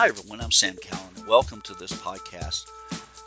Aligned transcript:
Hi, 0.00 0.08
everyone. 0.08 0.40
I'm 0.40 0.50
Sam 0.50 0.76
Callen. 0.76 1.26
Welcome 1.26 1.60
to 1.60 1.74
this 1.74 1.92
podcast. 1.92 2.70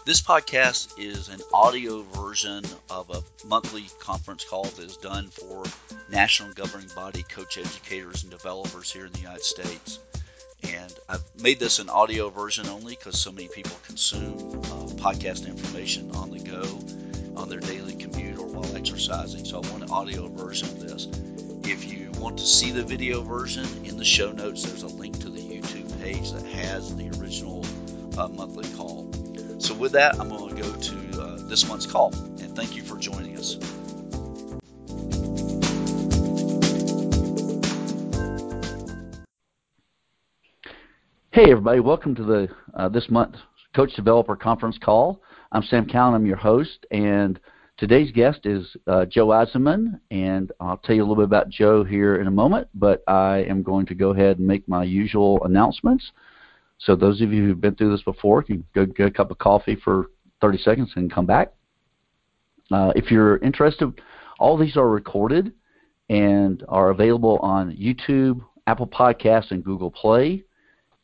This 0.08 0.24
podcast 0.24 0.98
is 0.98 1.30
an 1.30 1.40
audio 1.54 2.02
version 2.02 2.64
of 2.90 3.12
a 3.12 3.48
monthly 3.48 3.86
conference 4.00 4.44
call 4.44 4.64
that 4.64 4.80
is 4.84 4.98
done 4.98 5.28
for 5.28 5.66
national 6.10 6.52
governing 6.54 6.90
body 6.96 7.22
coach 7.30 7.60
educators 7.60 8.24
and 8.24 8.32
developers 8.32 8.92
here 8.92 9.06
in 9.06 9.12
the 9.12 9.20
United 9.20 9.44
States. 9.44 10.00
And 10.64 10.92
I've 11.08 11.24
made 11.40 11.60
this 11.60 11.78
an 11.78 11.90
audio 11.90 12.30
version 12.30 12.66
only 12.66 12.96
because 12.96 13.22
so 13.22 13.32
many 13.32 13.50
people 13.50 13.78
consume 13.86 14.34
uh, 14.34 14.90
podcast 14.98 15.46
information 15.46 16.10
on 16.16 16.32
the 16.32 16.40
go, 16.40 16.64
on 17.40 17.50
their 17.50 17.60
daily 17.60 17.94
commute, 17.94 18.40
or 18.40 18.48
while 18.48 18.76
exercising. 18.76 19.46
So 19.46 19.62
I 19.62 19.70
want 19.70 19.84
an 19.84 19.92
audio 19.92 20.28
version 20.28 20.70
of 20.70 20.80
this. 20.80 21.06
If 21.66 21.86
you 21.90 22.12
want 22.20 22.38
to 22.40 22.46
see 22.46 22.72
the 22.72 22.84
video 22.84 23.22
version, 23.22 23.66
in 23.86 23.96
the 23.96 24.04
show 24.04 24.34
notes, 24.34 24.64
there's 24.64 24.84
a 24.84 24.88
link 24.88 25.18
to 25.22 25.30
the 25.30 25.40
YouTube 25.40 26.02
page 26.02 26.34
that 26.34 26.44
has 26.44 26.94
the 26.94 27.10
original 27.22 27.66
uh, 28.18 28.28
monthly 28.28 28.68
call. 28.76 29.10
So, 29.60 29.74
with 29.74 29.94
that, 29.94 30.20
I'm 30.20 30.28
going 30.28 30.54
to 30.54 30.62
go 30.62 30.76
to 30.76 31.22
uh, 31.22 31.48
this 31.48 31.66
month's 31.66 31.86
call. 31.86 32.14
And 32.42 32.54
thank 32.54 32.76
you 32.76 32.84
for 32.84 32.98
joining 32.98 33.38
us. 33.38 33.56
Hey, 41.32 41.50
everybody. 41.50 41.80
Welcome 41.80 42.14
to 42.16 42.24
the 42.24 42.50
uh, 42.74 42.90
this 42.90 43.10
month's 43.10 43.40
Coach 43.74 43.94
Developer 43.96 44.36
Conference 44.36 44.78
call. 44.78 45.22
I'm 45.54 45.64
Sam 45.64 45.86
Callen. 45.86 46.14
I'm 46.14 46.26
your 46.26 46.36
host. 46.36 46.86
And 46.92 47.40
today's 47.78 48.12
guest 48.12 48.46
is 48.46 48.76
uh, 48.88 49.06
Joe 49.06 49.28
Eisenman. 49.28 50.00
And 50.12 50.52
I'll 50.60 50.78
tell 50.78 50.96
you 50.96 51.02
a 51.02 51.06
little 51.06 51.16
bit 51.16 51.26
about 51.26 51.50
Joe 51.50 51.84
here 51.84 52.18
in 52.18 52.28
a 52.28 52.32
moment. 52.32 52.68
But 52.74 53.04
I 53.08 53.46
am 53.50 53.64
going 53.64 53.86
to 53.88 53.96
go 53.96 54.12
ahead 54.12 54.40
and 54.40 54.48
make 54.48 54.68
my 54.68 54.84
usual 54.84 55.44
announcements. 55.44 56.12
So 56.80 56.96
those 56.96 57.22
of 57.22 57.32
you 57.32 57.46
who've 57.46 57.62
been 57.62 57.76
through 57.76 57.92
this 57.92 58.04
before 58.04 58.44
can 58.44 58.66
go 58.76 58.86
get 58.86 59.08
a 59.08 59.12
cup 59.12 59.32
of 59.32 59.38
coffee 59.38 59.78
for 59.84 60.08
30 60.42 60.58
seconds 60.58 60.92
and 60.96 61.12
come 61.12 61.26
back. 61.26 61.54
Uh, 62.72 62.92
if 62.96 63.12
you're 63.12 63.38
interested, 63.38 64.02
all 64.40 64.58
these 64.58 64.76
are 64.76 64.90
recorded 64.90 65.54
and 66.10 66.64
are 66.68 66.90
available 66.90 67.40
on 67.40 67.72
YouTube, 67.76 68.42
Apple 68.68 68.88
Podcasts, 68.88 69.52
and 69.52 69.64
Google 69.64 69.92
Play. 69.92 70.44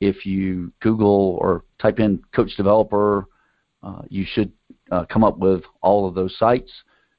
If 0.01 0.25
you 0.25 0.71
Google 0.81 1.37
or 1.41 1.63
type 1.79 1.99
in 1.99 2.21
Coach 2.33 2.55
Developer, 2.57 3.27
uh, 3.83 4.01
you 4.09 4.25
should 4.25 4.51
uh, 4.91 5.05
come 5.05 5.23
up 5.23 5.37
with 5.37 5.63
all 5.81 6.07
of 6.07 6.15
those 6.15 6.37
sites. 6.37 6.71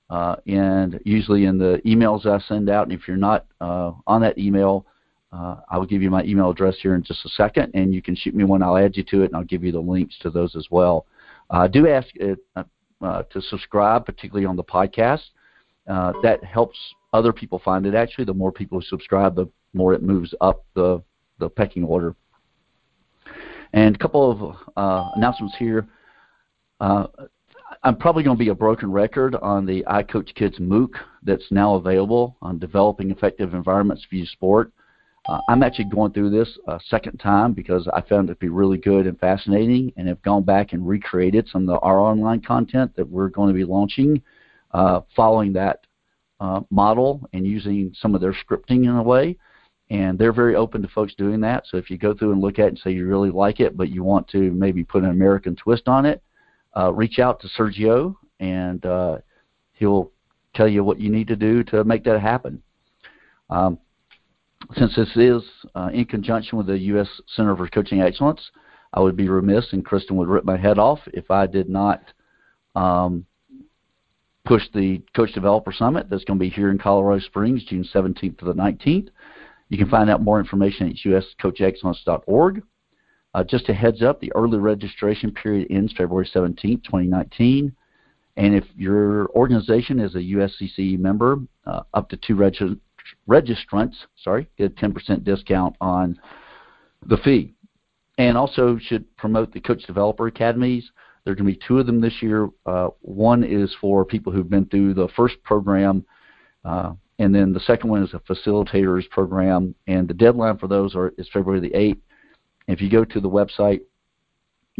Uh, 0.08 0.36
and 0.46 0.98
usually 1.04 1.44
in 1.44 1.56
the 1.56 1.80
emails 1.86 2.26
I 2.26 2.40
send 2.46 2.68
out, 2.68 2.88
and 2.88 2.92
if 2.92 3.06
you're 3.06 3.16
not 3.16 3.46
uh, 3.60 3.92
on 4.06 4.20
that 4.22 4.38
email, 4.38 4.86
uh, 5.32 5.56
I 5.70 5.78
will 5.78 5.86
give 5.86 6.02
you 6.02 6.10
my 6.10 6.24
email 6.24 6.50
address 6.50 6.76
here 6.82 6.96
in 6.96 7.04
just 7.04 7.24
a 7.24 7.28
second, 7.28 7.70
and 7.74 7.94
you 7.94 8.02
can 8.02 8.16
shoot 8.16 8.34
me 8.34 8.42
one. 8.42 8.62
I'll 8.62 8.76
add 8.76 8.96
you 8.96 9.04
to 9.04 9.22
it, 9.22 9.26
and 9.26 9.36
I'll 9.36 9.44
give 9.44 9.62
you 9.62 9.70
the 9.70 9.80
links 9.80 10.16
to 10.22 10.30
those 10.30 10.56
as 10.56 10.66
well. 10.70 11.06
I 11.50 11.64
uh, 11.64 11.68
do 11.68 11.88
ask 11.88 12.08
uh, 12.56 12.64
uh, 13.00 13.22
to 13.22 13.40
subscribe, 13.40 14.04
particularly 14.04 14.46
on 14.46 14.56
the 14.56 14.64
podcast. 14.64 15.22
Uh, 15.88 16.12
that 16.22 16.42
helps 16.44 16.76
other 17.12 17.32
people 17.32 17.60
find 17.64 17.86
it. 17.86 17.94
Actually, 17.94 18.24
the 18.24 18.34
more 18.34 18.52
people 18.52 18.78
who 18.78 18.86
subscribe, 18.86 19.34
the 19.34 19.48
more 19.72 19.94
it 19.94 20.02
moves 20.02 20.34
up 20.40 20.64
the 20.74 21.02
the 21.38 21.48
pecking 21.48 21.84
order. 21.84 22.14
And 23.72 23.94
a 23.94 23.98
couple 23.98 24.30
of 24.30 24.56
uh, 24.76 25.10
announcements 25.14 25.54
here. 25.58 25.86
I'm 27.82 27.96
probably 27.96 28.22
going 28.22 28.36
to 28.36 28.44
be 28.44 28.50
a 28.50 28.54
broken 28.54 28.92
record 28.92 29.34
on 29.36 29.64
the 29.64 29.82
I 29.86 30.02
Coach 30.02 30.34
Kids 30.34 30.58
MOOC 30.58 30.90
that's 31.22 31.50
now 31.50 31.76
available 31.76 32.36
on 32.42 32.58
developing 32.58 33.10
effective 33.10 33.54
environments 33.54 34.04
for 34.04 34.16
youth 34.16 34.28
sport. 34.28 34.70
Uh, 35.26 35.38
I'm 35.48 35.62
actually 35.62 35.86
going 35.86 36.12
through 36.12 36.28
this 36.28 36.58
a 36.68 36.78
second 36.88 37.18
time 37.18 37.54
because 37.54 37.88
I 37.94 38.02
found 38.02 38.28
it 38.28 38.34
to 38.34 38.38
be 38.38 38.50
really 38.50 38.76
good 38.76 39.06
and 39.06 39.18
fascinating, 39.18 39.94
and 39.96 40.08
have 40.08 40.20
gone 40.20 40.42
back 40.42 40.74
and 40.74 40.86
recreated 40.86 41.48
some 41.48 41.62
of 41.62 41.68
the, 41.68 41.78
our 41.78 41.98
online 41.98 42.42
content 42.42 42.94
that 42.96 43.08
we're 43.08 43.28
going 43.28 43.48
to 43.48 43.54
be 43.54 43.64
launching, 43.64 44.20
uh, 44.72 45.00
following 45.16 45.54
that 45.54 45.86
uh, 46.38 46.60
model 46.70 47.26
and 47.32 47.46
using 47.46 47.94
some 47.98 48.14
of 48.14 48.20
their 48.20 48.34
scripting 48.34 48.84
in 48.84 48.96
a 48.96 49.02
way. 49.02 49.38
And 49.88 50.18
they're 50.18 50.34
very 50.34 50.54
open 50.54 50.82
to 50.82 50.88
folks 50.88 51.14
doing 51.14 51.40
that. 51.40 51.64
So 51.66 51.78
if 51.78 51.90
you 51.90 51.96
go 51.96 52.14
through 52.14 52.32
and 52.32 52.42
look 52.42 52.58
at 52.58 52.66
it 52.66 52.68
and 52.68 52.78
say 52.78 52.90
you 52.90 53.06
really 53.06 53.30
like 53.30 53.58
it, 53.58 53.76
but 53.76 53.88
you 53.88 54.04
want 54.04 54.28
to 54.28 54.52
maybe 54.52 54.84
put 54.84 55.02
an 55.02 55.10
American 55.10 55.56
twist 55.56 55.88
on 55.88 56.04
it, 56.04 56.22
uh, 56.76 56.92
reach 56.92 57.18
out 57.18 57.40
to 57.40 57.48
Sergio, 57.48 58.16
and 58.38 58.84
uh, 58.86 59.18
he'll 59.72 60.10
tell 60.54 60.68
you 60.68 60.84
what 60.84 61.00
you 61.00 61.10
need 61.10 61.28
to 61.28 61.36
do 61.36 61.62
to 61.64 61.84
make 61.84 62.04
that 62.04 62.20
happen. 62.20 62.62
Um, 63.48 63.78
since 64.76 64.94
this 64.94 65.10
is 65.16 65.42
uh, 65.74 65.90
in 65.92 66.04
conjunction 66.04 66.58
with 66.58 66.66
the 66.66 66.78
U.S. 66.78 67.08
Center 67.34 67.56
for 67.56 67.68
Coaching 67.68 68.00
Excellence, 68.02 68.40
I 68.92 69.00
would 69.00 69.16
be 69.16 69.28
remiss, 69.28 69.72
and 69.72 69.84
Kristen 69.84 70.16
would 70.16 70.28
rip 70.28 70.44
my 70.44 70.56
head 70.56 70.78
off 70.78 71.00
if 71.12 71.30
I 71.30 71.46
did 71.46 71.68
not 71.68 72.02
um, 72.74 73.26
push 74.44 74.62
the 74.74 75.02
Coach 75.14 75.32
Developer 75.32 75.72
Summit 75.72 76.08
that's 76.10 76.24
going 76.24 76.38
to 76.38 76.44
be 76.44 76.50
here 76.50 76.70
in 76.70 76.78
Colorado 76.78 77.20
Springs, 77.20 77.64
June 77.64 77.84
17th 77.92 78.38
to 78.38 78.44
the 78.44 78.54
19th. 78.54 79.08
You 79.68 79.78
can 79.78 79.88
find 79.88 80.10
out 80.10 80.22
more 80.22 80.40
information 80.40 80.88
at 80.88 80.96
uscoachexcellence.org. 80.96 82.62
Uh, 83.32 83.44
just 83.44 83.68
a 83.68 83.74
heads 83.74 84.02
up, 84.02 84.20
the 84.20 84.32
early 84.34 84.58
registration 84.58 85.30
period 85.30 85.68
ends 85.70 85.92
February 85.96 86.28
17, 86.32 86.80
2019. 86.80 87.72
And 88.36 88.54
if 88.54 88.64
your 88.76 89.28
organization 89.30 90.00
is 90.00 90.14
a 90.14 90.18
USCC 90.18 90.98
member, 90.98 91.38
uh, 91.66 91.82
up 91.94 92.08
to 92.10 92.16
two 92.16 92.34
reg- 92.34 92.78
registrants, 93.28 93.94
sorry, 94.22 94.48
get 94.58 94.72
a 94.72 94.74
10% 94.74 95.24
discount 95.24 95.76
on 95.80 96.18
the 97.06 97.18
fee. 97.18 97.54
And 98.18 98.36
also 98.36 98.78
should 98.78 99.16
promote 99.16 99.52
the 99.52 99.60
Coach 99.60 99.84
Developer 99.86 100.26
Academies. 100.26 100.90
There 101.24 101.32
are 101.32 101.34
going 101.34 101.46
to 101.46 101.52
be 101.52 101.66
two 101.66 101.78
of 101.78 101.86
them 101.86 102.00
this 102.00 102.22
year. 102.22 102.48
Uh, 102.66 102.88
one 103.00 103.44
is 103.44 103.74
for 103.80 104.04
people 104.04 104.32
who've 104.32 104.48
been 104.48 104.66
through 104.66 104.94
the 104.94 105.08
first 105.16 105.42
program, 105.44 106.04
uh, 106.64 106.92
and 107.18 107.34
then 107.34 107.52
the 107.52 107.60
second 107.60 107.90
one 107.90 108.02
is 108.02 108.14
a 108.14 108.18
facilitators 108.20 109.08
program. 109.10 109.74
And 109.86 110.08
the 110.08 110.14
deadline 110.14 110.58
for 110.58 110.66
those 110.66 110.94
are, 110.94 111.12
is 111.18 111.28
February 111.32 111.60
the 111.60 111.76
8th. 111.76 112.00
If 112.70 112.80
you 112.80 112.88
go 112.88 113.04
to 113.04 113.20
the 113.20 113.28
website, 113.28 113.80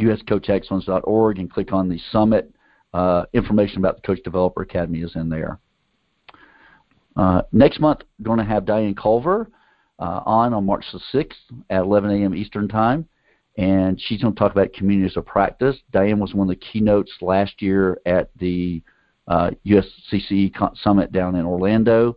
uscoachexcellence.org, 0.01 1.39
and 1.39 1.51
click 1.51 1.73
on 1.73 1.89
the 1.89 2.01
summit, 2.13 2.55
uh, 2.95 3.25
information 3.33 3.79
about 3.79 3.97
the 3.97 4.03
Coach 4.03 4.23
Developer 4.23 4.63
Academy 4.63 5.01
is 5.01 5.17
in 5.17 5.29
there. 5.29 5.59
Uh, 7.17 7.43
next 7.53 7.81
month, 7.81 8.01
we're 8.19 8.25
going 8.25 8.39
to 8.39 8.45
have 8.45 8.65
Diane 8.65 8.95
Culver 8.95 9.51
uh, 9.99 10.21
on 10.25 10.55
on 10.55 10.65
March 10.65 10.85
the 10.93 11.01
6th 11.13 11.35
at 11.69 11.83
11 11.83 12.11
a.m. 12.11 12.35
Eastern 12.35 12.69
Time, 12.69 13.07
and 13.59 14.01
she's 14.01 14.23
going 14.23 14.35
to 14.35 14.39
talk 14.39 14.53
about 14.53 14.73
communities 14.73 15.17
of 15.17 15.27
practice. 15.27 15.77
Diane 15.91 16.21
was 16.21 16.33
one 16.33 16.49
of 16.49 16.57
the 16.57 16.65
keynotes 16.65 17.13
last 17.21 17.61
year 17.61 18.01
at 18.07 18.31
the 18.39 18.83
uh, 19.27 19.51
USCCE 19.67 20.53
Summit 20.83 21.13
down 21.13 21.35
in 21.35 21.45
Orlando. 21.45 22.17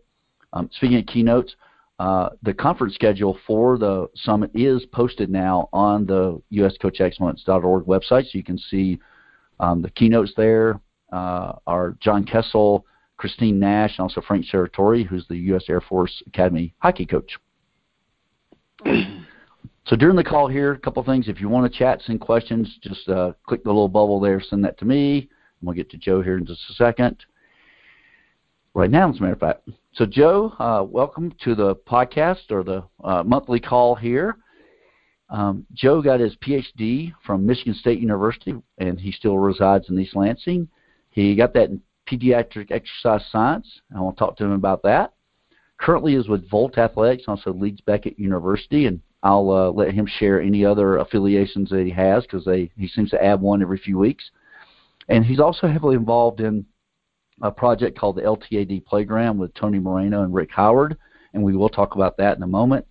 Um, 0.53 0.69
speaking 0.73 0.97
of 0.97 1.05
keynotes, 1.07 1.55
uh, 2.03 2.29
the 2.41 2.53
conference 2.53 2.93
schedule 2.95 3.37
for 3.47 3.77
the 3.77 4.09
summit 4.13 4.51
is 4.53 4.85
posted 4.91 5.29
now 5.29 5.69
on 5.71 6.05
the 6.05 6.41
uscoachexcellence.org 6.51 7.85
website, 7.85 8.25
so 8.25 8.31
you 8.33 8.43
can 8.43 8.57
see 8.57 8.99
um, 9.61 9.81
the 9.81 9.89
keynotes 9.91 10.33
there. 10.35 10.81
Uh, 11.13 11.53
our 11.65 11.95
John 12.01 12.25
Kessel 12.25 12.85
Christine 13.15 13.57
Nash, 13.57 13.91
and 13.97 14.03
also 14.03 14.19
Frank 14.19 14.45
Serratore, 14.51 15.05
who's 15.05 15.25
the 15.29 15.37
U.S. 15.37 15.63
Air 15.69 15.79
Force 15.79 16.21
Academy 16.27 16.73
hockey 16.79 17.05
coach. 17.05 17.37
so 18.85 19.95
during 19.95 20.17
the 20.17 20.25
call 20.25 20.49
here, 20.49 20.73
a 20.73 20.79
couple 20.79 21.01
things. 21.05 21.29
If 21.29 21.39
you 21.39 21.47
want 21.47 21.71
to 21.71 21.79
chat, 21.79 22.01
send 22.01 22.19
questions, 22.19 22.79
just 22.81 23.07
uh, 23.07 23.31
click 23.47 23.63
the 23.63 23.69
little 23.69 23.87
bubble 23.87 24.19
there, 24.19 24.41
send 24.41 24.65
that 24.65 24.77
to 24.79 24.85
me, 24.85 25.19
and 25.19 25.29
we'll 25.61 25.73
get 25.73 25.89
to 25.91 25.97
Joe 25.97 26.21
here 26.21 26.37
in 26.37 26.45
just 26.45 26.69
a 26.69 26.73
second. 26.73 27.23
Right 28.75 28.89
now, 28.89 29.07
as 29.11 29.19
a 29.19 29.21
matter 29.21 29.33
of 29.33 29.39
fact. 29.39 29.69
So, 29.93 30.07
Joe, 30.07 30.51
uh, 30.57 30.83
welcome 30.83 31.31
to 31.43 31.53
the 31.53 31.75
podcast 31.75 32.49
or 32.49 32.63
the 32.63 32.83
uh, 33.03 33.21
monthly 33.21 33.59
call 33.59 33.93
here. 33.93 34.37
Um, 35.29 35.67
Joe 35.73 36.01
got 36.01 36.19
his 36.19 36.35
PhD 36.37 37.13
from 37.23 37.45
Michigan 37.45 37.75
State 37.75 37.99
University, 37.99 38.55
and 38.79 38.99
he 38.99 39.11
still 39.11 39.37
resides 39.37 39.89
in 39.89 39.99
East 39.99 40.15
Lansing. 40.15 40.67
He 41.11 41.35
got 41.35 41.53
that 41.53 41.69
in 41.69 41.81
pediatric 42.09 42.71
exercise 42.71 43.23
science. 43.31 43.67
I 43.95 43.99
want 43.99 44.17
to 44.17 44.19
talk 44.19 44.37
to 44.37 44.45
him 44.45 44.53
about 44.53 44.81
that. 44.83 45.13
Currently 45.77 46.15
is 46.15 46.27
with 46.27 46.49
Volt 46.49 46.79
Athletics, 46.79 47.25
also 47.27 47.53
Leeds 47.53 47.81
Beckett 47.81 48.17
University, 48.17 48.87
and 48.87 48.99
I'll 49.21 49.51
uh, 49.51 49.69
let 49.69 49.93
him 49.93 50.07
share 50.07 50.41
any 50.41 50.65
other 50.65 50.97
affiliations 50.97 51.69
that 51.69 51.85
he 51.85 51.91
has 51.91 52.23
because 52.23 52.45
he 52.45 52.87
seems 52.87 53.11
to 53.11 53.23
add 53.23 53.39
one 53.39 53.61
every 53.61 53.77
few 53.77 53.99
weeks. 53.99 54.31
And 55.09 55.23
he's 55.23 55.39
also 55.39 55.67
heavily 55.67 55.95
involved 55.95 56.39
in 56.39 56.65
a 57.43 57.51
project 57.51 57.99
called 57.99 58.15
the 58.15 58.21
LTAD 58.21 58.85
Playground 58.85 59.37
with 59.37 59.53
Tony 59.53 59.77
Moreno 59.77 60.23
and 60.23 60.33
Rick 60.33 60.49
Howard, 60.51 60.97
and 61.33 61.43
we 61.43 61.55
will 61.55 61.69
talk 61.69 61.93
about 61.93 62.17
that 62.17 62.37
in 62.37 62.43
a 62.43 62.47
moment. 62.47 62.87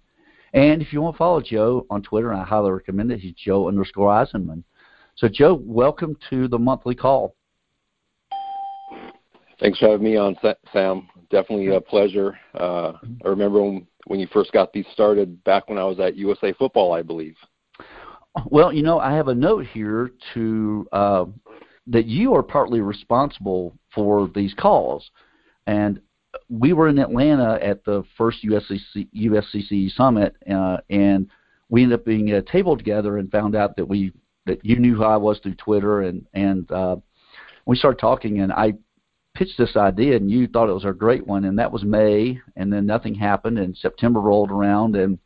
And 0.52 0.82
if 0.82 0.93
you 0.93 1.00
want 1.00 1.14
to 1.14 1.19
follow 1.19 1.40
Joe 1.40 1.87
on 1.88 2.02
Twitter, 2.02 2.34
I 2.34 2.44
highly 2.44 2.70
recommend 2.70 3.10
it. 3.10 3.20
He's 3.20 3.32
Joe 3.32 3.66
underscore 3.66 4.10
Eisenman. 4.10 4.62
So, 5.16 5.26
Joe, 5.26 5.54
welcome 5.64 6.16
to 6.28 6.49
the 6.49 6.58
monthly 6.58 6.94
call. 6.94 7.34
Thanks 9.58 9.78
for 9.78 9.88
having 9.88 10.04
me 10.04 10.16
on, 10.16 10.37
Sam. 10.72 11.08
Definitely 11.31 11.75
a 11.75 11.81
pleasure. 11.81 12.38
Uh, 12.54 12.93
I 13.25 13.28
remember 13.28 13.62
when, 13.62 13.87
when 14.06 14.20
you 14.20 14.26
first 14.34 14.52
got 14.52 14.70
these 14.75 14.87
started 14.93 15.43
back 15.44 15.70
when 15.70 15.78
I 15.78 15.84
was 15.84 15.99
at 15.99 16.16
USA 16.16 16.52
Football, 16.52 16.93
I 16.93 17.00
believe. 17.00 17.37
Well, 18.46 18.70
you 18.72 18.82
know, 18.82 18.99
I 18.99 19.14
have 19.14 19.28
a 19.28 19.34
note 19.34 19.66
here 19.66 20.10
to 20.34 20.87
uh, 20.93 21.25
that 21.87 22.06
you 22.06 22.34
are 22.34 22.43
partly 22.43 22.81
responsible 22.81 23.76
for 23.94 24.29
these 24.34 24.55
calls, 24.55 25.11
and 25.67 26.00
we 26.49 26.73
were 26.73 26.88
in 26.88 26.99
Atlanta 26.99 27.58
at 27.62 27.84
the 27.84 28.05
first 28.17 28.44
USCC, 28.44 29.08
USCC 29.14 29.90
summit, 29.94 30.37
uh, 30.50 30.79
and 30.90 31.29
we 31.69 31.82
ended 31.82 32.00
up 32.00 32.05
being 32.05 32.31
at 32.31 32.38
a 32.38 32.43
table 32.43 32.76
together 32.76 33.19
and 33.19 33.31
found 33.31 33.55
out 33.55 33.76
that 33.76 33.87
we 33.87 34.12
that 34.46 34.64
you 34.64 34.76
knew 34.76 34.96
who 34.96 35.05
I 35.05 35.17
was 35.17 35.38
through 35.38 35.55
Twitter, 35.55 36.02
and 36.02 36.26
and 36.34 36.70
uh, 36.70 36.96
we 37.67 37.76
started 37.76 37.99
talking, 37.99 38.40
and 38.40 38.52
I 38.52 38.75
pitched 39.35 39.58
this 39.58 39.76
idea, 39.76 40.17
and 40.17 40.31
you 40.31 40.46
thought 40.46 40.69
it 40.69 40.75
was 40.75 40.85
a 40.85 40.93
great 40.93 41.26
one, 41.26 41.44
and 41.44 41.58
that 41.58 41.73
was 41.73 41.85
May, 41.85 42.40
and 42.56 42.73
then 42.73 42.87
nothing 42.87 43.14
happened, 43.14 43.58
and 43.58 43.76
September 43.76 44.20
rolled 44.20 44.50
around, 44.50 44.96
and 44.96 45.19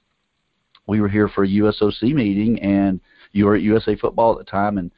we 0.86 1.00
were 1.00 1.08
here 1.08 1.28
for 1.28 1.44
a 1.44 1.48
USOC 1.48 2.14
meeting, 2.14 2.60
and 2.60 3.00
you 3.32 3.46
were 3.46 3.56
at 3.56 3.62
USA 3.62 3.96
Football 3.96 4.32
at 4.32 4.38
the 4.38 4.50
time, 4.50 4.78
and 4.78 4.90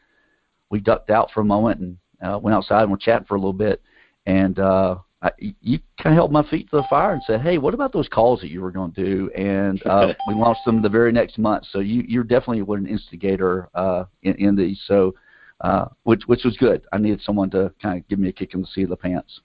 we 0.71 0.81
ducked 0.81 1.11
out 1.11 1.31
for 1.33 1.41
a 1.41 1.45
moment 1.45 1.81
and 1.81 1.97
uh, 2.23 2.39
went 2.39 2.55
outside 2.55 2.83
and 2.83 2.91
were 2.91 2.99
chatting 2.99 3.27
for 3.27 3.37
a 3.37 3.39
little 3.39 3.53
bit, 3.53 3.83
and 4.27 4.59
uh, 4.59 4.97
I, 5.23 5.31
you 5.39 5.81
kind 6.01 6.15
of 6.15 6.19
held 6.19 6.33
my 6.33 6.49
feet 6.49 6.71
to 6.71 6.77
the 6.77 6.85
fire 6.89 7.13
and 7.13 7.23
said, 7.27 7.41
"Hey, 7.41 7.59
what 7.59 7.75
about 7.75 7.93
those 7.93 8.09
calls 8.09 8.41
that 8.41 8.51
you 8.51 8.61
were 8.61 8.71
going 8.71 8.93
to 8.93 9.05
do?" 9.05 9.31
And 9.31 9.85
uh, 9.87 10.15
we 10.29 10.35
launched 10.35 10.65
them 10.65 10.81
the 10.81 10.89
very 10.89 11.13
next 11.13 11.39
month. 11.39 11.65
So 11.71 11.81
you 11.81 12.05
you're 12.07 12.25
definitely 12.25 12.61
an 12.77 12.87
instigator 12.87 13.69
uh, 13.75 14.05
in, 14.23 14.35
in 14.35 14.57
these. 14.57 14.81
So 14.87 15.15
uh, 15.61 15.87
which 16.05 16.23
which 16.27 16.45
was 16.45 16.57
good. 16.57 16.87
I 16.93 16.99
needed 16.99 17.21
someone 17.23 17.51
to 17.51 17.73
kind 17.83 17.99
of 17.99 18.09
give 18.09 18.19
me 18.19 18.29
a 18.29 18.33
kick 18.33 18.55
in 18.55 18.61
the 18.61 18.67
seat 18.69 18.85
of 18.85 18.91
the 18.91 18.97
pants 18.97 19.41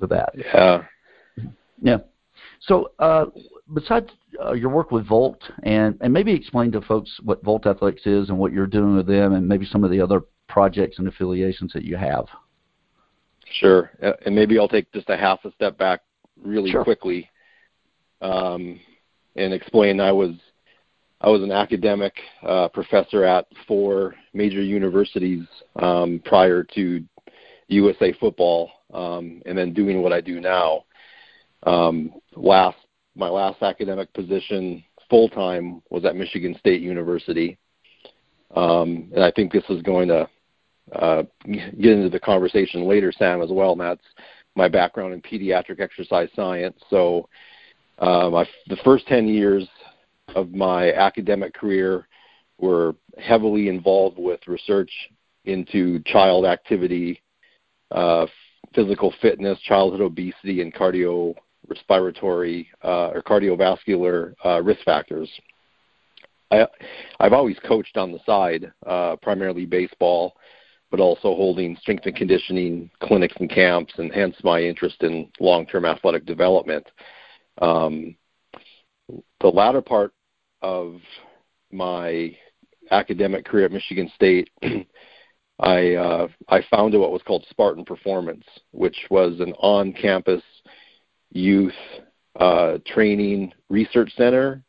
with 0.00 0.10
that. 0.10 0.32
Yeah. 0.34 0.84
Yeah. 1.80 1.98
So 2.60 2.90
uh, 2.98 3.26
besides 3.74 4.10
uh, 4.44 4.52
your 4.52 4.70
work 4.70 4.90
with 4.90 5.06
Volt, 5.06 5.40
and 5.62 5.96
and 6.00 6.12
maybe 6.12 6.32
explain 6.32 6.72
to 6.72 6.80
folks 6.80 7.10
what 7.22 7.44
Volt 7.44 7.66
Athletics 7.66 8.06
is 8.06 8.28
and 8.28 8.38
what 8.38 8.52
you're 8.52 8.66
doing 8.66 8.96
with 8.96 9.06
them, 9.06 9.34
and 9.34 9.46
maybe 9.46 9.66
some 9.66 9.84
of 9.84 9.90
the 9.90 10.00
other 10.00 10.22
projects 10.48 10.98
and 10.98 11.08
affiliations 11.08 11.72
that 11.72 11.84
you 11.84 11.96
have. 11.96 12.26
Sure, 13.60 13.90
uh, 14.02 14.12
and 14.24 14.34
maybe 14.34 14.58
I'll 14.58 14.68
take 14.68 14.92
just 14.92 15.08
a 15.08 15.16
half 15.16 15.44
a 15.44 15.52
step 15.52 15.78
back 15.78 16.00
really 16.42 16.70
sure. 16.70 16.84
quickly, 16.84 17.30
um, 18.20 18.80
and 19.36 19.52
explain. 19.52 20.00
I 20.00 20.12
was 20.12 20.32
I 21.20 21.28
was 21.28 21.42
an 21.42 21.52
academic 21.52 22.14
uh, 22.42 22.68
professor 22.68 23.24
at 23.24 23.46
four 23.66 24.14
major 24.34 24.62
universities 24.62 25.46
um, 25.76 26.20
prior 26.24 26.62
to 26.74 27.04
USA 27.68 28.12
Football, 28.20 28.70
um, 28.92 29.42
and 29.46 29.56
then 29.56 29.72
doing 29.72 30.02
what 30.02 30.12
I 30.12 30.20
do 30.20 30.40
now. 30.40 30.84
Um, 31.62 32.12
last 32.34 32.78
my 33.14 33.28
last 33.28 33.62
academic 33.62 34.12
position 34.12 34.84
full 35.08 35.28
time 35.28 35.82
was 35.90 36.04
at 36.04 36.16
Michigan 36.16 36.56
State 36.58 36.82
University, 36.82 37.58
um, 38.54 39.10
and 39.14 39.24
I 39.24 39.30
think 39.30 39.52
this 39.52 39.64
is 39.70 39.82
going 39.82 40.08
to 40.08 40.28
uh, 40.92 41.22
get 41.44 41.92
into 41.92 42.08
the 42.08 42.20
conversation 42.20 42.84
later, 42.86 43.12
Sam, 43.12 43.42
as 43.42 43.50
well. 43.50 43.72
And 43.72 43.80
that's 43.80 44.04
my 44.54 44.68
background 44.68 45.12
in 45.12 45.22
pediatric 45.22 45.80
exercise 45.80 46.28
science. 46.34 46.76
So, 46.90 47.28
uh, 47.98 48.44
the 48.68 48.76
first 48.84 49.06
10 49.06 49.26
years 49.26 49.66
of 50.34 50.52
my 50.52 50.92
academic 50.92 51.54
career 51.54 52.06
were 52.58 52.94
heavily 53.18 53.68
involved 53.68 54.18
with 54.18 54.40
research 54.46 54.90
into 55.44 56.00
child 56.04 56.44
activity, 56.44 57.22
uh, 57.90 58.26
physical 58.74 59.14
fitness, 59.22 59.58
childhood 59.60 60.00
obesity, 60.00 60.60
and 60.60 60.74
cardiorespiratory 60.74 62.66
uh, 62.84 63.10
or 63.10 63.22
cardiovascular 63.22 64.34
uh, 64.44 64.62
risk 64.62 64.82
factors. 64.84 65.30
I, 66.50 66.66
I've 67.18 67.32
always 67.32 67.56
coached 67.66 67.96
on 67.96 68.12
the 68.12 68.20
side, 68.24 68.72
uh, 68.86 69.16
primarily 69.16 69.66
baseball, 69.66 70.34
but 70.90 71.00
also 71.00 71.34
holding 71.34 71.76
strength 71.76 72.06
and 72.06 72.16
conditioning 72.16 72.90
clinics 73.00 73.34
and 73.40 73.50
camps, 73.50 73.92
and 73.98 74.12
hence 74.12 74.36
my 74.44 74.60
interest 74.60 75.02
in 75.02 75.28
long-term 75.40 75.84
athletic 75.84 76.24
development. 76.26 76.86
Um, 77.60 78.16
the 79.40 79.48
latter 79.48 79.82
part 79.82 80.12
of 80.62 81.00
my 81.72 82.36
academic 82.90 83.44
career 83.44 83.66
at 83.66 83.72
Michigan 83.72 84.10
State, 84.14 84.50
I 85.58 85.94
uh, 85.94 86.28
I 86.48 86.62
founded 86.70 87.00
what 87.00 87.12
was 87.12 87.22
called 87.26 87.46
Spartan 87.50 87.84
Performance, 87.84 88.44
which 88.72 88.96
was 89.10 89.40
an 89.40 89.54
on-campus 89.54 90.42
youth 91.32 91.72
uh, 92.38 92.78
training 92.86 93.52
research 93.70 94.12
center 94.16 94.62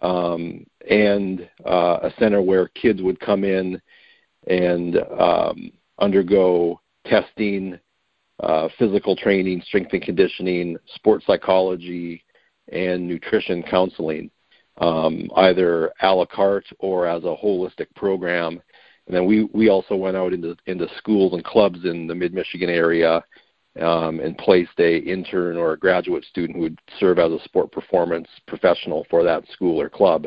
um, 0.00 0.64
and 0.88 1.48
uh, 1.66 1.98
a 2.02 2.12
center 2.18 2.40
where 2.40 2.68
kids 2.68 3.02
would 3.02 3.18
come 3.20 3.44
in 3.44 3.80
and 4.48 4.98
um, 5.18 5.70
undergo 5.98 6.80
testing, 7.06 7.78
uh, 8.40 8.68
physical 8.78 9.16
training, 9.16 9.62
strength 9.66 9.92
and 9.92 10.02
conditioning, 10.02 10.76
sports 10.94 11.24
psychology, 11.26 12.24
and 12.72 13.06
nutrition 13.06 13.62
counseling, 13.62 14.30
um, 14.78 15.30
either 15.36 15.92
a 16.02 16.14
la 16.14 16.24
carte 16.24 16.66
or 16.78 17.06
as 17.06 17.24
a 17.24 17.36
holistic 17.42 17.86
program. 17.94 18.60
And 19.06 19.16
then 19.16 19.26
we, 19.26 19.44
we 19.54 19.70
also 19.70 19.96
went 19.96 20.16
out 20.16 20.32
into, 20.32 20.56
into 20.66 20.86
schools 20.98 21.32
and 21.32 21.44
clubs 21.44 21.84
in 21.84 22.06
the 22.06 22.14
mid 22.14 22.34
Michigan 22.34 22.68
area 22.68 23.24
um, 23.80 24.20
and 24.20 24.36
placed 24.36 24.78
a 24.78 24.98
intern 24.98 25.56
or 25.56 25.72
a 25.72 25.78
graduate 25.78 26.24
student 26.24 26.56
who 26.56 26.62
would 26.62 26.80
serve 27.00 27.18
as 27.18 27.32
a 27.32 27.42
sport 27.44 27.72
performance 27.72 28.28
professional 28.46 29.06
for 29.08 29.24
that 29.24 29.44
school 29.48 29.80
or 29.80 29.88
club. 29.88 30.26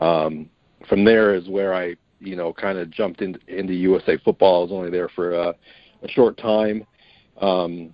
Um, 0.00 0.50
from 0.88 1.04
there 1.04 1.34
is 1.34 1.48
where 1.48 1.74
I 1.74 1.96
you 2.22 2.36
know, 2.36 2.52
kind 2.52 2.78
of 2.78 2.90
jumped 2.90 3.20
in, 3.20 3.36
into 3.48 3.74
USA 3.74 4.16
football. 4.18 4.60
I 4.60 4.62
was 4.64 4.72
only 4.72 4.90
there 4.90 5.08
for 5.08 5.32
a, 5.32 5.54
a 6.02 6.08
short 6.08 6.36
time, 6.38 6.86
um, 7.40 7.92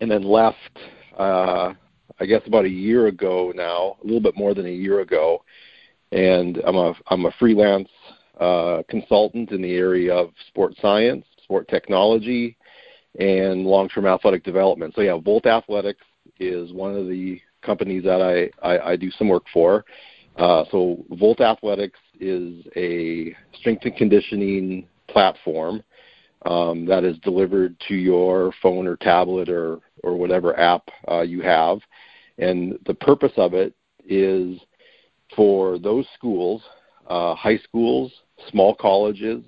and 0.00 0.10
then 0.10 0.22
left. 0.22 0.78
Uh, 1.16 1.74
I 2.20 2.26
guess 2.26 2.42
about 2.46 2.64
a 2.64 2.70
year 2.70 3.06
ago 3.06 3.52
now, 3.54 3.96
a 4.02 4.04
little 4.04 4.20
bit 4.20 4.36
more 4.36 4.54
than 4.54 4.66
a 4.66 4.70
year 4.70 5.00
ago, 5.00 5.44
and 6.12 6.58
I'm 6.64 6.76
a 6.76 6.94
I'm 7.08 7.26
a 7.26 7.32
freelance 7.38 7.90
uh, 8.40 8.82
consultant 8.88 9.50
in 9.52 9.62
the 9.62 9.74
area 9.74 10.14
of 10.14 10.30
sport 10.48 10.74
science, 10.80 11.24
sport 11.42 11.68
technology, 11.68 12.56
and 13.18 13.64
long-term 13.64 14.06
athletic 14.06 14.44
development. 14.44 14.94
So 14.94 15.00
yeah, 15.00 15.16
Volt 15.16 15.46
Athletics 15.46 16.04
is 16.38 16.72
one 16.72 16.94
of 16.94 17.08
the 17.08 17.40
companies 17.62 18.04
that 18.04 18.22
I, 18.22 18.50
I, 18.66 18.92
I 18.92 18.96
do 18.96 19.10
some 19.10 19.28
work 19.28 19.44
for. 19.52 19.84
Uh, 20.38 20.64
so 20.70 21.04
Volt 21.10 21.40
Athletics 21.40 21.98
is 22.20 22.64
a 22.76 23.34
strength 23.54 23.84
and 23.84 23.96
conditioning 23.96 24.86
platform 25.08 25.82
um, 26.46 26.86
that 26.86 27.02
is 27.04 27.18
delivered 27.18 27.76
to 27.88 27.94
your 27.94 28.52
phone 28.62 28.86
or 28.86 28.96
tablet 28.96 29.48
or, 29.48 29.80
or 30.04 30.16
whatever 30.16 30.58
app 30.58 30.88
uh, 31.10 31.22
you 31.22 31.42
have. 31.42 31.80
And 32.38 32.78
the 32.86 32.94
purpose 32.94 33.32
of 33.36 33.52
it 33.54 33.74
is 34.06 34.60
for 35.34 35.78
those 35.78 36.06
schools, 36.14 36.62
uh, 37.08 37.34
high 37.34 37.58
schools, 37.58 38.12
small 38.48 38.76
colleges, 38.76 39.42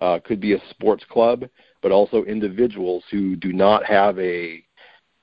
uh, 0.00 0.18
could 0.24 0.40
be 0.40 0.54
a 0.54 0.62
sports 0.70 1.04
club, 1.10 1.44
but 1.82 1.92
also 1.92 2.24
individuals 2.24 3.04
who 3.10 3.36
do 3.36 3.52
not 3.52 3.84
have 3.84 4.18
a 4.18 4.64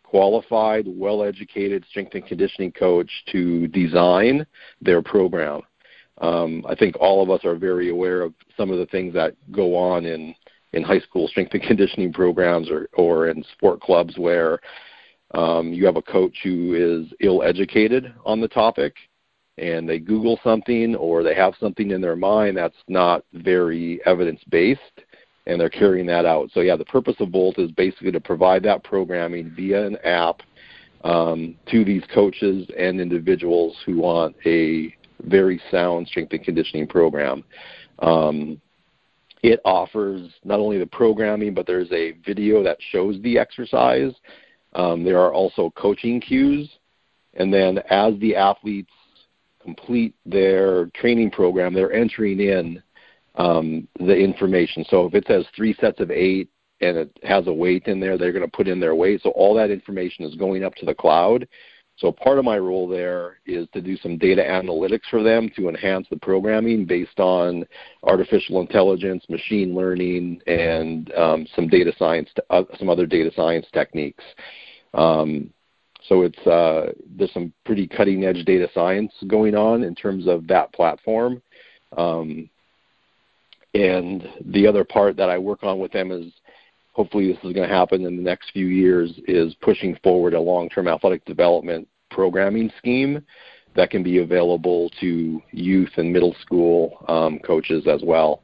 qualified, 0.10 0.86
well 0.88 1.24
educated 1.24 1.86
strength 1.88 2.16
and 2.16 2.25
conditioning 2.25 2.72
coach 2.72 3.12
to 3.32 3.68
design 3.68 4.46
their 4.82 5.04
program. 5.04 5.62
Um, 6.20 6.66
I 6.68 6.74
think 6.74 6.96
all 7.00 7.22
of 7.22 7.30
us 7.30 7.46
are 7.46 7.56
very 7.56 7.92
aware 7.92 8.22
of 8.22 8.34
some 8.58 8.72
of 8.72 8.80
the 8.80 8.88
things 8.88 9.13
that 9.13 9.36
go 9.51 9.75
on 9.75 10.06
in, 10.06 10.34
in 10.74 10.82
high 10.82 11.00
school 11.00 11.28
strength 11.28 11.54
and 11.54 11.62
conditioning 11.62 12.12
programs 12.12 12.72
or, 12.72 12.89
or 12.94 13.30
in 13.30 13.44
sport 13.54 13.82
clubs 13.82 14.18
where 14.18 14.60
um, 15.36 15.72
you 15.72 15.86
have 15.86 15.96
a 15.96 16.01
coach 16.01 16.36
who 16.44 16.74
is 16.74 17.13
ill 17.22 17.44
educated 17.44 18.12
on 18.25 18.42
the 18.42 18.48
topic 18.48 18.96
and 19.60 19.88
they 19.88 20.00
Google 20.00 20.39
something 20.44 20.96
or 20.96 21.22
they 21.22 21.36
have 21.36 21.54
something 21.60 21.92
in 21.92 22.01
their 22.01 22.16
mind 22.16 22.58
that's 22.58 22.75
not 22.88 23.24
very 23.34 24.00
evidence 24.08 24.42
based 24.50 24.82
and 25.50 25.60
they're 25.60 25.70
carrying 25.70 26.06
that 26.06 26.25
out. 26.25 26.51
So 26.53 26.60
yeah, 26.60 26.75
the 26.75 26.86
purpose 26.86 27.15
of 27.20 27.29
Volt 27.29 27.58
is 27.58 27.72
basically 27.72 28.12
to 28.12 28.20
provide 28.20 28.62
that 28.63 28.84
programming 28.84 29.51
via 29.56 29.86
an 29.88 29.98
app 30.03 30.41
um, 31.03 31.56
to 31.72 31.84
these 31.84 32.03
coaches 32.13 32.68
and 32.77 33.01
individuals 33.01 33.75
who 33.86 33.98
want 33.98 34.36
a 34.46 34.96
very 35.24 35.60
sound 35.72 36.08
strength 36.08 36.34
and 36.34 36.44
conditioning 36.44 36.88
program. 36.88 37.44
Um, 38.00 38.62
it 39.41 39.60
offers 39.65 40.29
not 40.44 40.60
only 40.60 40.77
the 40.77 40.86
programming, 40.86 41.53
but 41.53 41.65
there's 41.65 41.91
a 41.91 42.12
video 42.25 42.62
that 42.63 42.77
shows 42.91 43.20
the 43.24 43.39
exercise. 43.39 44.13
Um, 44.74 45.03
there 45.03 45.20
are 45.20 45.34
also 45.34 45.72
coaching 45.75 46.22
cues. 46.22 46.70
And 47.34 47.51
then 47.51 47.79
as 47.89 48.13
the 48.20 48.36
athletes 48.36 48.91
complete 49.63 50.13
their 50.25 50.88
training 50.88 51.32
program, 51.32 51.74
they're 51.74 51.94
entering 51.94 52.39
in 52.39 52.84
um, 53.39 53.88
the 54.00 54.15
information. 54.15 54.86
So 54.89 55.08
if 55.08 55.15
it 55.15 55.25
says 55.27 55.46
three 55.55 55.74
sets 55.79 56.00
of 56.00 56.12
eight 56.12 56.50
and 56.81 56.98
it 56.98 57.17
has 57.24 57.48
a 57.48 57.53
weight 57.53 57.88
in 57.88 58.00
there, 58.00 58.17
they're 58.17 58.34
going 58.34 58.46
to 58.46 58.51
put 58.51 58.67
in 58.67 58.79
their 58.79 58.96
weight. 58.96 59.22
So 59.24 59.31
all 59.31 59.55
that 59.55 59.72
information 59.72 60.25
is 60.25 60.36
going 60.36 60.63
up 60.63 60.75
to 60.75 60.86
the 60.86 60.93
cloud. 60.93 61.48
So 61.98 62.12
part 62.12 62.38
of 62.38 62.46
my 62.46 62.58
role 62.58 62.88
there 62.88 63.39
is 63.46 63.67
to 63.74 63.81
do 63.81 63.98
some 63.98 64.17
data 64.17 64.41
analytics 64.41 65.10
for 65.10 65.22
them 65.22 65.50
to 65.58 65.67
enhance 65.67 66.08
the 66.10 66.17
programming 66.17 66.86
based 66.86 67.19
on 67.19 67.65
artificial 68.03 68.62
intelligence, 68.62 69.25
machine 69.29 69.75
learning, 69.75 70.41
and 70.48 71.12
um, 71.13 71.48
some 71.55 71.67
data 71.67 71.91
science, 71.98 72.29
uh, 72.50 72.63
some 72.77 72.89
other 72.89 73.05
data 73.05 73.31
science 73.36 73.65
techniques. 73.74 74.24
Um, 74.93 75.53
so 76.08 76.22
it's 76.22 76.39
uh, 76.48 76.93
there's 77.17 77.34
some 77.34 77.51
pretty 77.65 77.86
cutting 77.86 78.24
edge 78.24 78.46
data 78.46 78.69
science 78.74 79.12
going 79.27 79.55
on 79.55 79.84
in 79.84 79.93
terms 79.93 80.25
of 80.25 80.48
that 80.48 80.72
platform. 80.72 81.41
Um, 81.98 82.50
and 83.74 84.28
the 84.46 84.68
other 84.68 84.84
part 84.84 85.16
that 85.18 85.30
I 85.30 85.38
work 85.38 85.64
on 85.64 85.80
with 85.80 85.92
them 85.92 86.12
is 86.12 86.32
hopefully 86.94 87.32
this 87.32 87.38
is 87.44 87.54
going 87.54 87.68
to 87.68 87.74
happen 87.76 88.06
in 88.06 88.18
the 88.18 88.24
next 88.24 88.52
few 88.52 88.68
years 88.68 89.20
is 89.28 89.54
pushing 89.62 89.96
forward 90.04 90.34
a 90.34 90.40
long-term 90.40 90.88
athletic 90.88 91.24
development 91.26 91.88
programming 92.10 92.72
scheme 92.78 93.24
that 93.76 93.92
can 93.92 94.04
be 94.04 94.18
available 94.18 94.90
to 95.00 95.42
youth 95.52 95.92
and 95.98 96.12
middle 96.12 96.36
school 96.42 97.06
um, 97.08 97.40
coaches 97.40 97.86
as 97.88 98.02
well. 98.04 98.42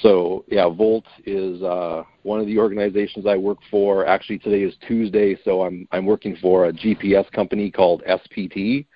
So 0.00 0.44
yeah, 0.48 0.68
Volt 0.68 1.04
is 1.24 1.62
uh, 1.62 2.02
one 2.22 2.40
of 2.40 2.46
the 2.46 2.58
organizations 2.58 3.26
I 3.26 3.36
work 3.36 3.58
for. 3.70 4.06
Actually, 4.06 4.38
today 4.38 4.62
is 4.62 4.74
Tuesday, 4.86 5.36
so 5.44 5.62
I'm 5.62 5.88
I'm 5.90 6.06
working 6.06 6.36
for 6.40 6.66
a 6.66 6.72
GPS 6.72 7.30
company 7.32 7.70
called 7.70 8.02
SPT. 8.06 8.86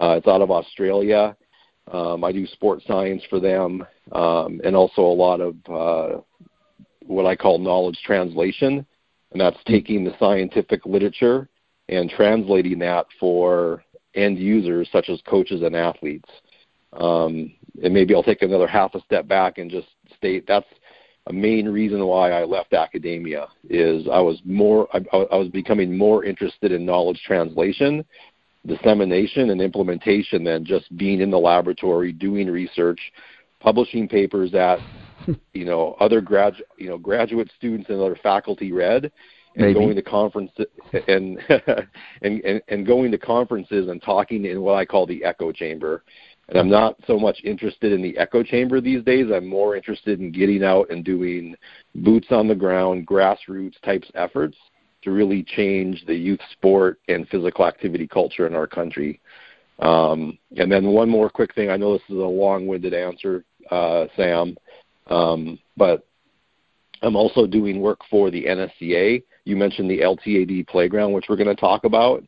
Uh, 0.00 0.16
it's 0.18 0.26
out 0.26 0.42
of 0.42 0.50
Australia. 0.50 1.36
Um, 1.92 2.24
I 2.24 2.32
do 2.32 2.46
sports 2.46 2.84
science 2.86 3.22
for 3.28 3.40
them, 3.40 3.86
um, 4.12 4.60
and 4.64 4.74
also 4.74 5.02
a 5.02 5.02
lot 5.02 5.40
of 5.40 5.56
uh, 5.68 6.20
what 7.06 7.26
I 7.26 7.36
call 7.36 7.58
knowledge 7.58 7.98
translation, 8.04 8.86
and 9.32 9.40
that's 9.40 9.58
taking 9.66 10.04
the 10.04 10.14
scientific 10.18 10.86
literature 10.86 11.48
and 11.88 12.08
translating 12.08 12.78
that 12.78 13.06
for 13.20 13.84
end 14.14 14.38
users 14.38 14.88
such 14.92 15.08
as 15.08 15.20
coaches 15.26 15.62
and 15.62 15.76
athletes. 15.76 16.28
Um, 16.94 17.52
and 17.82 17.92
maybe 17.92 18.14
I'll 18.14 18.22
take 18.22 18.42
another 18.42 18.68
half 18.68 18.94
a 18.94 19.00
step 19.00 19.26
back 19.26 19.58
and 19.58 19.70
just 19.70 19.88
state 20.16 20.44
that's 20.46 20.66
a 21.26 21.32
main 21.32 21.68
reason 21.68 22.04
why 22.06 22.30
I 22.32 22.44
left 22.44 22.74
academia 22.74 23.48
is 23.68 24.06
I 24.12 24.20
was 24.20 24.40
more 24.44 24.88
I, 24.94 25.00
I 25.12 25.36
was 25.36 25.48
becoming 25.48 25.96
more 25.96 26.24
interested 26.24 26.70
in 26.70 26.84
knowledge 26.84 27.20
translation, 27.26 28.04
dissemination, 28.66 29.50
and 29.50 29.60
implementation 29.60 30.44
than 30.44 30.64
just 30.64 30.94
being 30.96 31.20
in 31.20 31.30
the 31.30 31.38
laboratory 31.38 32.12
doing 32.12 32.48
research, 32.48 33.00
publishing 33.60 34.08
papers 34.08 34.50
that 34.52 34.78
you 35.52 35.64
know 35.64 35.96
other 36.00 36.20
grad 36.20 36.54
you 36.76 36.88
know 36.88 36.98
graduate 36.98 37.50
students 37.56 37.88
and 37.90 38.00
other 38.00 38.18
faculty 38.22 38.72
read 38.72 39.10
and 39.56 39.66
Maybe. 39.66 39.74
going 39.74 39.94
to 39.94 40.02
conferences 40.02 40.66
and, 41.08 41.38
and 42.22 42.40
and 42.44 42.62
and 42.68 42.86
going 42.86 43.10
to 43.12 43.18
conferences 43.18 43.88
and 43.88 44.02
talking 44.02 44.44
in 44.44 44.60
what 44.60 44.74
I 44.74 44.84
call 44.84 45.06
the 45.06 45.24
echo 45.24 45.52
chamber. 45.52 46.02
And 46.48 46.58
I'm 46.58 46.68
not 46.68 46.96
so 47.06 47.18
much 47.18 47.38
interested 47.42 47.90
in 47.92 48.02
the 48.02 48.18
echo 48.18 48.42
chamber 48.42 48.78
these 48.78 49.02
days. 49.02 49.30
I'm 49.32 49.46
more 49.46 49.76
interested 49.76 50.20
in 50.20 50.30
getting 50.30 50.62
out 50.62 50.90
and 50.90 51.02
doing 51.02 51.56
boots 51.94 52.26
on 52.30 52.48
the 52.48 52.54
ground, 52.54 53.06
grassroots 53.06 53.80
types 53.82 54.10
efforts 54.14 54.56
to 55.04 55.10
really 55.10 55.42
change 55.42 56.04
the 56.06 56.14
youth 56.14 56.40
sport 56.52 56.98
and 57.08 57.28
physical 57.28 57.66
activity 57.66 58.06
culture 58.06 58.46
in 58.46 58.54
our 58.54 58.66
country. 58.66 59.20
Um, 59.78 60.38
and 60.56 60.70
then 60.70 60.86
one 60.86 61.08
more 61.08 61.30
quick 61.30 61.54
thing. 61.54 61.70
I 61.70 61.76
know 61.76 61.92
this 61.92 62.02
is 62.08 62.16
a 62.16 62.20
long-winded 62.20 62.94
answer, 62.94 63.44
uh, 63.70 64.06
Sam, 64.16 64.56
um, 65.08 65.58
but 65.76 66.06
I'm 67.02 67.16
also 67.16 67.46
doing 67.46 67.80
work 67.80 68.00
for 68.08 68.30
the 68.30 68.44
NSCA. 68.44 69.22
You 69.44 69.56
mentioned 69.56 69.90
the 69.90 70.00
LTAD 70.00 70.66
playground, 70.68 71.12
which 71.12 71.26
we're 71.28 71.36
going 71.36 71.54
to 71.54 71.60
talk 71.60 71.84
about. 71.84 72.22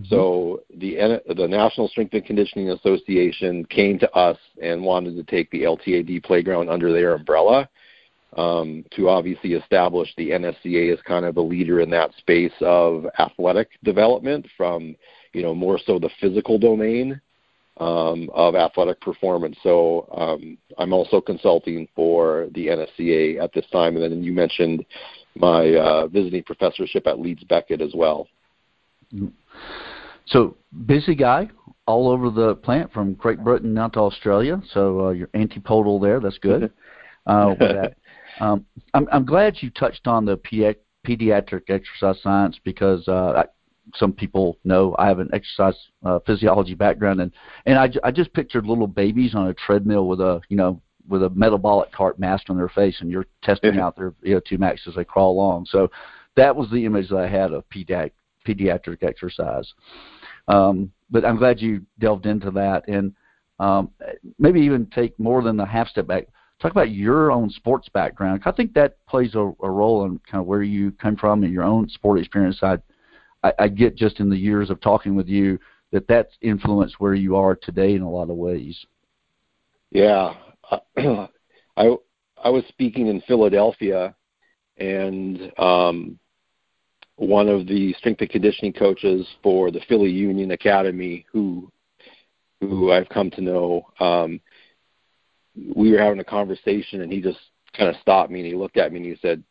Mm-hmm. 0.00 0.14
So 0.14 0.60
the 0.76 1.22
the 1.34 1.48
National 1.48 1.88
Strength 1.88 2.14
and 2.14 2.24
Conditioning 2.24 2.70
Association 2.70 3.64
came 3.66 3.98
to 4.00 4.10
us 4.12 4.36
and 4.62 4.82
wanted 4.82 5.16
to 5.16 5.22
take 5.24 5.50
the 5.50 5.62
LTAD 5.62 6.22
playground 6.24 6.68
under 6.68 6.92
their 6.92 7.14
umbrella 7.14 7.68
um, 8.34 8.84
to 8.94 9.08
obviously 9.08 9.54
establish 9.54 10.12
the 10.16 10.30
NSCA 10.30 10.92
as 10.92 11.00
kind 11.02 11.24
of 11.24 11.36
a 11.36 11.40
leader 11.40 11.80
in 11.80 11.90
that 11.90 12.10
space 12.18 12.52
of 12.60 13.06
athletic 13.18 13.70
development 13.84 14.46
from 14.56 14.96
you 15.32 15.42
know 15.42 15.54
more 15.54 15.78
so 15.84 15.98
the 15.98 16.10
physical 16.20 16.58
domain 16.58 17.20
um, 17.78 18.30
of 18.32 18.54
athletic 18.54 19.00
performance. 19.00 19.56
So 19.62 20.08
um, 20.16 20.56
I'm 20.78 20.92
also 20.92 21.20
consulting 21.20 21.88
for 21.94 22.48
the 22.54 22.68
NSCA 22.68 23.42
at 23.42 23.52
this 23.52 23.66
time. 23.70 23.96
And 23.96 24.04
then 24.04 24.22
you 24.22 24.32
mentioned 24.32 24.84
my 25.34 25.74
uh, 25.74 26.06
visiting 26.08 26.42
professorship 26.42 27.06
at 27.06 27.20
Leeds 27.20 27.44
Beckett 27.44 27.82
as 27.82 27.92
well. 27.94 28.28
So 30.26 30.56
busy 30.86 31.14
guy 31.14 31.48
all 31.86 32.08
over 32.08 32.30
the 32.30 32.56
plant 32.56 32.92
from 32.92 33.14
Great 33.14 33.44
Britain 33.44 33.74
down 33.74 33.92
to 33.92 34.00
Australia. 34.00 34.60
So 34.72 35.06
uh, 35.06 35.10
you're 35.10 35.30
antipodal 35.34 36.00
there. 36.00 36.18
That's 36.20 36.38
good. 36.38 36.64
uh, 37.26 37.54
that. 37.58 37.96
Um, 38.40 38.66
I'm, 38.94 39.08
I'm 39.12 39.24
glad 39.24 39.56
you 39.60 39.70
touched 39.70 40.06
on 40.06 40.24
the 40.24 40.36
pediatric 41.06 41.62
exercise 41.68 42.22
science 42.22 42.58
because 42.64 43.06
uh, 43.08 43.44
some 43.94 44.12
people 44.12 44.58
know 44.64 44.94
I 44.98 45.06
have 45.06 45.18
an 45.18 45.30
exercise 45.32 45.76
uh, 46.04 46.18
physiology 46.26 46.74
background, 46.74 47.20
and 47.20 47.32
and 47.66 47.78
I, 47.78 47.90
I 48.04 48.10
just 48.10 48.32
pictured 48.32 48.66
little 48.66 48.86
babies 48.86 49.34
on 49.34 49.48
a 49.48 49.54
treadmill 49.54 50.06
with 50.06 50.20
a 50.20 50.40
you 50.48 50.56
know 50.56 50.80
with 51.08 51.22
a 51.22 51.30
metabolic 51.30 51.92
cart 51.92 52.18
masked 52.18 52.50
on 52.50 52.56
their 52.56 52.68
face, 52.68 52.96
and 53.00 53.10
you're 53.10 53.26
testing 53.42 53.78
out 53.78 53.96
their 53.96 54.10
VO2 54.24 54.58
max 54.58 54.82
as 54.88 54.94
they 54.96 55.04
crawl 55.04 55.32
along. 55.32 55.66
So 55.66 55.88
that 56.36 56.54
was 56.54 56.68
the 56.70 56.84
image 56.84 57.08
that 57.10 57.18
I 57.18 57.28
had 57.28 57.52
of 57.52 57.64
pediatric 57.70 58.12
pediatric 58.46 59.02
exercise. 59.02 59.72
Um, 60.48 60.92
but 61.10 61.24
I'm 61.24 61.36
glad 61.36 61.60
you 61.60 61.82
delved 61.98 62.26
into 62.26 62.50
that, 62.52 62.86
and 62.88 63.12
um, 63.58 63.90
maybe 64.38 64.60
even 64.60 64.86
take 64.86 65.18
more 65.18 65.42
than 65.42 65.58
a 65.60 65.66
half 65.66 65.88
step 65.88 66.06
back. 66.06 66.26
Talk 66.60 66.72
about 66.72 66.90
your 66.90 67.30
own 67.30 67.50
sports 67.50 67.88
background. 67.90 68.42
I 68.46 68.52
think 68.52 68.72
that 68.74 68.96
plays 69.06 69.34
a, 69.34 69.52
a 69.62 69.70
role 69.70 70.06
in 70.06 70.18
kind 70.30 70.40
of 70.40 70.46
where 70.46 70.62
you 70.62 70.90
come 70.92 71.16
from 71.16 71.44
and 71.44 71.52
your 71.52 71.64
own 71.64 71.88
sport 71.88 72.18
experience. 72.18 72.58
I 72.62 72.78
I, 73.42 73.52
I 73.58 73.68
get 73.68 73.96
just 73.96 74.20
in 74.20 74.30
the 74.30 74.36
years 74.36 74.70
of 74.70 74.80
talking 74.80 75.14
with 75.14 75.28
you 75.28 75.58
that 75.92 76.08
that's 76.08 76.34
influenced 76.40 76.98
where 76.98 77.14
you 77.14 77.36
are 77.36 77.54
today 77.54 77.94
in 77.94 78.02
a 78.02 78.10
lot 78.10 78.30
of 78.30 78.36
ways. 78.36 78.84
Yeah, 79.90 80.34
I 80.96 81.26
I 81.76 82.48
was 82.48 82.64
speaking 82.68 83.06
in 83.06 83.20
Philadelphia, 83.22 84.14
and 84.78 85.52
um, 85.58 86.18
one 87.16 87.48
of 87.48 87.66
the 87.66 87.94
strength 87.94 88.20
and 88.20 88.30
conditioning 88.30 88.72
coaches 88.72 89.26
for 89.42 89.70
the 89.70 89.80
Philly 89.88 90.10
Union 90.10 90.50
Academy, 90.50 91.24
who 91.32 91.70
who 92.60 92.90
I've 92.90 93.08
come 93.08 93.30
to 93.32 93.40
know, 93.42 93.86
um, 94.00 94.40
we 95.74 95.92
were 95.92 95.98
having 95.98 96.20
a 96.20 96.24
conversation, 96.24 97.02
and 97.02 97.12
he 97.12 97.20
just 97.20 97.38
kind 97.76 97.90
of 97.90 98.00
stopped 98.00 98.30
me 98.30 98.40
and 98.40 98.48
he 98.48 98.54
looked 98.54 98.76
at 98.76 98.92
me 98.92 98.98
and 98.98 99.06
he 99.06 99.16
said, 99.20 99.42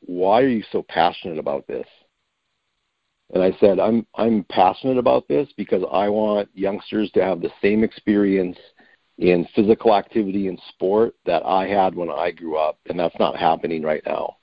"Why 0.00 0.42
are 0.42 0.48
you 0.48 0.64
so 0.70 0.82
passionate 0.82 1.38
about 1.38 1.66
this?" 1.66 1.86
And 3.32 3.42
I 3.42 3.52
said, 3.58 3.80
I'm 3.80 4.06
I'm 4.14 4.44
passionate 4.44 4.98
about 4.98 5.26
this 5.28 5.48
because 5.56 5.82
I 5.90 6.08
want 6.08 6.48
youngsters 6.54 7.10
to 7.12 7.24
have 7.24 7.40
the 7.40 7.50
same 7.62 7.82
experience 7.82 8.58
in 9.18 9.46
physical 9.54 9.94
activity 9.94 10.48
and 10.48 10.60
sport 10.68 11.14
that 11.24 11.44
I 11.44 11.66
had 11.66 11.94
when 11.94 12.10
I 12.10 12.30
grew 12.32 12.56
up, 12.56 12.78
and 12.88 12.98
that's 12.98 13.18
not 13.18 13.36
happening 13.36 13.82
right 13.82 14.02
now. 14.04 14.36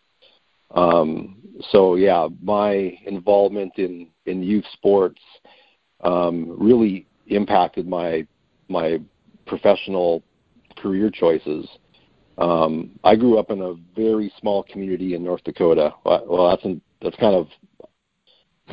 Um, 0.74 1.38
so 1.70 1.96
yeah, 1.96 2.28
my 2.42 2.98
involvement 3.06 3.74
in 3.78 4.08
in 4.26 4.42
youth 4.42 4.66
sports 4.74 5.22
um, 6.04 6.56
really 6.58 7.06
impacted 7.28 7.88
my 7.88 8.26
my 8.68 9.00
professional 9.46 10.24
career 10.82 11.10
choices. 11.10 11.68
Um, 12.38 12.92
I 13.04 13.16
grew 13.16 13.38
up 13.38 13.52
in 13.52 13.62
a 13.62 13.76
very 13.96 14.32
small 14.40 14.64
community 14.64 15.14
in 15.16 15.24
North 15.24 15.44
Dakota. 15.44 15.94
Well, 16.06 16.50
that's 16.50 16.66
in, 16.66 16.82
that's 17.02 17.16
kind 17.18 17.36
of 17.36 17.48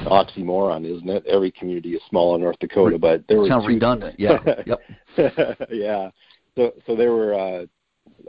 oxymoron, 0.06 0.84
isn't 0.84 1.08
it? 1.08 1.26
Every 1.26 1.50
community 1.50 1.94
is 1.94 2.02
small 2.08 2.34
in 2.34 2.40
North 2.40 2.58
Dakota, 2.60 2.98
but 2.98 3.24
there 3.28 3.40
were 3.40 3.48
sounds 3.48 3.64
two, 3.64 3.74
redundant. 3.74 4.18
Yeah. 4.18 4.38
yep. 4.66 4.80
yeah. 5.70 6.10
So 6.56 6.72
so 6.86 6.96
there 6.96 7.12
were 7.12 7.34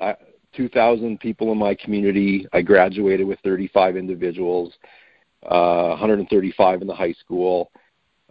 uh, 0.02 0.14
2,000 0.54 1.20
people 1.20 1.52
in 1.52 1.58
my 1.58 1.76
community. 1.76 2.48
I 2.54 2.62
graduated 2.62 3.28
with 3.28 3.40
35 3.44 3.98
individuals, 3.98 4.74
uh, 5.44 5.90
135 5.90 6.82
in 6.82 6.88
the 6.88 6.96
high 6.96 7.14
school. 7.14 7.72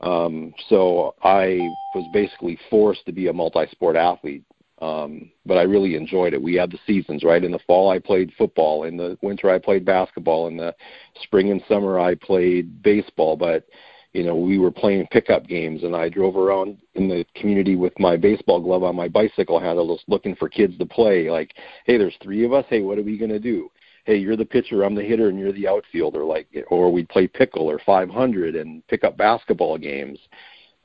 Um, 0.01 0.55
so 0.69 1.15
I 1.23 1.59
was 1.95 2.09
basically 2.13 2.59
forced 2.71 3.05
to 3.07 3.13
be 3.13 3.29
a 3.29 3.33
multi-sport 3.33 3.97
athlete. 3.97 4.45
Um, 4.81 5.31
but 5.45 5.59
I 5.59 5.63
really 5.63 5.97
enjoyed 5.97 6.35
it. 6.35 6.43
We 6.43 6.55
had 6.55 6.71
the 6.71 6.79
seasons, 6.87 7.25
right? 7.25 7.43
In 7.43 7.51
the 7.51 7.59
fall, 7.67 7.91
I 7.91 7.99
played 7.99 8.33
football. 8.39 8.85
In 8.85 8.97
the 8.97 9.19
winter, 9.23 9.51
I 9.51 9.59
played 9.59 9.85
basketball. 9.85 10.47
In 10.47 10.57
the 10.57 10.75
spring 11.23 11.51
and 11.51 11.63
summer, 11.69 11.99
I 11.99 12.15
played 12.15 12.83
baseball. 12.83 13.37
But 13.37 13.67
you 14.13 14.25
know, 14.25 14.37
we 14.37 14.59
were 14.59 14.71
playing 14.71 15.07
pickup 15.11 15.47
games, 15.47 15.83
and 15.83 15.95
I 15.95 16.09
drove 16.09 16.37
around 16.37 16.79
in 16.95 17.09
the 17.09 17.27
community 17.35 17.77
with 17.77 17.99
my 17.99 18.17
baseball 18.17 18.61
glove 18.61 18.83
on 18.83 18.97
my 18.97 19.09
bicycle 19.09 19.61
handle, 19.61 19.95
just 19.95 20.09
looking 20.09 20.37
for 20.37 20.49
kids 20.49 20.79
to 20.79 20.87
play. 20.87 21.31
Like, 21.31 21.55
hey, 21.85 21.99
there's 21.99 22.17
three 22.23 22.45
of 22.45 22.53
us. 22.53 22.65
Hey, 22.69 22.81
what 22.81 22.99
are 22.99 23.03
we 23.03 23.19
gonna 23.19 23.39
do? 23.39 23.71
hey, 24.09 24.17
you're 24.17 24.39
the 24.39 24.45
pitcher, 24.45 24.85
I'm 24.85 24.95
the 24.95 25.03
hitter, 25.03 25.29
and 25.29 25.39
you're 25.39 25.53
the 25.53 25.69
outfielder, 25.69 26.25
like, 26.25 26.49
or 26.71 26.91
we'd 26.91 27.11
play 27.11 27.27
pickle 27.27 27.71
or 27.71 27.79
500 27.85 28.57
and 28.57 28.85
pick 28.87 29.05
up 29.05 29.19
basketball 29.19 29.77
games. 29.77 30.19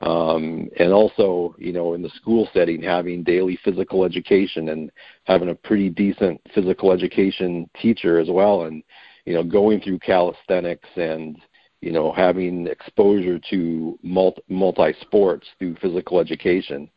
Um, 0.04 0.68
and 0.78 0.92
also, 0.92 1.54
you 1.58 1.72
know, 1.72 1.94
in 1.94 2.02
the 2.02 2.10
school 2.10 2.46
setting, 2.52 2.82
having 2.82 3.22
daily 3.22 3.58
physical 3.64 4.04
education 4.04 4.68
and 4.68 4.90
having 5.24 5.48
a 5.48 5.54
pretty 5.54 5.88
decent 5.88 6.42
physical 6.54 6.92
education 6.92 7.68
teacher 7.80 8.18
as 8.18 8.28
well, 8.30 8.64
and 8.64 8.82
you 9.24 9.32
know, 9.32 9.42
going 9.42 9.80
through 9.80 9.98
calisthenics 10.00 10.88
and 10.96 11.38
you 11.80 11.92
know, 11.92 12.12
having 12.12 12.66
exposure 12.66 13.38
to 13.50 13.98
multi, 14.02 14.94
sports 15.02 15.46
through 15.58 15.76
physical 15.82 16.18
education, 16.18 16.90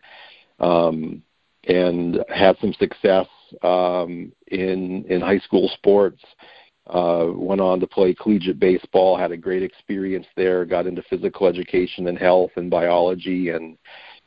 um, 0.62 1.22
and 1.68 2.24
had 2.30 2.58
some 2.60 2.74
success 2.74 3.28
um, 3.64 4.32
in 4.48 5.06
in 5.10 5.22
high 5.22 5.40
school 5.40 5.70
sports. 5.76 6.24
Uh, 6.90 7.28
went 7.34 7.60
on 7.60 7.82
to 7.82 7.88
play 7.88 8.14
collegiate 8.14 8.60
baseball, 8.60 9.18
had 9.18 9.32
a 9.32 9.38
great 9.38 9.62
experience 9.62 10.26
there, 10.38 10.64
got 10.64 10.88
into 10.88 11.02
physical 11.10 11.46
education 11.46 12.08
and 12.08 12.18
health 12.18 12.52
and 12.56 12.70
biology, 12.70 13.50
and 13.50 13.78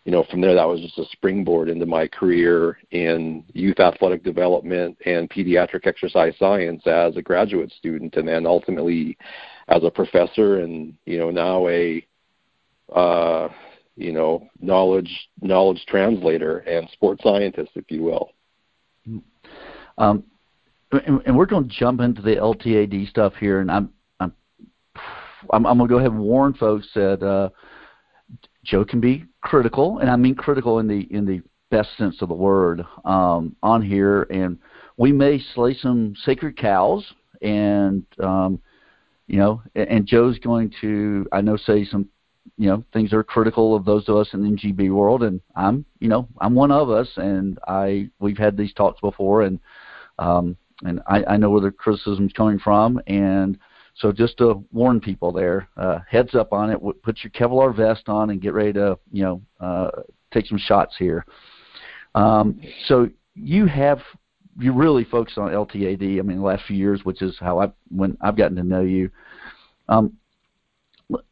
you 0.04 0.12
know 0.12 0.24
from 0.30 0.42
there 0.42 0.54
that 0.54 0.68
was 0.68 0.80
just 0.80 0.98
a 0.98 1.04
springboard 1.12 1.70
into 1.70 1.86
my 1.86 2.06
career 2.06 2.78
in 2.90 3.44
youth 3.54 3.80
athletic 3.80 4.22
development 4.22 4.94
and 5.06 5.30
pediatric 5.30 5.86
exercise 5.86 6.34
science 6.38 6.86
as 6.86 7.16
a 7.16 7.22
graduate 7.22 7.72
student, 7.72 8.16
and 8.16 8.28
then 8.28 8.46
ultimately 8.46 9.16
as 9.68 9.82
a 9.82 9.90
professor, 9.90 10.60
and 10.60 10.94
you 11.06 11.18
know 11.18 11.30
now 11.30 11.66
a 11.66 12.06
uh, 12.94 13.48
you 13.96 14.12
know 14.12 14.46
knowledge 14.60 15.30
knowledge 15.40 15.82
translator 15.88 16.58
and 16.58 16.90
sports 16.90 17.22
scientist, 17.22 17.70
if 17.74 17.90
you 17.90 18.02
will. 18.02 18.32
Um, 19.96 20.24
and, 20.92 21.20
and 21.26 21.36
we're 21.36 21.46
going 21.46 21.68
to 21.68 21.74
jump 21.74 22.00
into 22.00 22.22
the 22.22 22.36
LTAD 22.36 23.08
stuff 23.08 23.34
here, 23.38 23.60
and 23.60 23.70
I'm 23.70 23.90
I'm 24.18 24.32
I'm, 25.52 25.66
I'm 25.66 25.78
going 25.78 25.88
to 25.88 25.94
go 25.94 25.98
ahead 25.98 26.12
and 26.12 26.20
warn 26.20 26.54
folks 26.54 26.86
that 26.94 27.22
uh, 27.22 27.50
Joe 28.64 28.84
can 28.84 29.00
be 29.00 29.24
critical, 29.40 29.98
and 29.98 30.10
I 30.10 30.16
mean 30.16 30.34
critical 30.34 30.78
in 30.78 30.88
the 30.88 31.06
in 31.10 31.24
the 31.24 31.42
best 31.70 31.96
sense 31.96 32.20
of 32.20 32.28
the 32.28 32.34
word 32.34 32.84
um, 33.04 33.56
on 33.62 33.82
here, 33.82 34.22
and 34.24 34.58
we 34.96 35.12
may 35.12 35.40
slay 35.54 35.74
some 35.74 36.14
sacred 36.24 36.56
cows, 36.56 37.04
and 37.40 38.04
um, 38.22 38.60
you 39.26 39.38
know, 39.38 39.62
and, 39.74 39.88
and 39.88 40.06
Joe's 40.06 40.38
going 40.38 40.72
to 40.80 41.26
I 41.32 41.40
know 41.40 41.56
say 41.56 41.84
some 41.84 42.08
you 42.58 42.68
know 42.68 42.84
things 42.92 43.12
are 43.12 43.22
critical 43.22 43.76
of 43.76 43.84
those 43.84 44.08
of 44.08 44.16
us 44.16 44.28
in 44.32 44.42
the 44.42 44.50
NGB 44.50 44.92
world, 44.92 45.22
and 45.22 45.40
I'm 45.54 45.84
you 46.00 46.08
know 46.08 46.28
I'm 46.40 46.54
one 46.54 46.72
of 46.72 46.90
us, 46.90 47.08
and 47.16 47.58
I 47.66 48.10
we've 48.18 48.38
had 48.38 48.56
these 48.56 48.74
talks 48.74 49.00
before, 49.00 49.42
and 49.42 49.60
um, 50.18 50.56
and 50.84 51.00
I, 51.06 51.24
I 51.24 51.36
know 51.36 51.50
where 51.50 51.60
the 51.60 51.70
criticism's 51.70 52.32
coming 52.32 52.58
from, 52.58 53.00
and 53.06 53.58
so 53.96 54.12
just 54.12 54.38
to 54.38 54.64
warn 54.72 55.00
people 55.00 55.32
there, 55.32 55.68
uh, 55.76 55.98
heads 56.08 56.34
up 56.34 56.52
on 56.52 56.70
it. 56.70 56.78
Put 57.02 57.18
your 57.22 57.30
Kevlar 57.30 57.74
vest 57.74 58.08
on 58.08 58.30
and 58.30 58.40
get 58.40 58.54
ready 58.54 58.72
to 58.74 58.98
you 59.12 59.22
know 59.22 59.42
uh, 59.60 59.90
take 60.32 60.46
some 60.46 60.58
shots 60.58 60.94
here. 60.98 61.24
Um, 62.14 62.60
so 62.86 63.08
you 63.34 63.66
have 63.66 64.00
you 64.58 64.72
really 64.72 65.04
focused 65.04 65.38
on 65.38 65.50
LTAD. 65.50 66.18
I 66.18 66.22
mean, 66.22 66.38
the 66.38 66.44
last 66.44 66.64
few 66.66 66.76
years, 66.76 67.04
which 67.04 67.22
is 67.22 67.36
how 67.40 67.60
I 67.60 67.70
when 67.90 68.16
I've 68.20 68.36
gotten 68.36 68.56
to 68.56 68.62
know 68.62 68.82
you. 68.82 69.10
Um, 69.88 70.14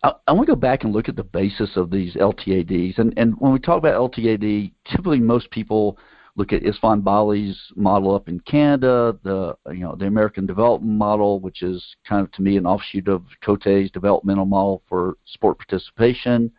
I, 0.03 0.13
I 0.27 0.33
want 0.33 0.47
to 0.47 0.53
go 0.53 0.61
back 0.61 0.85
and 0.85 0.93
look 0.93 1.09
at 1.09 1.17
the 1.17 1.25
basis 1.25 1.71
of 1.77 1.91
these 1.91 2.15
LTADs, 2.15 2.99
and 2.99 3.15
and 3.17 3.35
when 3.39 3.53
we 3.53 3.59
talk 3.59 3.79
about 3.79 4.13
LTAD, 4.13 4.73
typically 4.91 5.21
most 5.21 5.51
people 5.51 5.99
look 6.39 6.53
at 6.53 6.63
Istvan 6.63 7.03
Balyi's 7.03 7.59
model 7.75 8.15
up 8.15 8.29
in 8.29 8.39
Canada, 8.41 9.19
the 9.25 9.57
you 9.73 9.81
know 9.81 9.97
the 9.97 10.07
American 10.07 10.47
Development 10.47 10.97
Model, 10.97 11.41
which 11.41 11.63
is 11.63 11.85
kind 12.09 12.25
of 12.25 12.33
to 12.33 12.43
me 12.43 12.57
an 12.57 12.65
offshoot 12.65 13.09
of 13.09 13.25
Cote's 13.45 13.91
developmental 13.91 14.47
model 14.47 14.83
for 14.89 15.17
sport 15.27 15.59
participation. 15.59 16.51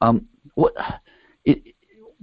Um, 0.00 0.26
what 0.54 0.72
it, 1.44 1.74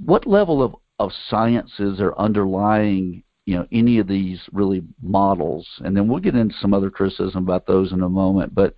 what 0.03 0.25
level 0.25 0.63
of, 0.63 0.75
of 0.99 1.11
sciences 1.29 1.99
are 1.99 2.17
underlying 2.17 3.23
you 3.45 3.55
know 3.55 3.67
any 3.73 3.99
of 3.99 4.07
these 4.07 4.39
really 4.53 4.81
models? 5.01 5.67
And 5.79 5.95
then 5.95 6.07
we'll 6.07 6.19
get 6.19 6.35
into 6.35 6.55
some 6.61 6.73
other 6.73 6.89
criticism 6.89 7.43
about 7.43 7.67
those 7.67 7.91
in 7.91 8.01
a 8.03 8.09
moment. 8.09 8.55
But 8.55 8.73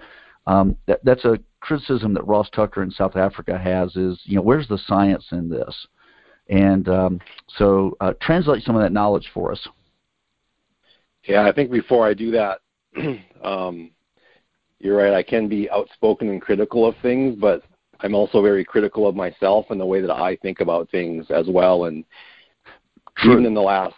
um, 0.48 0.76
that, 0.88 1.06
that's 1.06 1.26
a 1.26 1.38
criticism 1.60 2.16
that 2.16 2.26
Ross 2.26 2.50
Tucker 2.50 2.82
in 2.82 2.90
South 2.90 3.16
Africa 3.16 3.60
has 3.60 3.96
is 3.96 4.20
you 4.24 4.38
know 4.38 4.42
where's 4.42 4.68
the 4.68 4.80
science 4.88 5.28
in 5.32 5.50
this? 5.50 5.88
And 6.52 6.88
um, 6.90 7.20
so 7.58 7.96
uh, 8.02 8.14
translate 8.22 8.64
some 8.64 8.76
of 8.76 8.82
that 8.82 8.92
knowledge 8.92 9.30
for 9.34 9.54
us. 9.54 9.68
Yeah, 11.24 11.48
I 11.48 11.52
think 11.54 11.72
before 11.72 12.06
I 12.06 12.14
do 12.14 12.30
that, 12.32 12.60
um, 13.44 13.92
you're 14.80 14.98
right. 14.98 15.14
I 15.14 15.24
can 15.24 15.48
be 15.48 15.70
outspoken 15.70 16.30
and 16.30 16.42
critical 16.42 16.86
of 16.86 16.96
things, 17.02 17.38
but 17.40 17.64
I'm 18.02 18.16
also 18.16 18.42
very 18.42 18.66
critical 18.66 19.08
of 19.08 19.16
myself 19.16 19.68
and 19.70 19.80
the 19.80 19.86
way 19.86 20.02
that 20.02 20.12
I 20.12 20.36
think 20.38 20.60
about 20.60 20.90
things 20.90 21.26
as 21.30 21.46
well. 21.48 21.86
And 21.86 22.04
True. 23.18 23.34
even 23.34 23.46
in 23.46 23.54
the 23.54 23.62
last, 23.62 23.96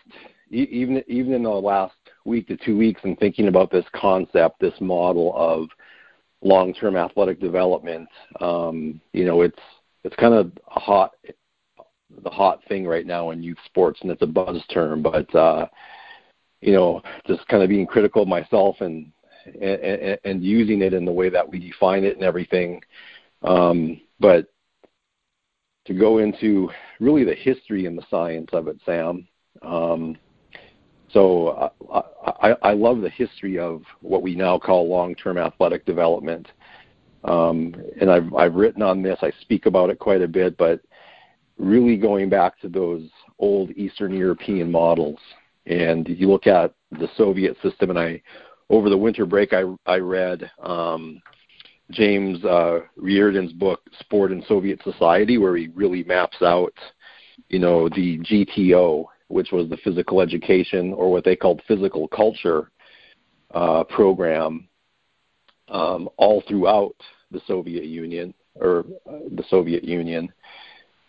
even 0.52 1.04
even 1.08 1.34
in 1.34 1.44
the 1.44 1.50
last 1.50 1.96
week 2.26 2.48
to 2.50 2.58
two 2.58 2.78
weeks, 2.78 3.02
and 3.04 3.18
thinking 3.18 3.48
about 3.48 3.72
this 3.72 3.86
concept, 3.96 4.60
this 4.60 4.74
model 4.80 5.34
of 5.36 5.70
long-term 6.42 6.98
athletic 6.98 7.40
development, 7.40 8.10
um, 8.42 9.02
you 9.14 9.26
know, 9.26 9.42
it's 9.42 9.60
it's 10.04 10.16
kind 10.18 10.34
of 10.34 10.52
a 10.76 10.80
hot 10.80 11.14
the 12.22 12.30
hot 12.30 12.62
thing 12.68 12.86
right 12.86 13.06
now 13.06 13.32
in 13.32 13.44
youth 13.44 13.58
sports, 13.66 14.00
and 14.02 14.12
it's 14.12 14.22
a 14.22 14.28
buzz 14.28 14.62
term. 14.74 15.02
But 15.02 15.34
uh, 15.36 15.68
you 16.62 16.74
know, 16.74 17.02
just 17.28 17.48
kind 17.48 17.64
of 17.64 17.70
being 17.70 17.88
critical 17.88 18.24
of 18.24 18.28
myself 18.28 18.78
and 18.82 19.12
and, 19.46 20.18
and 20.24 20.44
using 20.44 20.82
it 20.82 20.94
in 20.94 21.06
the 21.06 21.12
way 21.12 21.30
that 21.30 21.50
we 21.50 21.60
define 21.60 22.04
it 22.04 22.16
and 22.16 22.24
everything. 22.24 22.82
Um, 23.42 24.00
but 24.20 24.48
to 25.86 25.94
go 25.94 26.20
into 26.20 26.70
really 27.00 27.24
the 27.24 27.36
history 27.36 27.86
and 27.86 27.98
the 27.98 28.06
science 28.10 28.50
of 28.54 28.68
it, 28.68 28.78
Sam. 28.86 29.28
Um, 29.62 30.18
so 31.12 31.72
I, 31.92 32.02
I, 32.50 32.56
I 32.70 32.74
love 32.74 33.02
the 33.02 33.10
history 33.10 33.60
of 33.60 33.84
what 34.02 34.24
we 34.24 34.34
now 34.34 34.58
call 34.58 34.88
long-term 34.88 35.38
athletic 35.38 35.86
development. 35.86 36.48
Um, 37.26 37.76
and 38.00 38.10
I've, 38.10 38.34
I've 38.34 38.56
written 38.56 38.82
on 38.82 39.04
this. 39.04 39.20
I 39.22 39.32
speak 39.42 39.66
about 39.66 39.90
it 39.90 40.00
quite 40.00 40.22
a 40.22 40.28
bit, 40.28 40.58
but 40.58 40.82
really 41.58 41.98
going 41.98 42.30
back 42.30 42.60
to 42.62 42.70
those 42.70 43.10
old 43.40 43.72
Eastern 43.72 44.14
European 44.14 44.72
models. 44.72 45.20
And 45.66 46.08
you 46.10 46.30
look 46.30 46.48
at 46.48 46.74
the 46.92 47.08
Soviet 47.18 47.56
system, 47.62 47.90
and 47.90 48.00
I, 48.00 48.22
over 48.70 48.90
the 48.90 48.98
winter 48.98 49.26
break, 49.26 49.54
I, 49.54 49.64
I 49.86 49.98
read 49.98 50.50
um, 50.62 51.22
James 51.92 52.44
uh, 52.44 52.80
Riordan's 52.98 53.54
book, 53.54 53.82
Sport 54.00 54.32
in 54.32 54.44
Soviet 54.48 54.82
Society, 54.84 55.38
where 55.38 55.56
he 55.56 55.70
really 55.70 56.04
maps 56.04 56.38
out, 56.42 56.74
you 57.50 57.60
know, 57.60 57.88
the 57.90 58.20
GTO, 58.20 59.06
which 59.28 59.52
was 59.52 59.70
the 59.70 59.78
physical 59.78 60.22
education 60.22 60.94
or 60.94 61.12
what 61.12 61.24
they 61.24 61.36
called 61.36 61.62
physical 61.68 62.08
culture 62.08 62.72
uh, 63.54 63.84
program, 63.86 64.68
um, 65.70 66.10
all 66.18 66.44
throughout 66.48 66.96
the 67.32 67.42
Soviet 67.48 67.86
Union 67.86 68.34
or 68.56 68.86
uh, 69.10 69.20
the 69.36 69.44
Soviet 69.50 69.84
Union 69.84 70.32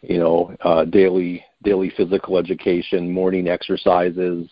you 0.08 0.18
know, 0.18 0.54
uh, 0.62 0.84
daily 0.84 1.44
daily 1.62 1.90
physical 1.96 2.38
education, 2.38 3.10
morning 3.10 3.48
exercises. 3.48 4.48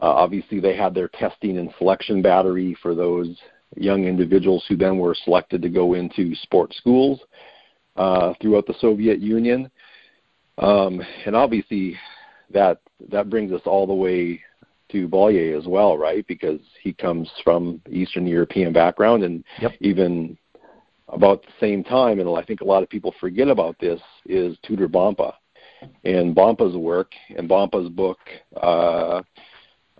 Uh, 0.00 0.06
obviously, 0.06 0.60
they 0.60 0.76
had 0.76 0.94
their 0.94 1.08
testing 1.08 1.58
and 1.58 1.72
selection 1.78 2.22
battery 2.22 2.76
for 2.82 2.94
those 2.94 3.36
young 3.76 4.04
individuals 4.04 4.64
who 4.68 4.76
then 4.76 4.98
were 4.98 5.16
selected 5.24 5.60
to 5.62 5.68
go 5.68 5.94
into 5.94 6.34
sports 6.36 6.76
schools 6.76 7.20
uh, 7.96 8.32
throughout 8.40 8.66
the 8.66 8.74
Soviet 8.80 9.18
Union. 9.20 9.70
Um, 10.58 11.02
and 11.24 11.34
obviously, 11.34 11.96
that 12.50 12.80
that 13.10 13.28
brings 13.28 13.52
us 13.52 13.62
all 13.66 13.86
the 13.86 13.94
way 13.94 14.40
to 14.90 15.08
Balyi 15.08 15.58
as 15.58 15.66
well, 15.66 15.98
right? 15.98 16.26
Because 16.26 16.60
he 16.82 16.92
comes 16.92 17.28
from 17.42 17.80
Eastern 17.90 18.26
European 18.26 18.72
background, 18.72 19.24
and 19.24 19.44
yep. 19.60 19.72
even 19.80 20.38
about 21.08 21.42
the 21.42 21.52
same 21.60 21.84
time, 21.84 22.20
and 22.20 22.28
I 22.36 22.42
think 22.42 22.60
a 22.60 22.64
lot 22.64 22.82
of 22.82 22.88
people 22.88 23.14
forget 23.20 23.48
about 23.48 23.78
this, 23.78 24.00
is 24.26 24.56
Tudor 24.62 24.88
Bompa. 24.88 25.34
And 26.04 26.34
Bompa's 26.34 26.76
work 26.76 27.12
and 27.36 27.48
Bompa's 27.48 27.90
book, 27.90 28.18
uh, 28.60 29.22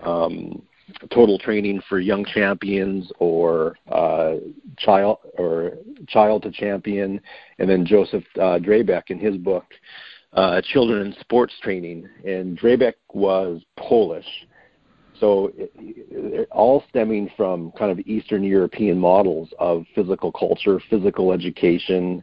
um, 0.02 0.62
Total 1.10 1.38
Training 1.38 1.82
for 1.88 2.00
Young 2.00 2.24
Champions 2.24 3.10
or 3.18 3.76
uh, 3.90 4.36
Child 4.78 5.18
or 5.36 5.74
Child 6.08 6.44
to 6.44 6.50
Champion, 6.50 7.20
and 7.58 7.68
then 7.68 7.84
Joseph 7.84 8.24
uh, 8.36 8.58
Drabik 8.58 9.10
in 9.10 9.18
his 9.18 9.36
book, 9.36 9.64
uh, 10.32 10.62
Children 10.62 11.08
in 11.08 11.16
Sports 11.20 11.54
Training. 11.62 12.08
And 12.24 12.58
Drabik 12.58 12.94
was 13.12 13.62
Polish 13.76 14.26
so 15.20 15.52
it, 15.56 15.70
it, 15.76 16.48
all 16.50 16.84
stemming 16.88 17.30
from 17.36 17.72
kind 17.72 17.90
of 17.90 17.98
Eastern 18.00 18.42
European 18.42 18.98
models 18.98 19.48
of 19.58 19.84
physical 19.94 20.32
culture, 20.32 20.80
physical 20.90 21.32
education. 21.32 22.22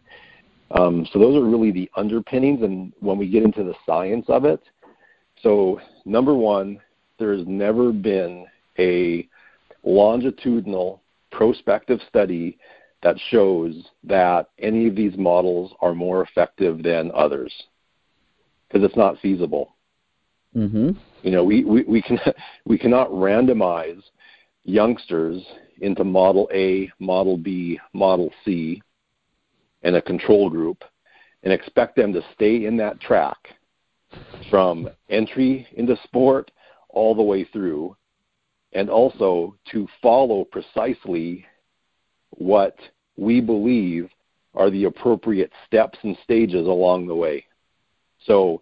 Um, 0.72 1.08
so 1.12 1.20
those 1.20 1.36
are 1.36 1.46
really 1.46 1.72
the 1.72 1.90
underpinnings. 1.96 2.62
And 2.64 2.94
when 3.00 3.18
we 3.18 3.30
get 3.30 3.44
into 3.44 3.64
the 3.64 3.76
science 3.86 4.26
of 4.30 4.46
it, 4.46 4.62
so 5.42 5.80
number 6.06 6.34
one, 6.34 6.80
there 7.20 7.36
has 7.36 7.46
never 7.48 7.92
been 7.92 8.46
a 8.80 9.28
longitudinal 9.84 11.02
prospective 11.32 12.00
study 12.08 12.58
that 13.02 13.18
shows 13.30 13.74
that 14.04 14.50
any 14.60 14.88
of 14.88 14.96
these 14.96 15.18
models 15.18 15.74
are 15.82 15.94
more 15.94 16.24
effective 16.24 16.82
than 16.82 17.12
others 17.14 17.54
because 18.68 18.86
it's 18.86 18.98
not 18.98 19.20
feasible. 19.20 19.76
Mm-hmm. 20.56 20.92
You 21.24 21.32
know, 21.32 21.44
we, 21.44 21.64
we, 21.64 21.84
we, 21.84 22.02
can, 22.02 22.20
we 22.66 22.78
cannot 22.78 23.10
randomize 23.10 24.02
youngsters 24.64 25.42
into 25.82 26.04
Model 26.04 26.50
A, 26.54 26.92
Model 27.00 27.38
B, 27.38 27.80
Model 27.94 28.32
C, 28.46 28.82
and 29.82 29.96
a 29.96 30.02
control 30.02 30.50
group 30.50 30.84
and 31.44 31.52
expect 31.52 31.96
them 31.96 32.14
to 32.14 32.22
stay 32.36 32.66
in 32.66 32.78
that 32.78 33.02
track 33.02 33.38
from 34.50 34.90
entry 35.10 35.68
into 35.76 35.98
sport 36.04 36.52
all 36.90 37.16
the 37.16 37.24
way 37.24 37.44
through 37.44 37.96
and 38.74 38.90
also 38.90 39.56
to 39.72 39.88
follow 40.02 40.46
precisely 40.46 41.46
what 42.32 42.76
we 43.18 43.42
believe 43.42 44.10
are 44.56 44.70
the 44.70 44.86
appropriate 44.86 45.52
steps 45.66 45.98
and 46.04 46.18
stages 46.24 46.68
along 46.68 47.08
the 47.08 47.16
way. 47.16 47.46
So, 48.26 48.62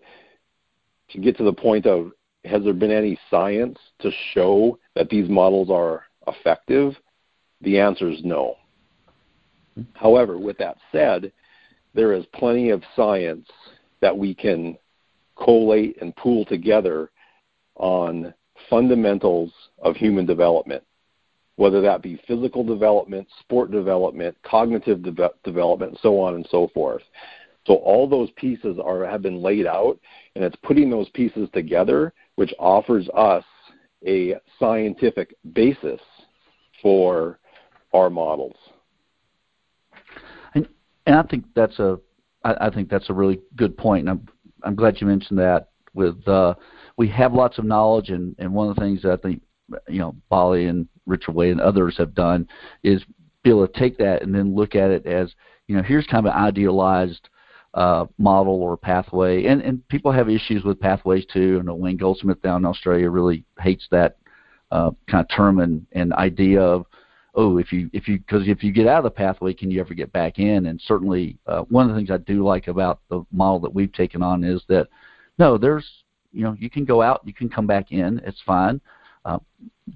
to 1.12 1.20
get 1.20 1.38
to 1.38 1.44
the 1.44 1.54
point 1.54 1.86
of 1.86 2.12
has 2.46 2.64
there 2.64 2.74
been 2.74 2.92
any 2.92 3.18
science 3.30 3.78
to 4.00 4.12
show 4.34 4.80
that 4.96 5.10
these 5.10 5.30
models 5.30 5.70
are 5.70 6.04
effective? 6.28 6.96
The 7.62 7.80
answer 7.80 8.10
is 8.10 8.24
no. 8.24 8.56
However, 9.94 10.38
with 10.38 10.58
that 10.58 10.78
said, 10.92 11.32
there 11.94 12.14
is 12.14 12.26
plenty 12.34 12.70
of 12.70 12.84
science 12.96 13.48
that 14.02 14.18
we 14.18 14.34
can 14.34 14.78
collate 15.44 16.02
and 16.02 16.16
pool 16.16 16.46
together 16.46 17.10
on 17.76 18.34
fundamentals 18.70 19.52
of 19.80 19.96
human 19.96 20.26
development, 20.26 20.84
whether 21.56 21.82
that 21.82 22.02
be 22.02 22.22
physical 22.28 22.64
development, 22.64 23.28
sport 23.40 23.72
development, 23.72 24.36
cognitive 24.44 25.04
de- 25.04 25.32
development, 25.44 25.98
so 26.02 26.20
on 26.20 26.36
and 26.36 26.48
so 26.50 26.70
forth. 26.74 27.04
So 27.66 27.76
all 27.76 28.08
those 28.08 28.32
pieces 28.32 28.78
are 28.84 29.06
have 29.06 29.22
been 29.22 29.42
laid 29.42 29.68
out, 29.68 30.00
and 30.36 30.44
it's 30.44 30.56
putting 30.64 30.90
those 30.90 31.10
pieces 31.10 31.48
together 31.54 32.14
which 32.36 32.54
offers 32.60 33.08
us 33.16 33.44
a 34.06 34.36
scientific 34.60 35.36
basis 35.54 36.00
for 36.82 37.40
our 37.94 38.10
models. 38.10 38.56
And 40.54 40.68
and 41.06 41.16
I 41.16 41.24
think 41.24 41.46
that's 41.56 41.80
a 41.80 42.00
I, 42.44 42.68
I 42.68 42.70
think 42.70 42.90
that's 42.90 43.10
a 43.10 43.14
really 43.14 43.40
good 43.56 43.78
point, 43.78 44.08
and 44.08 44.10
I'm 44.10 44.28
I'm 44.64 44.76
glad 44.76 45.00
you 45.00 45.08
mentioned 45.08 45.40
that. 45.40 45.68
With 45.94 46.26
uh, 46.28 46.56
we 46.98 47.10
have 47.10 47.34
lots 47.34 47.58
of 47.58 47.66
knowledge, 47.66 48.10
and 48.10 48.36
and 48.40 48.54
one 48.54 48.70
of 48.70 48.76
the 48.76 48.82
things 48.82 49.02
that 49.04 49.12
I 49.12 49.18
think 49.18 49.42
you 49.88 50.00
know 50.00 50.16
Balyi 50.32 50.70
and 50.70 50.88
Richard 51.06 51.34
Way 51.34 51.52
and 51.52 51.62
others 51.62 51.96
have 51.98 52.14
done 52.14 52.48
is 52.84 53.04
be 53.44 53.50
able 53.50 53.68
to 53.68 53.80
take 53.80 53.98
that 53.98 54.22
and 54.22 54.34
then 54.34 54.56
look 54.56 54.76
at 54.76 54.92
it 54.92 55.06
as 55.06 55.34
you 55.68 55.76
know 55.76 55.84
here's 55.84 56.06
kind 56.06 56.26
of 56.26 56.34
an 56.34 56.40
idealized 56.40 57.30
uh, 57.74 58.06
model 58.18 58.62
or 58.62 58.76
pathway, 58.76 59.46
and 59.46 59.62
and 59.62 59.88
people 59.88 60.12
have 60.12 60.30
issues 60.30 60.64
with 60.64 60.80
pathways 60.80 61.26
too. 61.32 61.58
And 61.60 61.80
Wayne 61.80 61.98
Goldsmith 61.98 62.42
down 62.42 62.62
in 62.62 62.66
Australia 62.66 63.10
really 63.10 63.46
hates 63.60 63.88
that 63.92 64.18
uh, 64.72 64.92
kind 65.10 65.24
of 65.24 65.36
term 65.36 65.60
and, 65.60 65.86
and 65.92 66.14
idea 66.14 66.62
of 66.62 66.86
oh 67.36 67.58
if 67.58 67.72
you 67.72 67.90
if 67.94 68.08
you 68.08 68.18
because 68.20 68.48
if 68.48 68.64
you 68.64 68.72
get 68.72 68.88
out 68.88 69.00
of 69.00 69.04
the 69.04 69.12
pathway 69.12 69.54
can 69.54 69.72
you 69.72 69.80
ever 69.80 69.94
get 69.94 70.12
back 70.12 70.40
in 70.40 70.66
and 70.66 70.82
certainly 70.86 71.38
uh, 71.48 71.62
one 71.64 71.86
of 71.86 71.94
the 71.94 72.00
things 72.00 72.12
I 72.12 72.18
do 72.18 72.46
like 72.46 72.68
about 72.68 73.00
the 73.10 73.24
model 73.32 73.60
that 73.62 73.74
we've 73.74 73.92
taken 73.92 74.22
on 74.22 74.44
is 74.44 74.62
that 74.68 74.88
no 75.40 75.58
there's 75.58 75.88
you 76.34 76.44
know 76.44 76.56
you 76.60 76.70
can 76.70 76.86
go 76.86 77.02
out 77.02 77.22
you 77.26 77.34
can 77.34 77.50
come 77.50 77.68
back 77.68 77.92
in 77.92 78.22
it's 78.26 78.42
fine 78.46 78.82
uh, 79.24 79.40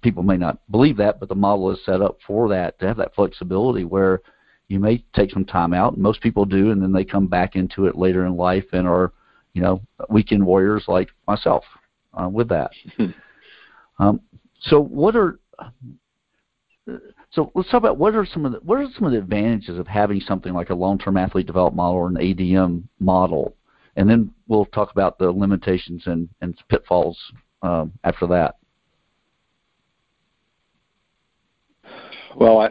people 0.02 0.24
may 0.24 0.38
not 0.38 0.60
believe 0.72 0.98
that 0.98 1.20
but 1.20 1.28
the 1.28 1.36
model 1.36 1.72
is 1.72 1.80
set 1.86 2.02
up 2.02 2.18
for 2.26 2.48
that 2.48 2.80
to 2.80 2.88
have 2.88 2.98
that 2.98 3.16
flexibility 3.16 3.84
where 3.84 4.22
you 4.68 4.80
may 4.80 5.04
take 5.16 5.32
some 5.32 5.46
time 5.46 5.74
out. 5.74 5.98
Most 5.98 6.22
people 6.22 6.46
do 6.46 6.72
and 6.72 6.82
then 6.82 6.92
they 6.92 7.04
come 7.04 7.28
back 7.28 7.56
into 7.56 7.86
it 7.86 7.96
later 7.96 8.26
in 8.26 8.36
life 8.36 8.66
and 8.74 8.88
are 8.88 9.14
you 9.54 9.62
know 9.62 9.82
weekend 10.10 10.46
warriors 10.46 10.86
like 10.88 11.10
myself 11.28 11.64
uh, 12.14 12.30
with 12.30 12.50
that. 12.50 12.72
Um, 13.98 14.20
so 14.60 14.82
what 14.82 15.16
are 15.16 15.40
so 17.32 17.52
let's 17.56 17.70
talk 17.70 17.80
about 17.80 17.98
what 17.98 18.16
are 18.16 18.26
some 18.26 18.46
of 18.46 18.52
the 18.52 18.60
what 18.60 18.80
are 18.80 18.88
some 18.96 19.06
of 19.06 19.12
the 19.12 19.18
advantages 19.18 19.80
of 19.80 19.88
having 19.88 20.20
something 20.20 20.54
like 20.54 20.70
a 20.70 20.76
long-term 20.76 21.18
athlete 21.18 21.48
development 21.48 21.78
model 21.78 21.96
or 21.96 22.08
an 22.08 22.16
ADM 22.16 22.84
model, 23.00 23.56
and 23.96 24.10
then 24.10 24.32
we'll 24.48 24.66
talk 24.66 24.92
about 24.92 25.18
the 25.18 25.32
limitations 25.32 26.04
and, 26.06 26.30
and 26.42 26.58
pitfalls 26.70 27.18
um, 27.62 27.92
after 28.04 28.28
that. 28.28 28.56
Well, 32.36 32.60
I, 32.60 32.70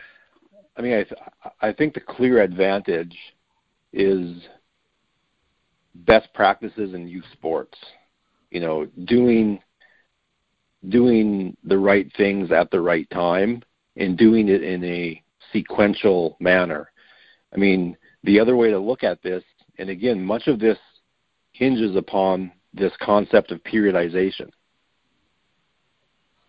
I 0.77 0.83
mean, 0.83 0.95
I, 0.95 1.05
th- 1.05 1.55
I 1.61 1.73
think 1.73 1.95
the 1.95 2.01
clear 2.01 2.43
advantage 2.43 3.17
is 3.93 4.43
best 5.95 6.33
practices 6.35 6.95
in 6.95 7.07
youth 7.07 7.25
sports. 7.33 7.79
You 8.51 8.61
know, 8.61 8.87
doing 9.05 9.61
doing 10.89 11.57
the 11.65 11.79
right 11.79 12.11
things 12.17 12.51
at 12.53 12.71
the 12.71 12.81
right 12.81 13.09
time 13.11 13.63
and 13.97 14.19
doing 14.19 14.49
it 14.49 14.63
in 14.63 14.85
a 14.85 15.23
sequential 15.53 16.37
manner. 16.41 16.91
I 17.55 17.57
mean, 17.57 17.97
the 18.25 18.41
other 18.41 18.57
way 18.57 18.71
to 18.71 18.79
look 18.79 19.03
at 19.05 19.23
this, 19.23 19.43
and 19.79 19.89
again, 19.89 20.23
much 20.23 20.47
of 20.47 20.59
this 20.59 20.79
hinges 21.53 21.97
upon 21.97 22.53
this 22.73 22.93
concept 23.01 23.53
of 23.53 23.63
periodization. 23.63 24.51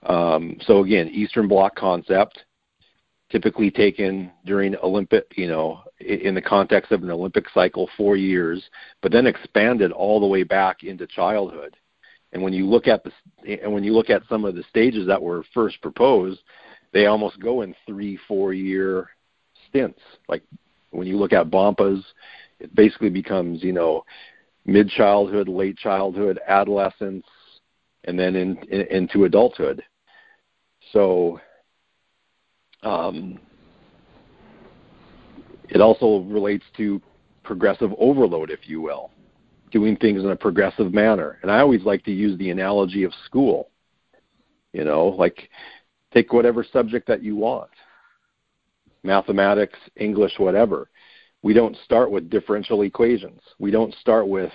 Um, 0.03 0.57
so 0.61 0.83
again, 0.83 1.09
Eastern 1.09 1.47
Bloc 1.47 1.75
concept, 1.75 2.44
typically 3.35 3.69
taken 3.69 4.31
during 4.45 4.77
Olympic, 4.77 5.25
you 5.35 5.45
know, 5.45 5.81
in 5.99 6.33
the 6.35 6.41
context 6.41 6.93
of 6.93 7.03
an 7.03 7.11
Olympic 7.11 7.49
cycle, 7.53 7.89
four 7.97 8.15
years, 8.15 8.63
but 9.01 9.11
then 9.11 9.27
expanded 9.27 9.91
all 9.91 10.21
the 10.21 10.25
way 10.25 10.43
back 10.43 10.83
into 10.85 11.05
childhood. 11.05 11.75
And 12.31 12.41
when 12.41 12.53
you 12.53 12.65
look 12.65 12.87
at 12.87 13.03
the 13.03 13.11
and 13.61 13.73
when 13.73 13.83
you 13.83 13.93
look 13.93 14.09
at 14.09 14.21
some 14.29 14.45
of 14.45 14.55
the 14.55 14.63
stages 14.69 15.05
that 15.07 15.21
were 15.21 15.43
first 15.53 15.81
proposed, 15.81 16.39
they 16.93 17.07
almost 17.07 17.37
go 17.41 17.61
in 17.61 17.75
three, 17.85 18.17
four 18.25 18.53
year 18.53 19.09
stints. 19.67 19.99
Like 20.29 20.43
when 20.91 21.05
you 21.05 21.17
look 21.17 21.33
at 21.33 21.51
Bompa's, 21.51 22.05
it 22.61 22.73
basically 22.73 23.09
becomes, 23.09 23.63
you 23.63 23.73
know, 23.73 24.05
mid 24.65 24.87
childhood, 24.87 25.49
late 25.49 25.77
childhood, 25.77 26.39
adolescence, 26.47 27.25
and 28.05 28.17
then 28.17 28.37
in, 28.37 28.57
in, 28.71 28.87
into 28.87 29.25
adulthood. 29.25 29.83
So 30.93 31.41
um, 32.85 33.39
it 35.69 35.81
also 35.81 36.19
relates 36.29 36.63
to 36.77 37.01
progressive 37.43 37.91
overload, 37.97 38.49
if 38.49 38.67
you 38.69 38.81
will, 38.81 39.11
doing 39.71 39.97
things 39.97 40.23
in 40.23 40.29
a 40.29 40.35
progressive 40.35 40.93
manner. 40.93 41.39
And 41.41 41.51
I 41.51 41.59
always 41.59 41.83
like 41.83 42.03
to 42.05 42.11
use 42.11 42.37
the 42.37 42.51
analogy 42.51 43.03
of 43.03 43.11
school. 43.25 43.69
You 44.71 44.83
know, 44.83 45.07
like 45.07 45.49
Take 46.15 46.31
whatever 46.31 46.63
subject 46.63 47.07
that 47.09 47.21
you 47.21 47.35
want 47.35 47.69
mathematics, 49.03 49.77
English, 49.97 50.31
whatever. 50.39 50.89
We 51.43 51.53
don't 51.53 51.77
start 51.83 52.09
with 52.09 52.29
differential 52.29 52.81
equations. 52.81 53.39
We 53.59 53.69
don't 53.69 53.93
start 53.95 54.27
with, 54.27 54.51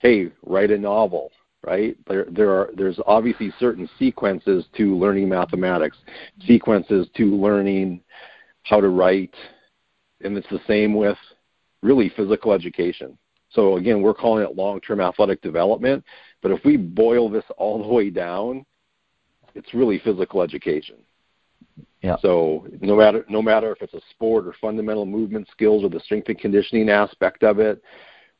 hey, 0.00 0.32
write 0.44 0.72
a 0.72 0.78
novel, 0.78 1.30
right? 1.66 1.96
There, 2.06 2.26
there 2.30 2.50
are 2.50 2.70
there's 2.76 2.98
obviously 3.06 3.52
certain 3.58 3.88
sequences 3.98 4.64
to 4.76 4.96
learning 4.96 5.28
mathematics, 5.28 5.96
sequences 6.46 7.08
to 7.16 7.24
learning 7.36 8.00
how 8.62 8.80
to 8.80 8.88
write, 8.88 9.34
and 10.22 10.36
it's 10.36 10.48
the 10.48 10.60
same 10.66 10.94
with 10.94 11.18
really 11.82 12.10
physical 12.16 12.52
education. 12.52 13.18
So 13.50 13.76
again, 13.76 14.00
we're 14.00 14.14
calling 14.14 14.44
it 14.44 14.56
long-term 14.56 15.00
athletic 15.00 15.42
development, 15.42 16.04
but 16.42 16.50
if 16.50 16.64
we 16.64 16.76
boil 16.76 17.28
this 17.28 17.44
all 17.58 17.82
the 17.82 17.92
way 17.92 18.10
down, 18.10 18.64
it's 19.54 19.74
really 19.74 19.98
physical 19.98 20.42
education. 20.42 20.96
Yeah. 22.02 22.16
So 22.20 22.66
no 22.80 22.96
matter 22.96 23.24
no 23.28 23.42
matter 23.42 23.72
if 23.72 23.82
it's 23.82 23.94
a 23.94 24.00
sport 24.10 24.46
or 24.46 24.54
fundamental 24.60 25.06
movement 25.06 25.48
skills 25.50 25.82
or 25.82 25.90
the 25.90 26.00
strength 26.00 26.28
and 26.28 26.38
conditioning 26.38 26.88
aspect 26.88 27.42
of 27.42 27.58
it 27.58 27.82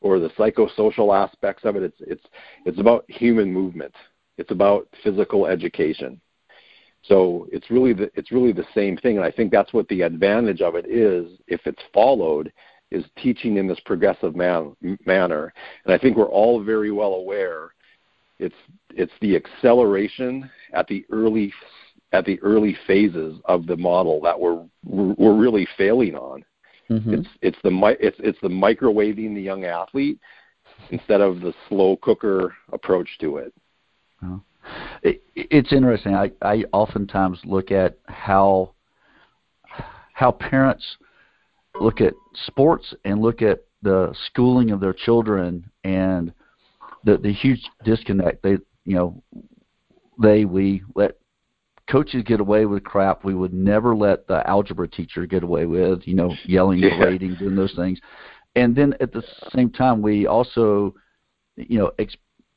or 0.01 0.19
the 0.19 0.29
psychosocial 0.29 1.15
aspects 1.15 1.65
of 1.65 1.75
it, 1.75 1.83
it's 1.83 1.97
it's 2.01 2.25
it's 2.65 2.79
about 2.79 3.05
human 3.09 3.51
movement. 3.51 3.93
It's 4.37 4.51
about 4.51 4.87
physical 5.03 5.47
education. 5.47 6.21
So 7.03 7.47
it's 7.51 7.71
really 7.71 7.93
the 7.93 8.11
it's 8.15 8.31
really 8.31 8.51
the 8.51 8.67
same 8.73 8.97
thing, 8.97 9.17
and 9.17 9.25
I 9.25 9.31
think 9.31 9.51
that's 9.51 9.73
what 9.73 9.87
the 9.87 10.01
advantage 10.01 10.61
of 10.61 10.75
it 10.75 10.85
is 10.87 11.39
if 11.47 11.61
it's 11.65 11.81
followed 11.93 12.51
is 12.89 13.03
teaching 13.21 13.57
in 13.57 13.67
this 13.67 13.79
progressive 13.81 14.33
man, 14.33 14.73
manner. 15.05 15.53
And 15.83 15.93
I 15.93 15.97
think 15.97 16.15
we're 16.15 16.25
all 16.25 16.63
very 16.63 16.91
well 16.91 17.15
aware 17.15 17.71
it's 18.39 18.55
it's 18.91 19.13
the 19.21 19.35
acceleration 19.35 20.49
at 20.73 20.87
the 20.87 21.05
early 21.11 21.53
at 22.13 22.25
the 22.25 22.39
early 22.41 22.77
phases 22.85 23.39
of 23.45 23.65
the 23.65 23.77
model 23.77 24.21
that 24.21 24.39
we're 24.39 24.63
we're 24.85 25.35
really 25.35 25.67
failing 25.77 26.15
on. 26.15 26.43
Mm-hmm. 26.89 27.13
It's 27.15 27.27
it's 27.41 27.57
the 27.63 27.97
it's 27.99 28.17
it's 28.19 28.39
the 28.41 28.47
microwaving 28.47 29.35
the 29.35 29.41
young 29.41 29.65
athlete 29.65 30.19
instead 30.89 31.21
of 31.21 31.41
the 31.41 31.53
slow 31.67 31.97
cooker 31.97 32.55
approach 32.71 33.09
to 33.19 33.37
it. 33.37 33.53
Oh. 34.23 34.41
It, 35.01 35.23
it's 35.35 35.71
interesting. 35.71 36.13
I, 36.13 36.31
I 36.41 36.65
oftentimes 36.73 37.39
look 37.45 37.71
at 37.71 37.97
how 38.05 38.73
how 40.13 40.31
parents 40.31 40.85
look 41.79 42.01
at 42.01 42.13
sports 42.45 42.93
and 43.05 43.21
look 43.21 43.41
at 43.41 43.59
the 43.81 44.13
schooling 44.25 44.71
of 44.71 44.79
their 44.79 44.93
children 44.93 45.69
and 45.83 46.33
the 47.03 47.17
the 47.17 47.31
huge 47.31 47.61
disconnect. 47.83 48.43
They 48.43 48.57
you 48.85 48.95
know 48.95 49.23
they 50.21 50.45
we 50.45 50.83
let 50.95 51.17
coaches 51.89 52.23
get 52.25 52.39
away 52.39 52.65
with 52.65 52.83
crap 52.83 53.23
we 53.23 53.33
would 53.33 53.53
never 53.53 53.95
let 53.95 54.27
the 54.27 54.47
algebra 54.47 54.87
teacher 54.87 55.25
get 55.25 55.43
away 55.43 55.65
with, 55.65 56.01
you 56.05 56.15
know, 56.15 56.33
yelling 56.45 56.79
yeah. 56.79 56.97
ratings 56.97 57.37
and 57.39 57.57
those 57.57 57.73
things. 57.75 57.99
And 58.55 58.75
then 58.75 58.93
at 58.99 59.13
the 59.13 59.23
same 59.53 59.69
time, 59.69 60.01
we 60.01 60.25
also, 60.25 60.95
you 61.55 61.77
know, 61.77 61.91
ex- 61.99 62.15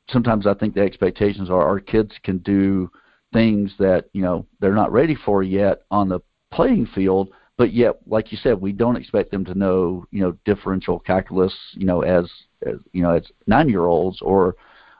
sometimes 0.08 0.46
I 0.46 0.54
think 0.54 0.74
the 0.74 0.80
expectations 0.80 1.50
are 1.50 1.62
our 1.62 1.78
kids 1.80 2.12
can 2.24 2.38
do 2.38 2.90
things 3.32 3.72
that 3.78 4.06
you 4.12 4.22
know 4.22 4.44
they're 4.58 4.74
not 4.74 4.90
ready 4.90 5.14
for 5.14 5.42
yet 5.42 5.82
on 5.90 6.08
the 6.08 6.20
playing 6.52 6.86
field, 6.94 7.30
but 7.56 7.72
yet, 7.72 7.98
like 8.06 8.32
you 8.32 8.38
said, 8.42 8.60
we 8.60 8.72
don't 8.72 8.96
expect 8.96 9.30
them 9.30 9.44
to 9.44 9.54
know, 9.54 10.04
you 10.10 10.22
know, 10.22 10.36
differential 10.44 10.98
calculus, 10.98 11.54
you 11.74 11.86
know, 11.86 12.00
as, 12.02 12.24
as 12.66 12.76
you 12.92 13.02
know, 13.02 13.10
as 13.10 13.24
nine-year-olds, 13.46 14.20
or 14.22 14.56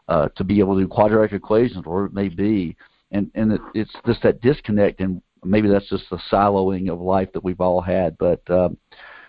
uh, 0.08 0.28
to 0.36 0.44
be 0.44 0.60
able 0.60 0.74
to 0.74 0.82
do 0.82 0.88
quadratic 0.88 1.32
equations, 1.32 1.84
or 1.86 2.04
it 2.04 2.12
may 2.12 2.28
be 2.28 2.76
and 3.10 3.30
and 3.34 3.52
it, 3.52 3.60
it's 3.74 3.92
just 4.06 4.22
that 4.22 4.40
disconnect, 4.40 5.00
and 5.00 5.22
maybe 5.44 5.68
that's 5.68 5.88
just 5.88 6.04
the 6.10 6.20
siloing 6.30 6.90
of 6.90 7.00
life 7.00 7.32
that 7.32 7.44
we've 7.44 7.60
all 7.60 7.80
had. 7.80 8.16
But 8.18 8.48
um, 8.50 8.76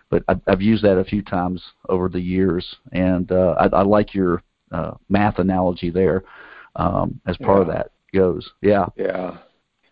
but 0.09 0.23
I've, 0.27 0.41
I've 0.47 0.61
used 0.61 0.83
that 0.83 0.97
a 0.97 1.03
few 1.03 1.21
times 1.21 1.61
over 1.89 2.09
the 2.09 2.19
years, 2.19 2.75
and 2.91 3.31
uh, 3.31 3.55
I, 3.59 3.77
I 3.77 3.81
like 3.83 4.13
your 4.13 4.43
uh, 4.71 4.91
math 5.09 5.39
analogy 5.39 5.89
there 5.89 6.23
um, 6.75 7.19
as 7.25 7.37
part 7.37 7.57
yeah. 7.57 7.61
of 7.61 7.67
that 7.67 7.91
goes. 8.13 8.49
Yeah. 8.61 8.85
Yeah. 8.95 9.37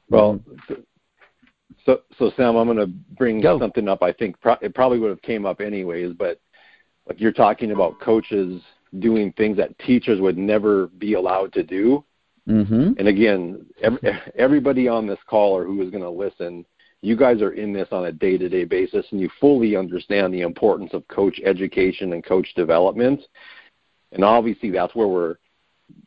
Well, 0.09 0.39
so 1.85 2.01
so 2.17 2.31
Sam, 2.35 2.55
I'm 2.55 2.67
going 2.67 2.77
to 2.77 2.87
bring 3.15 3.41
Go. 3.41 3.59
something 3.59 3.87
up. 3.87 4.03
I 4.03 4.11
think 4.11 4.39
pro- 4.41 4.57
it 4.61 4.75
probably 4.75 4.99
would 4.99 5.09
have 5.09 5.21
came 5.21 5.45
up 5.45 5.61
anyways, 5.61 6.13
but 6.13 6.39
like 7.07 7.19
you're 7.19 7.31
talking 7.31 7.71
about 7.71 7.99
coaches 7.99 8.61
doing 8.99 9.31
things 9.33 9.57
that 9.57 9.77
teachers 9.79 10.19
would 10.19 10.37
never 10.37 10.87
be 10.87 11.13
allowed 11.13 11.53
to 11.53 11.63
do. 11.63 12.03
Mm-hmm. 12.49 12.93
And 12.97 13.07
again, 13.07 13.65
every, 13.81 13.99
everybody 14.37 14.87
on 14.87 15.07
this 15.07 15.19
call 15.27 15.55
or 15.55 15.63
who 15.63 15.81
is 15.81 15.91
going 15.91 16.03
to 16.03 16.09
listen, 16.09 16.65
you 17.01 17.15
guys 17.15 17.41
are 17.41 17.51
in 17.51 17.71
this 17.71 17.87
on 17.91 18.07
a 18.07 18.11
day-to-day 18.11 18.65
basis, 18.65 19.05
and 19.11 19.21
you 19.21 19.29
fully 19.39 19.75
understand 19.77 20.33
the 20.33 20.41
importance 20.41 20.93
of 20.93 21.07
coach 21.07 21.39
education 21.45 22.13
and 22.13 22.25
coach 22.25 22.53
development. 22.55 23.21
And 24.11 24.23
obviously, 24.23 24.71
that's 24.71 24.95
where 24.95 25.07
we're 25.07 25.35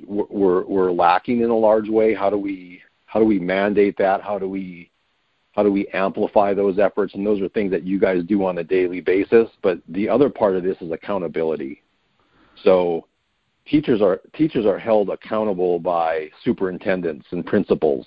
we're 0.07 0.65
we're 0.67 0.93
lacking 0.93 1.41
in 1.41 1.51
a 1.51 1.57
large 1.57 1.89
way. 1.89 2.15
How 2.15 2.29
do 2.29 2.37
we 2.37 2.83
how 3.07 3.21
do 3.21 3.27
we 3.27 3.39
mandate 3.39 3.97
that? 3.99 4.23
How 4.23 4.39
do 4.39 4.49
we 4.49 4.91
how 5.53 5.63
do 5.63 5.73
we 5.73 5.87
amplify 5.89 6.53
those 6.53 6.79
efforts? 6.79 7.15
And 7.15 7.27
those 7.27 7.41
are 7.41 7.49
things 7.51 7.71
that 7.71 7.85
you 7.85 7.99
guys 7.99 8.25
do 8.25 8.45
on 8.45 8.59
a 8.59 8.65
daily 8.65 9.01
basis. 9.01 9.49
But 9.63 9.79
the 9.89 10.09
other 10.09 10.29
part 10.29 10.57
of 10.57 10.63
this 10.63 10.77
is 10.81 10.91
accountability. 10.91 11.83
So 12.65 13.07
teachers 13.73 14.03
are 14.03 14.21
teachers 14.35 14.67
are 14.67 14.79
held 14.79 15.09
accountable 15.09 15.79
by 15.79 16.29
superintendents 16.45 17.27
and 17.31 17.45
principals. 17.45 18.07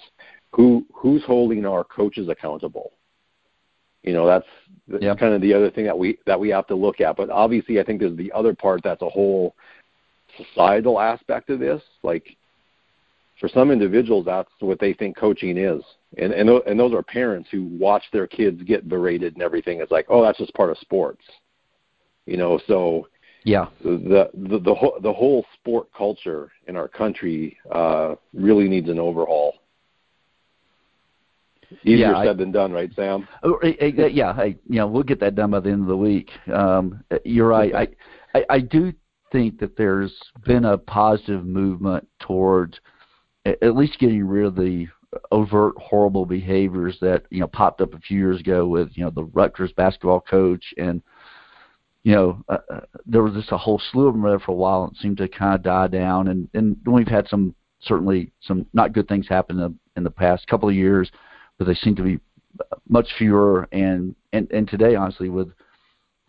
Who 0.52 0.86
who's 0.94 1.24
holding 1.26 1.66
our 1.66 1.84
coaches 1.84 2.30
accountable? 2.30 2.94
You 4.04 4.14
know, 4.14 4.28
that's, 4.28 4.46
that's 4.88 5.04
yep. 5.04 5.18
kind 5.18 5.34
of 5.34 5.42
the 5.42 5.52
other 5.52 5.72
thing 5.72 5.86
that 5.86 5.98
we 5.98 6.20
that 6.28 6.40
we 6.40 6.50
have 6.50 6.68
to 6.68 6.76
look 6.76 7.02
at. 7.02 7.18
But 7.18 7.32
obviously, 7.32 7.80
I 7.80 7.84
think 7.84 8.00
there's 8.00 8.16
the 8.16 8.32
other 8.32 8.54
part 8.54 8.84
that's 8.84 9.02
a 9.02 9.10
whole 9.10 9.56
societal 10.38 11.00
aspect 11.00 11.50
of 11.50 11.60
this. 11.60 11.82
Like 12.04 12.38
for 13.40 13.50
some 13.50 13.72
individuals, 13.72 14.26
that's 14.26 14.52
what 14.60 14.80
they 14.80 14.94
think 14.94 15.18
coaching 15.18 15.58
is, 15.58 15.82
and 16.20 16.32
and 16.32 16.48
and 16.48 16.80
those 16.80 16.94
are 16.94 17.02
parents 17.02 17.50
who 17.52 17.64
watch 17.64 18.04
their 18.14 18.28
kids 18.28 18.62
get 18.62 18.88
berated 18.88 19.34
and 19.34 19.42
everything. 19.42 19.80
It's 19.80 19.92
like, 19.92 20.06
oh, 20.10 20.24
that's 20.24 20.38
just 20.38 20.54
part 20.54 20.70
of 20.70 20.78
sports. 20.78 21.24
You 22.28 22.38
know, 22.38 22.60
so 22.68 23.08
yeah. 23.46 23.68
The 23.84 24.30
the 24.34 24.60
the 24.60 24.74
whole, 24.74 24.98
the 25.02 25.14
whole 25.14 25.46
sport 25.54 25.88
culture 25.96 26.52
in 26.68 26.76
our 26.76 26.88
country 26.88 27.58
uh, 27.72 28.16
really 28.34 28.68
needs 28.68 28.90
an 28.90 29.00
overhaul. 29.00 29.54
Easier 31.84 32.12
yeah, 32.12 32.24
said 32.24 32.30
I, 32.30 32.34
than 32.34 32.52
done, 32.52 32.72
right, 32.72 32.92
Sam? 32.96 33.28
Oh, 33.44 33.60
yeah, 33.64 34.32
I, 34.32 34.56
you 34.68 34.78
know, 34.78 34.88
we'll 34.88 35.04
get 35.04 35.20
that 35.20 35.36
done 35.36 35.52
by 35.52 35.60
the 35.60 35.70
end 35.70 35.82
of 35.82 35.88
the 35.88 35.98
week. 35.98 36.30
Um, 36.52 37.04
you're 37.24 37.48
right. 37.48 37.74
I, 37.74 37.88
I 38.34 38.46
I 38.50 38.60
do 38.60 38.94
think 39.32 39.60
that 39.60 39.78
there's 39.78 40.14
been 40.46 40.66
a 40.66 40.78
positive 40.78 41.46
movement 41.46 42.08
towards 42.20 42.80
at 43.46 43.76
least 43.76 44.00
getting 44.00 44.26
rid 44.26 44.46
of 44.46 44.56
the 44.56 44.88
overt 45.32 45.76
horrible 45.78 46.26
behaviors 46.26 46.98
that 47.00 47.24
you 47.30 47.42
know 47.42 47.48
popped 47.48 47.82
up 47.82 47.94
a 47.94 48.00
few 48.00 48.18
years 48.18 48.40
ago 48.40 48.66
with 48.66 48.90
you 48.96 49.04
know 49.04 49.12
the 49.12 49.24
Rutgers 49.26 49.72
basketball 49.74 50.22
coach 50.22 50.74
and 50.78 51.02
you 52.06 52.14
know, 52.14 52.44
uh, 52.48 52.58
uh, 52.72 52.80
there 53.08 53.24
was 53.24 53.34
just 53.34 53.52
a 53.52 53.58
whole 53.58 53.82
slew 53.92 54.08
of 54.08 54.14
them 54.14 54.22
there 54.22 54.40
for 54.40 54.52
a 54.52 54.56
while, 54.56 54.84
and 54.84 54.94
it 54.94 55.02
seemed 55.02 55.18
to 55.18 55.28
kind 55.28 55.56
of 55.56 55.64
die 55.64 55.88
down. 55.88 56.28
And 56.28 56.48
and 56.54 56.78
we've 56.86 57.08
had 57.08 57.28
some 57.28 57.56
certainly 57.82 58.32
some 58.42 58.68
not 58.74 58.94
good 58.94 59.08
things 59.08 59.28
happen 59.28 59.60
in 59.60 59.62
the, 59.64 59.76
in 59.98 60.04
the 60.04 60.12
past 60.12 60.46
couple 60.46 60.70
of 60.70 60.76
years, 60.76 61.12
but 61.58 61.66
they 61.66 61.74
seem 61.74 61.96
to 61.96 62.04
be 62.04 62.20
much 62.88 63.08
fewer. 63.18 63.68
And 63.72 64.16
and 64.34 64.50
and 64.52 64.68
today, 64.68 64.94
honestly, 64.94 65.30
with 65.30 65.50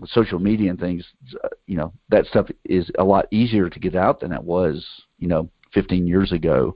with 0.01 0.09
social 0.09 0.39
media 0.39 0.71
and 0.71 0.81
things, 0.81 1.05
uh, 1.45 1.49
you 1.67 1.77
know, 1.77 1.93
that 2.09 2.25
stuff 2.25 2.47
is 2.65 2.91
a 2.99 3.05
lot 3.05 3.27
easier 3.31 3.69
to 3.69 3.79
get 3.79 3.95
out 3.95 4.21
than 4.21 4.33
it 4.33 4.43
was, 4.43 4.83
you 5.19 5.29
know, 5.29 5.51
15 5.75 6.07
years 6.07 6.33
ago, 6.33 6.75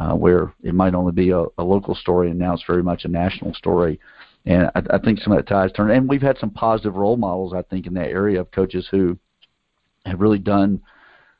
uh, 0.00 0.14
where 0.14 0.52
it 0.64 0.74
might 0.74 0.96
only 0.96 1.12
be 1.12 1.30
a, 1.30 1.44
a 1.58 1.62
local 1.62 1.94
story, 1.94 2.30
and 2.30 2.38
now 2.38 2.52
it's 2.52 2.64
very 2.66 2.82
much 2.82 3.04
a 3.04 3.08
national 3.08 3.54
story. 3.54 4.00
And 4.46 4.70
I, 4.74 4.82
I 4.90 4.98
think 4.98 5.20
some 5.20 5.32
of 5.32 5.38
that 5.38 5.48
ties 5.48 5.72
turn. 5.72 5.90
And 5.90 6.08
we've 6.08 6.22
had 6.22 6.38
some 6.38 6.50
positive 6.50 6.94
role 6.94 7.16
models, 7.16 7.52
I 7.52 7.62
think, 7.62 7.86
in 7.86 7.94
that 7.94 8.08
area 8.08 8.40
of 8.40 8.50
coaches 8.50 8.88
who 8.90 9.18
have 10.06 10.20
really 10.20 10.38
done, 10.38 10.80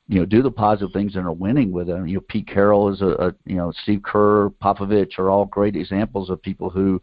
you 0.08 0.18
know, 0.18 0.26
do 0.26 0.42
the 0.42 0.50
positive 0.50 0.92
things 0.92 1.16
and 1.16 1.26
are 1.26 1.32
winning 1.32 1.72
with 1.72 1.86
them. 1.86 2.06
You 2.06 2.16
know, 2.16 2.24
Pete 2.28 2.46
Carroll 2.46 2.92
is 2.92 3.00
a, 3.00 3.06
a 3.06 3.34
you 3.46 3.56
know, 3.56 3.72
Steve 3.82 4.02
Kerr, 4.02 4.50
Popovich 4.50 5.18
are 5.18 5.30
all 5.30 5.46
great 5.46 5.76
examples 5.76 6.30
of 6.30 6.42
people 6.42 6.68
who, 6.68 7.00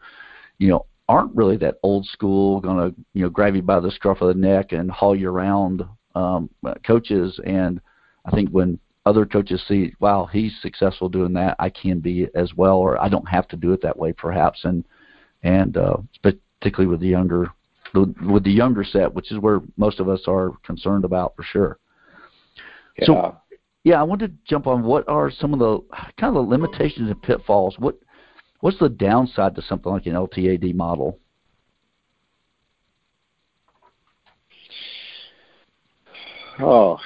you 0.60 0.68
know, 0.68 0.86
aren't 1.10 1.36
really 1.36 1.58
that 1.58 1.78
old 1.84 2.06
school, 2.06 2.60
going 2.60 2.78
to 2.78 2.96
you 3.14 3.24
know 3.24 3.30
grab 3.30 3.56
you 3.56 3.62
by 3.62 3.80
the 3.80 3.92
scruff 3.92 4.22
of 4.22 4.28
the 4.28 4.34
neck 4.34 4.72
and 4.72 4.92
haul 4.92 5.16
you 5.16 5.30
around 5.30 5.84
um, 6.16 6.50
coaches. 6.86 7.40
And 7.46 7.80
I 8.26 8.32
think 8.32 8.50
when 8.50 8.80
other 9.06 9.26
coaches 9.26 9.64
see, 9.68 9.94
wow, 10.00 10.28
he's 10.32 10.52
successful 10.62 11.08
doing 11.08 11.34
that, 11.34 11.56
I 11.60 11.70
can 11.70 12.00
be 12.00 12.28
as 12.36 12.54
well, 12.56 12.78
or 12.78 13.02
I 13.02 13.08
don't 13.08 13.28
have 13.30 13.48
to 13.50 13.56
do 13.56 13.72
it 13.72 13.82
that 13.82 13.98
way, 13.98 14.12
perhaps. 14.12 14.66
And 14.66 14.84
and 15.44 15.78
uh, 15.78 15.98
particularly 16.22 16.90
with 16.90 17.00
the 17.00 17.08
younger 17.08 17.52
with 17.94 18.44
the 18.44 18.52
younger 18.52 18.84
set, 18.84 19.14
which 19.14 19.32
is 19.32 19.40
where 19.40 19.62
most 19.78 20.00
of 20.00 20.10
us 20.10 20.22
are 20.28 20.52
concerned 20.66 21.06
about 21.06 21.36
for 21.36 21.44
sure. 21.44 21.80
Yeah. 22.98 23.06
So, 23.06 23.38
yeah, 23.84 24.00
I 24.00 24.04
wanted 24.04 24.32
to 24.32 24.50
jump 24.50 24.68
on 24.68 24.84
what 24.84 25.08
are 25.08 25.32
some 25.32 25.54
of 25.54 25.60
the 25.60 25.80
kind 26.20 26.36
of 26.36 26.46
the 26.46 26.50
limitations 26.50 27.10
and 27.10 27.22
pitfalls. 27.22 27.76
What 27.80 27.98
what's 28.60 28.80
the 28.80 28.90
downside 28.90 29.56
to 29.56 29.62
something 29.62 29.92
like 29.92 30.06
an 30.06 30.14
LTAD 30.14 30.76
model? 30.76 31.20
Oh, 36.60 36.98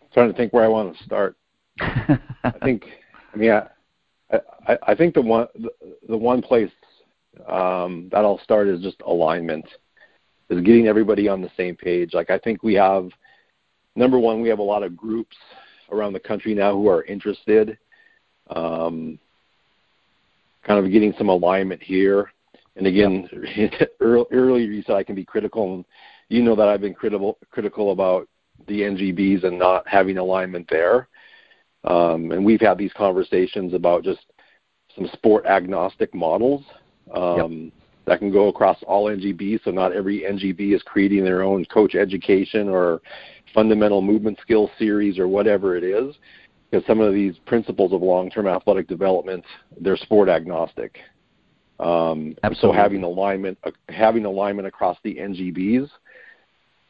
I'm 0.00 0.08
trying 0.12 0.30
to 0.30 0.36
think 0.36 0.52
where 0.52 0.64
I 0.64 0.68
want 0.68 0.96
to 0.96 1.04
start. 1.04 1.36
I 1.80 2.18
think, 2.62 2.84
I 3.32 3.36
mean, 3.36 3.52
I, 3.52 3.68
I, 4.66 4.78
I 4.88 4.94
think 4.94 5.14
the 5.14 5.22
one 5.22 5.46
the, 5.54 5.70
the 6.08 6.16
one 6.16 6.42
place 6.42 6.70
um, 7.46 8.08
that 8.10 8.24
I'll 8.24 8.40
start 8.40 8.68
is 8.68 8.82
just 8.82 9.00
alignment, 9.06 9.66
is 10.50 10.62
getting 10.62 10.86
everybody 10.86 11.28
on 11.28 11.40
the 11.40 11.50
same 11.56 11.76
page. 11.76 12.14
Like 12.14 12.30
I 12.30 12.38
think 12.38 12.62
we 12.62 12.74
have 12.74 13.10
number 13.96 14.18
one, 14.18 14.40
we 14.40 14.48
have 14.48 14.58
a 14.58 14.62
lot 14.62 14.82
of 14.82 14.96
groups 14.96 15.36
around 15.90 16.12
the 16.12 16.20
country 16.20 16.54
now 16.54 16.72
who 16.72 16.88
are 16.88 17.04
interested. 17.04 17.78
Um, 18.50 19.18
kind 20.62 20.84
of 20.84 20.90
getting 20.92 21.14
some 21.16 21.28
alignment 21.28 21.82
here. 21.82 22.30
And 22.76 22.86
again, 22.86 23.28
earlier 24.00 24.56
you 24.56 24.82
said 24.82 24.96
I 24.96 25.02
can 25.02 25.14
be 25.14 25.24
critical, 25.24 25.74
and 25.74 25.84
you 26.28 26.42
know 26.42 26.54
that 26.54 26.68
I've 26.68 26.80
been 26.80 26.94
critical 26.94 27.38
critical 27.50 27.92
about 27.92 28.28
the 28.66 28.82
NGBs 28.82 29.44
and 29.44 29.58
not 29.58 29.86
having 29.88 30.18
alignment 30.18 30.68
there. 30.70 31.08
Um, 31.84 32.32
and 32.32 32.44
we've 32.44 32.60
had 32.60 32.76
these 32.76 32.92
conversations 32.92 33.72
about 33.72 34.04
just 34.04 34.20
some 34.94 35.08
sport 35.12 35.46
agnostic 35.46 36.14
models 36.14 36.64
um, 37.14 37.62
yep. 37.64 37.72
that 38.06 38.18
can 38.18 38.32
go 38.32 38.48
across 38.48 38.78
all 38.86 39.06
NGBs. 39.06 39.64
So 39.64 39.70
not 39.70 39.92
every 39.92 40.20
NGB 40.20 40.74
is 40.74 40.82
creating 40.82 41.24
their 41.24 41.42
own 41.42 41.64
coach 41.66 41.94
education 41.94 42.68
or 42.68 43.00
fundamental 43.54 44.02
movement 44.02 44.38
skill 44.40 44.70
series 44.78 45.18
or 45.18 45.28
whatever 45.28 45.76
it 45.76 45.84
is. 45.84 46.14
Because 46.70 46.86
some 46.86 47.00
of 47.00 47.14
these 47.14 47.34
principles 47.46 47.94
of 47.94 48.02
long-term 48.02 48.46
athletic 48.46 48.88
development, 48.88 49.42
they're 49.80 49.96
sport 49.96 50.28
agnostic. 50.28 50.98
Um, 51.80 52.34
so 52.60 52.72
having 52.72 53.04
alignment, 53.04 53.56
uh, 53.64 53.70
having 53.88 54.26
alignment 54.26 54.68
across 54.68 54.98
the 55.02 55.14
NGBs. 55.14 55.88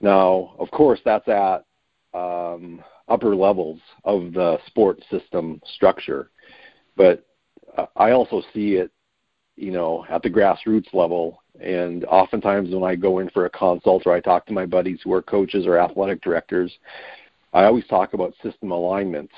Now, 0.01 0.55
of 0.59 0.71
course, 0.71 1.01
that's 1.05 1.29
at 1.29 1.65
um, 2.15 2.83
upper 3.09 3.37
levels 3.37 3.81
of 4.05 4.33
the 4.33 4.59
sport 4.67 5.01
system 5.11 5.61
structure. 5.75 6.31
but 6.97 7.25
I 7.97 8.11
also 8.11 8.43
see 8.53 8.75
it, 8.75 8.91
you 9.59 9.73
know, 9.73 10.07
at 10.09 10.23
the 10.23 10.31
grassroots 10.31 10.95
level. 10.95 11.43
And 11.61 12.05
oftentimes 12.05 12.71
when 12.71 12.85
I 12.85 12.95
go 12.95 13.19
in 13.19 13.29
for 13.31 13.47
a 13.47 13.51
consult 13.51 14.05
or 14.07 14.13
I 14.13 14.21
talk 14.21 14.47
to 14.47 14.53
my 14.53 14.65
buddies 14.65 15.01
who 15.03 15.13
are 15.13 15.23
coaches 15.23 15.67
or 15.67 15.79
athletic 15.79 16.23
directors, 16.23 16.73
I 17.53 17.65
always 17.65 17.87
talk 17.87 18.15
about 18.15 18.35
system 18.43 18.71
alignment 18.71 19.31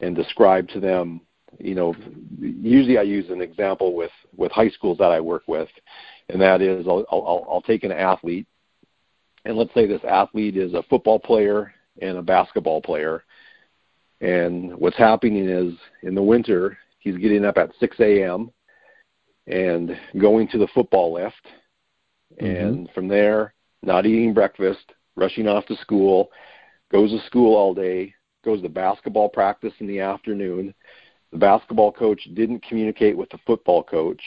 and 0.00 0.16
describe 0.16 0.68
to 0.68 0.80
them, 0.80 1.20
you 1.58 1.74
know, 1.74 1.94
usually 2.40 2.96
I 2.96 3.02
use 3.02 3.30
an 3.30 3.42
example 3.42 3.94
with 3.94 4.10
with 4.34 4.50
high 4.52 4.70
schools 4.70 4.96
that 4.98 5.12
I 5.12 5.20
work 5.20 5.42
with, 5.46 5.68
and 6.30 6.40
that 6.40 6.62
is 6.62 6.86
I'll 6.88 7.04
I'll, 7.10 7.46
I'll 7.50 7.62
take 7.62 7.84
an 7.84 7.92
athlete, 7.92 8.46
and 9.44 9.56
let's 9.56 9.74
say 9.74 9.86
this 9.86 10.00
athlete 10.08 10.56
is 10.56 10.72
a 10.72 10.82
football 10.84 11.18
player 11.18 11.74
and 12.00 12.16
a 12.16 12.22
basketball 12.22 12.80
player, 12.80 13.22
and 14.22 14.74
what's 14.76 14.96
happening 14.96 15.46
is 15.46 15.74
in 16.02 16.14
the 16.14 16.22
winter 16.22 16.78
he's 17.00 17.18
getting 17.18 17.44
up 17.44 17.58
at 17.58 17.70
6 17.78 17.96
a.m. 18.00 18.50
and 19.52 19.98
going 20.18 20.48
to 20.48 20.58
the 20.58 20.68
football 20.68 21.12
lift, 21.12 21.46
mm-hmm. 22.40 22.46
and 22.46 22.90
from 22.94 23.06
there 23.06 23.52
not 23.82 24.06
eating 24.06 24.32
breakfast, 24.32 24.92
rushing 25.14 25.46
off 25.46 25.66
to 25.66 25.76
school, 25.76 26.30
goes 26.90 27.10
to 27.10 27.24
school 27.26 27.54
all 27.54 27.74
day, 27.74 28.14
goes 28.44 28.62
to 28.62 28.68
basketball 28.68 29.28
practice 29.28 29.74
in 29.80 29.86
the 29.86 30.00
afternoon. 30.00 30.72
The 31.32 31.38
basketball 31.38 31.92
coach 31.92 32.26
didn't 32.34 32.64
communicate 32.66 33.16
with 33.16 33.28
the 33.28 33.38
football 33.46 33.82
coach, 33.82 34.22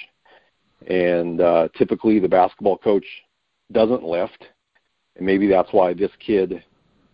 and 0.88 1.42
uh, 1.42 1.70
typically 1.76 2.20
the 2.20 2.28
basketball 2.28 2.78
coach 2.78 3.06
doesn't 3.72 4.04
lift, 4.04 4.46
and 5.16 5.26
maybe 5.26 5.48
that's 5.48 5.74
why 5.74 5.94
this 5.94 6.12
kid, 6.20 6.64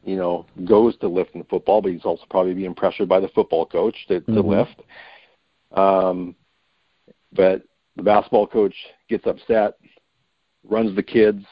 you 0.03 0.17
know, 0.17 0.45
goes 0.65 0.97
to 0.97 1.07
lift 1.07 1.33
in 1.35 1.45
football, 1.45 1.81
but 1.81 1.93
he's 1.93 2.03
also 2.03 2.23
probably 2.29 2.55
being 2.55 2.75
pressured 2.75 3.07
by 3.07 3.21
the 3.21 3.29
football 3.29 3.65
coach 3.65 3.95
to, 4.09 4.19
mm-hmm. 4.19 4.33
to 4.33 4.41
lift. 4.41 4.81
Um, 5.71 6.35
but 7.33 7.63
the 7.95 8.03
basketball 8.03 8.47
coach 8.47 8.75
gets 9.09 9.25
upset, 9.25 9.75
runs 10.63 10.95
the 10.95 11.03
kids. 11.03 11.45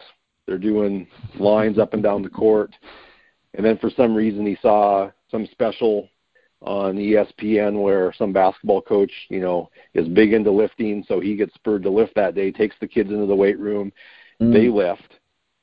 They're 0.45 0.57
doing 0.57 1.07
lines 1.37 1.77
up 1.77 1.93
and 1.93 2.01
down 2.01 2.23
the 2.23 2.29
court 2.29 2.73
and 3.53 3.65
then 3.65 3.77
for 3.77 3.89
some 3.89 4.15
reason 4.15 4.45
he 4.45 4.57
saw 4.61 5.11
some 5.29 5.47
special 5.51 6.09
on 6.61 6.95
ESPN 6.95 7.81
where 7.81 8.13
some 8.17 8.33
basketball 8.33 8.81
coach, 8.81 9.11
you 9.29 9.39
know, 9.39 9.69
is 9.93 10.07
big 10.09 10.33
into 10.33 10.51
lifting, 10.51 11.05
so 11.07 11.19
he 11.19 11.35
gets 11.35 11.53
spurred 11.53 11.83
to 11.83 11.89
lift 11.89 12.13
that 12.15 12.35
day, 12.35 12.51
takes 12.51 12.75
the 12.81 12.87
kids 12.87 13.09
into 13.09 13.25
the 13.25 13.35
weight 13.35 13.57
room, 13.57 13.93
mm. 14.41 14.53
they 14.53 14.67
lift. 14.67 15.19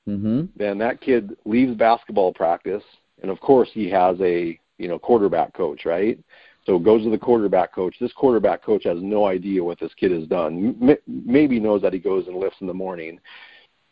Mm-hmm. 0.09 0.47
Then 0.57 0.79
that 0.79 1.01
kid 1.01 1.37
leaves 1.45 1.75
basketball 1.75 2.33
practice, 2.33 2.83
and 3.23 3.31
of 3.31 3.41
course 3.41 3.69
he 3.73 3.91
has 3.91 4.17
a 4.21 4.59
you 4.79 4.89
know 4.89 4.99
quarterback 4.99 5.53
coach, 5.53 5.85
right? 5.85 6.19
So 6.67 6.77
it 6.77 6.83
goes 6.83 7.05
to 7.05 7.11
the 7.11 7.19
quarterback 7.19 7.73
coach. 7.73 7.95
This 8.01 8.13
quarterback 8.13 8.63
coach 8.63 8.85
has 8.85 8.99
no 9.01 9.27
idea 9.27 9.63
what 9.63 9.79
this 9.79 9.95
kid 9.95 10.11
has 10.11 10.27
done. 10.27 10.77
M- 10.83 10.99
maybe 11.07 11.61
knows 11.61 11.81
that 11.83 11.93
he 11.93 12.01
goes 12.01 12.27
and 12.27 12.37
lifts 12.37 12.61
in 12.61 12.67
the 12.67 12.75
morning, 12.75 13.21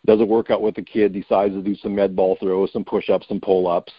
does 0.05 0.21
a 0.21 0.25
workout 0.25 0.61
with 0.61 0.75
the 0.75 0.83
kid, 0.83 1.13
decides 1.13 1.55
to 1.55 1.63
do 1.63 1.77
some 1.77 1.95
med 1.95 2.17
ball 2.17 2.37
throws, 2.41 2.73
some 2.73 2.85
push 2.85 3.09
ups, 3.09 3.29
some 3.29 3.41
pull 3.41 3.69
ups. 3.69 3.93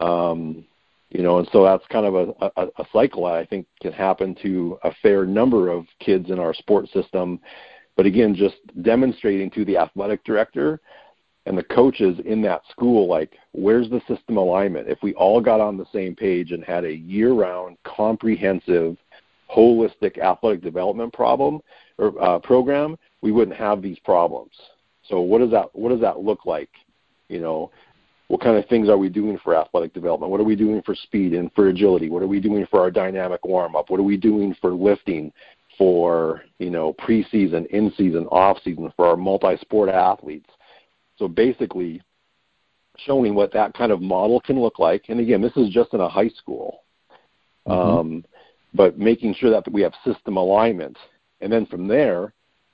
Um, 0.00 0.64
you 1.10 1.22
know, 1.22 1.38
and 1.38 1.48
so 1.52 1.62
that's 1.64 1.86
kind 1.88 2.06
of 2.06 2.14
a, 2.14 2.52
a, 2.56 2.66
a 2.78 2.84
cycle 2.92 3.26
I 3.26 3.44
think 3.44 3.66
can 3.82 3.92
happen 3.92 4.34
to 4.42 4.78
a 4.82 4.92
fair 5.02 5.26
number 5.26 5.68
of 5.68 5.84
kids 5.98 6.30
in 6.30 6.38
our 6.38 6.54
sports 6.54 6.92
system. 6.92 7.38
But 7.96 8.06
again, 8.06 8.34
just 8.34 8.56
demonstrating 8.82 9.50
to 9.50 9.64
the 9.64 9.76
athletic 9.76 10.24
director 10.24 10.80
and 11.46 11.56
the 11.56 11.64
coaches 11.64 12.18
in 12.24 12.42
that 12.42 12.62
school, 12.70 13.08
like, 13.08 13.32
where's 13.52 13.88
the 13.88 14.00
system 14.06 14.36
alignment? 14.36 14.88
If 14.88 15.02
we 15.02 15.14
all 15.14 15.40
got 15.40 15.60
on 15.60 15.76
the 15.76 15.86
same 15.92 16.14
page 16.14 16.52
and 16.52 16.62
had 16.62 16.84
a 16.84 16.94
year 16.94 17.32
round, 17.32 17.78
comprehensive, 17.84 18.96
holistic 19.50 20.18
athletic 20.18 20.62
development 20.62 21.12
problem 21.12 21.60
or 21.98 22.22
uh, 22.22 22.38
program, 22.38 22.96
we 23.22 23.32
wouldn't 23.32 23.56
have 23.56 23.82
these 23.82 23.98
problems. 24.00 24.52
So 25.08 25.20
what 25.20 25.38
does 25.38 25.50
that 25.50 25.74
what 25.74 25.88
does 25.88 26.00
that 26.00 26.20
look 26.20 26.46
like? 26.46 26.70
You 27.28 27.40
know, 27.40 27.70
what 28.28 28.40
kind 28.40 28.56
of 28.56 28.66
things 28.68 28.88
are 28.88 28.98
we 28.98 29.08
doing 29.08 29.38
for 29.42 29.56
athletic 29.56 29.92
development? 29.92 30.30
What 30.30 30.40
are 30.40 30.44
we 30.44 30.56
doing 30.56 30.82
for 30.82 30.94
speed 30.94 31.32
and 31.32 31.50
for 31.52 31.68
agility? 31.68 32.10
What 32.10 32.22
are 32.22 32.28
we 32.28 32.38
doing 32.38 32.66
for 32.70 32.80
our 32.80 32.90
dynamic 32.90 33.44
warm 33.44 33.74
up? 33.74 33.90
What 33.90 33.98
are 33.98 34.04
we 34.04 34.16
doing 34.16 34.54
for 34.60 34.70
lifting 34.72 35.32
for, 35.76 36.42
you 36.58 36.70
know, 36.70 36.92
preseason, 36.92 37.66
in 37.66 37.92
season, 37.96 38.26
off 38.26 38.58
season 38.62 38.92
for 38.94 39.06
our 39.06 39.16
multi 39.16 39.56
sport 39.56 39.88
athletes? 39.88 40.50
So 41.20 41.28
basically 41.28 42.02
showing 42.96 43.34
what 43.34 43.52
that 43.52 43.74
kind 43.74 43.92
of 43.92 44.00
model 44.00 44.40
can 44.40 44.58
look 44.58 44.78
like. 44.78 45.04
And 45.08 45.20
again, 45.20 45.42
this 45.42 45.56
is 45.56 45.68
just 45.68 45.92
in 45.94 46.00
a 46.00 46.08
high 46.08 46.30
school. 46.30 46.82
Mm-hmm. 47.68 47.98
Um, 47.98 48.24
but 48.72 48.98
making 48.98 49.34
sure 49.34 49.50
that 49.50 49.70
we 49.70 49.82
have 49.82 49.92
system 50.04 50.38
alignment. 50.38 50.96
And 51.42 51.52
then 51.52 51.66
from 51.66 51.86
there, 51.86 52.32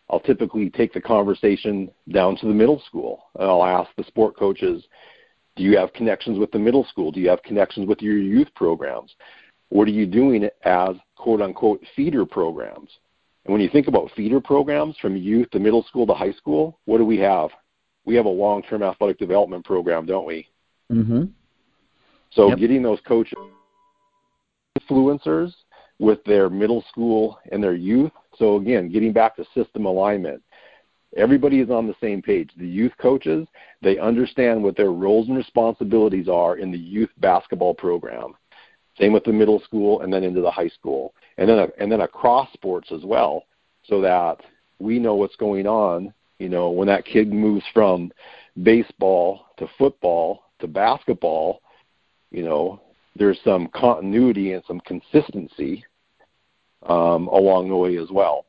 I'll 0.08 0.20
typically 0.20 0.70
take 0.70 0.92
the 0.92 1.00
conversation 1.00 1.90
down 2.12 2.36
to 2.36 2.46
the 2.46 2.54
middle 2.54 2.80
school. 2.86 3.24
And 3.34 3.48
I'll 3.48 3.64
ask 3.64 3.90
the 3.96 4.04
sport 4.04 4.36
coaches, 4.36 4.84
do 5.56 5.64
you 5.64 5.76
have 5.76 5.92
connections 5.92 6.38
with 6.38 6.52
the 6.52 6.58
middle 6.58 6.84
school? 6.84 7.10
Do 7.10 7.20
you 7.20 7.28
have 7.28 7.42
connections 7.42 7.88
with 7.88 8.00
your 8.00 8.16
youth 8.16 8.48
programs? 8.54 9.12
What 9.70 9.88
are 9.88 9.92
you 9.92 10.06
doing 10.06 10.48
as 10.64 10.94
quote 11.16 11.40
unquote 11.40 11.82
feeder 11.96 12.24
programs? 12.24 12.90
And 13.44 13.52
when 13.52 13.60
you 13.60 13.70
think 13.70 13.88
about 13.88 14.10
feeder 14.14 14.40
programs 14.40 14.96
from 14.98 15.16
youth 15.16 15.50
to 15.50 15.58
middle 15.58 15.82
school 15.84 16.06
to 16.06 16.14
high 16.14 16.32
school, 16.32 16.78
what 16.84 16.98
do 16.98 17.04
we 17.04 17.18
have? 17.18 17.50
We 18.06 18.14
have 18.14 18.26
a 18.26 18.30
long 18.30 18.62
term 18.62 18.82
athletic 18.82 19.18
development 19.18 19.64
program, 19.64 20.06
don't 20.06 20.26
we? 20.26 20.48
Mm-hmm. 20.90 21.24
So 22.30 22.48
yep. 22.48 22.58
getting 22.58 22.82
those 22.82 23.00
coaches 23.06 23.38
influencers 24.80 25.52
with 25.98 26.22
their 26.24 26.48
middle 26.48 26.84
school 26.90 27.38
and 27.50 27.62
their 27.62 27.74
youth 27.74 28.12
so 28.38 28.56
again, 28.56 28.90
getting 28.90 29.12
back 29.12 29.36
to 29.36 29.44
system 29.54 29.86
alignment, 29.86 30.42
everybody 31.16 31.60
is 31.60 31.70
on 31.70 31.86
the 31.86 31.94
same 32.00 32.22
page. 32.22 32.50
The 32.56 32.66
youth 32.66 32.92
coaches, 33.00 33.46
they 33.82 33.98
understand 33.98 34.62
what 34.62 34.76
their 34.76 34.92
roles 34.92 35.28
and 35.28 35.36
responsibilities 35.36 36.28
are 36.28 36.56
in 36.56 36.70
the 36.70 36.78
youth 36.78 37.10
basketball 37.18 37.74
program. 37.74 38.34
Same 38.98 39.12
with 39.12 39.24
the 39.24 39.32
middle 39.32 39.60
school 39.60 40.00
and 40.02 40.12
then 40.12 40.24
into 40.24 40.40
the 40.40 40.50
high 40.50 40.68
school. 40.68 41.14
And 41.38 41.48
then 41.48 41.68
and 41.78 41.90
then 41.90 42.00
across 42.02 42.52
sports 42.52 42.90
as 42.92 43.04
well 43.04 43.44
so 43.84 44.00
that 44.00 44.38
we 44.78 44.98
know 44.98 45.14
what's 45.14 45.36
going 45.36 45.66
on, 45.66 46.12
you 46.38 46.48
know, 46.48 46.70
when 46.70 46.88
that 46.88 47.04
kid 47.04 47.32
moves 47.32 47.64
from 47.72 48.12
baseball 48.62 49.46
to 49.58 49.66
football 49.78 50.44
to 50.60 50.66
basketball, 50.66 51.60
you 52.30 52.42
know, 52.42 52.80
there's 53.14 53.38
some 53.44 53.68
continuity 53.68 54.52
and 54.52 54.62
some 54.66 54.80
consistency 54.80 55.84
um, 56.84 57.28
along 57.28 57.68
the 57.68 57.76
way 57.76 57.96
as 57.96 58.10
well. 58.10 58.46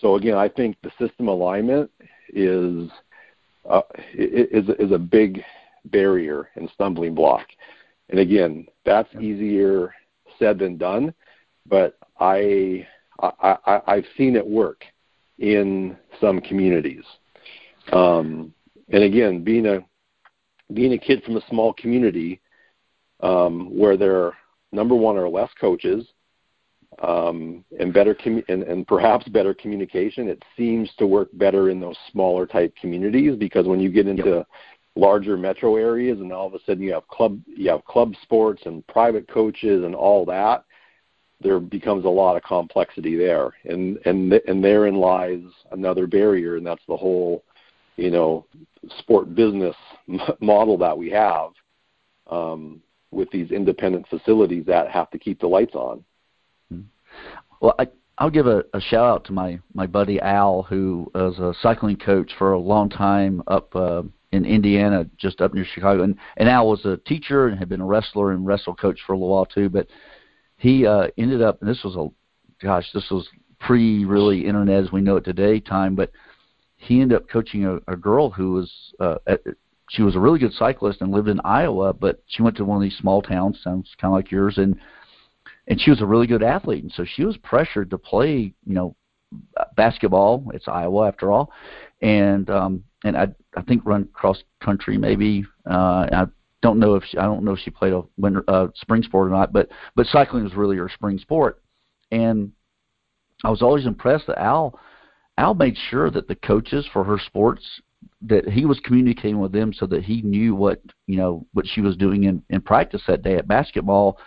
So 0.00 0.16
again, 0.16 0.36
I 0.36 0.48
think 0.48 0.76
the 0.82 0.90
system 0.98 1.28
alignment 1.28 1.90
is 2.30 2.90
uh, 3.68 3.82
is 4.14 4.68
is 4.78 4.92
a 4.92 4.98
big 4.98 5.42
barrier 5.86 6.48
and 6.56 6.68
stumbling 6.74 7.14
block. 7.14 7.46
And 8.08 8.20
again, 8.20 8.66
that's 8.84 9.12
easier 9.20 9.94
said 10.38 10.58
than 10.58 10.76
done, 10.76 11.14
but 11.66 11.96
I, 12.18 12.86
I, 13.20 13.56
I 13.66 13.80
I've 13.86 14.06
seen 14.16 14.36
it 14.36 14.46
work 14.46 14.84
in 15.38 15.96
some 16.20 16.40
communities. 16.40 17.04
Um, 17.90 18.54
and 18.90 19.02
again, 19.02 19.42
being 19.42 19.66
a 19.66 19.80
being 20.72 20.92
a 20.92 20.98
kid 20.98 21.22
from 21.24 21.36
a 21.36 21.46
small 21.48 21.72
community 21.74 22.40
um, 23.20 23.76
where 23.76 23.96
there 23.96 24.16
are 24.16 24.34
number 24.72 24.94
one 24.94 25.16
are 25.16 25.28
less 25.28 25.50
coaches 25.60 26.06
um, 27.02 27.64
and 27.78 27.92
better 27.92 28.14
commu- 28.14 28.48
and, 28.48 28.62
and 28.62 28.86
perhaps 28.86 29.28
better 29.28 29.54
communication. 29.54 30.28
It 30.28 30.42
seems 30.56 30.90
to 30.98 31.06
work 31.06 31.28
better 31.34 31.70
in 31.70 31.80
those 31.80 31.96
smaller 32.10 32.46
type 32.46 32.74
communities 32.80 33.36
because 33.36 33.66
when 33.66 33.80
you 33.80 33.90
get 33.90 34.06
into 34.06 34.46
larger 34.94 35.36
metro 35.36 35.76
areas 35.76 36.20
and 36.20 36.32
all 36.32 36.46
of 36.46 36.54
a 36.54 36.58
sudden 36.66 36.82
you 36.82 36.92
have 36.92 37.08
club 37.08 37.40
you 37.46 37.70
have 37.70 37.84
club 37.84 38.12
sports 38.22 38.62
and 38.66 38.86
private 38.86 39.26
coaches 39.28 39.84
and 39.84 39.94
all 39.94 40.24
that, 40.26 40.64
there 41.40 41.58
becomes 41.58 42.04
a 42.04 42.08
lot 42.08 42.36
of 42.36 42.42
complexity 42.42 43.16
there, 43.16 43.52
and 43.64 43.98
and 44.04 44.32
and 44.32 44.62
therein 44.62 44.96
lies 44.96 45.40
another 45.72 46.06
barrier, 46.06 46.56
and 46.56 46.66
that's 46.66 46.84
the 46.88 46.96
whole 46.96 47.44
you 47.96 48.10
know 48.10 48.46
sport 48.98 49.34
business 49.34 49.76
model 50.40 50.76
that 50.78 50.96
we 50.96 51.10
have 51.10 51.50
um, 52.30 52.80
with 53.10 53.30
these 53.30 53.50
independent 53.50 54.06
facilities 54.08 54.64
that 54.66 54.90
have 54.90 55.10
to 55.10 55.18
keep 55.18 55.40
the 55.40 55.46
lights 55.46 55.74
on. 55.74 56.04
Well, 57.60 57.74
I, 57.78 57.86
I'll 58.18 58.30
give 58.30 58.46
a, 58.46 58.64
a 58.74 58.80
shout 58.80 59.06
out 59.06 59.24
to 59.26 59.32
my 59.32 59.60
my 59.74 59.86
buddy 59.86 60.20
Al, 60.20 60.62
who 60.62 61.10
was 61.14 61.38
a 61.38 61.54
cycling 61.60 61.96
coach 61.96 62.32
for 62.38 62.52
a 62.52 62.58
long 62.58 62.88
time 62.88 63.42
up 63.46 63.74
uh, 63.76 64.02
in 64.32 64.46
Indiana, 64.46 65.06
just 65.18 65.40
up 65.40 65.54
near 65.54 65.64
Chicago. 65.64 66.02
And, 66.02 66.16
and 66.36 66.48
Al 66.48 66.68
was 66.68 66.84
a 66.84 66.96
teacher 66.96 67.48
and 67.48 67.58
had 67.58 67.68
been 67.68 67.80
a 67.80 67.86
wrestler 67.86 68.32
and 68.32 68.46
wrestle 68.46 68.74
coach 68.74 68.98
for 69.06 69.12
a 69.12 69.16
little 69.16 69.28
while 69.28 69.46
too. 69.46 69.68
But 69.68 69.86
he 70.56 70.86
uh, 70.86 71.08
ended 71.18 71.42
up, 71.42 71.60
and 71.60 71.70
this 71.70 71.82
was 71.84 71.96
a, 71.96 72.08
gosh, 72.64 72.86
this 72.92 73.08
was 73.10 73.28
pre 73.60 74.04
really 74.04 74.46
internet 74.46 74.84
as 74.84 74.92
we 74.92 75.02
know 75.02 75.16
it 75.16 75.24
today 75.24 75.60
time. 75.60 75.94
But 75.94 76.10
he 76.82 77.00
ended 77.00 77.16
up 77.16 77.28
coaching 77.28 77.64
a, 77.64 77.76
a 77.92 77.96
girl 77.96 78.30
who 78.30 78.52
was 78.52 78.72
uh, 78.98 79.16
at, 79.26 79.40
she 79.90 80.02
was 80.02 80.16
a 80.16 80.20
really 80.20 80.38
good 80.38 80.52
cyclist 80.54 81.00
and 81.00 81.12
lived 81.12 81.28
in 81.28 81.40
Iowa, 81.44 81.92
but 81.92 82.22
she 82.26 82.42
went 82.42 82.56
to 82.56 82.64
one 82.64 82.76
of 82.76 82.82
these 82.82 82.98
small 82.98 83.22
towns, 83.22 83.58
sounds 83.62 83.88
kind 84.00 84.12
of 84.12 84.16
like 84.16 84.30
yours, 84.30 84.58
and 84.58 84.76
and 85.68 85.80
she 85.80 85.90
was 85.90 86.00
a 86.00 86.06
really 86.06 86.26
good 86.26 86.42
athlete, 86.42 86.82
and 86.82 86.92
so 86.92 87.04
she 87.04 87.24
was 87.24 87.36
pressured 87.38 87.90
to 87.90 87.98
play, 87.98 88.52
you 88.66 88.74
know, 88.74 88.96
basketball. 89.76 90.50
It's 90.54 90.66
Iowa 90.66 91.06
after 91.06 91.30
all, 91.30 91.52
and 92.00 92.50
um, 92.50 92.84
and 93.04 93.16
I 93.16 93.28
I 93.56 93.62
think 93.62 93.82
run 93.84 94.08
cross 94.12 94.42
country 94.60 94.98
maybe. 94.98 95.44
Uh, 95.70 96.06
I 96.10 96.26
don't 96.62 96.80
know 96.80 96.96
if 96.96 97.04
she, 97.04 97.18
I 97.18 97.24
don't 97.24 97.44
know 97.44 97.52
if 97.52 97.60
she 97.60 97.70
played 97.70 97.92
a 97.92 98.02
winter 98.16 98.44
uh, 98.48 98.68
spring 98.74 99.02
sport 99.02 99.28
or 99.28 99.30
not, 99.30 99.52
but 99.52 99.68
but 99.94 100.06
cycling 100.06 100.42
was 100.42 100.54
really 100.54 100.78
her 100.78 100.90
spring 100.92 101.18
sport, 101.18 101.62
and 102.10 102.50
I 103.44 103.50
was 103.50 103.62
always 103.62 103.86
impressed 103.86 104.26
that 104.26 104.40
Al 104.40 104.78
Al 105.38 105.54
made 105.54 105.76
sure 105.90 106.10
that 106.10 106.28
the 106.28 106.34
coaches 106.34 106.86
for 106.92 107.04
her 107.04 107.18
sports 107.18 107.64
that 108.20 108.48
he 108.48 108.64
was 108.64 108.80
communicating 108.80 109.38
with 109.38 109.52
them 109.52 109.72
so 109.72 109.86
that 109.86 110.04
he 110.04 110.22
knew 110.22 110.54
what 110.54 110.80
you 111.06 111.16
know 111.16 111.46
what 111.52 111.66
she 111.66 111.80
was 111.80 111.96
doing 111.96 112.24
in 112.24 112.42
in 112.50 112.60
practice 112.60 113.02
that 113.06 113.22
day 113.22 113.36
at 113.36 113.46
basketball 113.48 114.18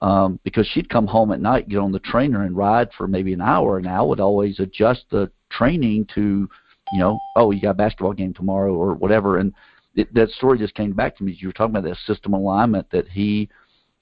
um 0.00 0.40
because 0.42 0.66
she'd 0.66 0.88
come 0.88 1.06
home 1.06 1.32
at 1.32 1.40
night 1.40 1.68
get 1.68 1.78
on 1.78 1.92
the 1.92 1.98
trainer 2.00 2.44
and 2.44 2.56
ride 2.56 2.88
for 2.96 3.06
maybe 3.06 3.32
an 3.32 3.40
hour 3.40 3.78
and 3.78 3.86
Al 3.86 4.08
would 4.08 4.20
always 4.20 4.58
adjust 4.60 5.04
the 5.10 5.30
training 5.50 6.06
to 6.14 6.48
you 6.92 6.98
know 6.98 7.18
oh 7.36 7.50
you 7.50 7.60
got 7.60 7.70
a 7.70 7.74
basketball 7.74 8.12
game 8.12 8.34
tomorrow 8.34 8.74
or 8.74 8.94
whatever. 8.94 9.38
And 9.38 9.52
it, 9.94 10.12
that 10.14 10.30
story 10.30 10.58
just 10.58 10.74
came 10.74 10.92
back 10.92 11.16
to 11.16 11.24
me 11.24 11.36
you 11.38 11.48
were 11.48 11.52
talking 11.52 11.76
about 11.76 11.88
that 11.88 11.98
system 12.06 12.32
alignment 12.32 12.90
that 12.90 13.08
he 13.08 13.48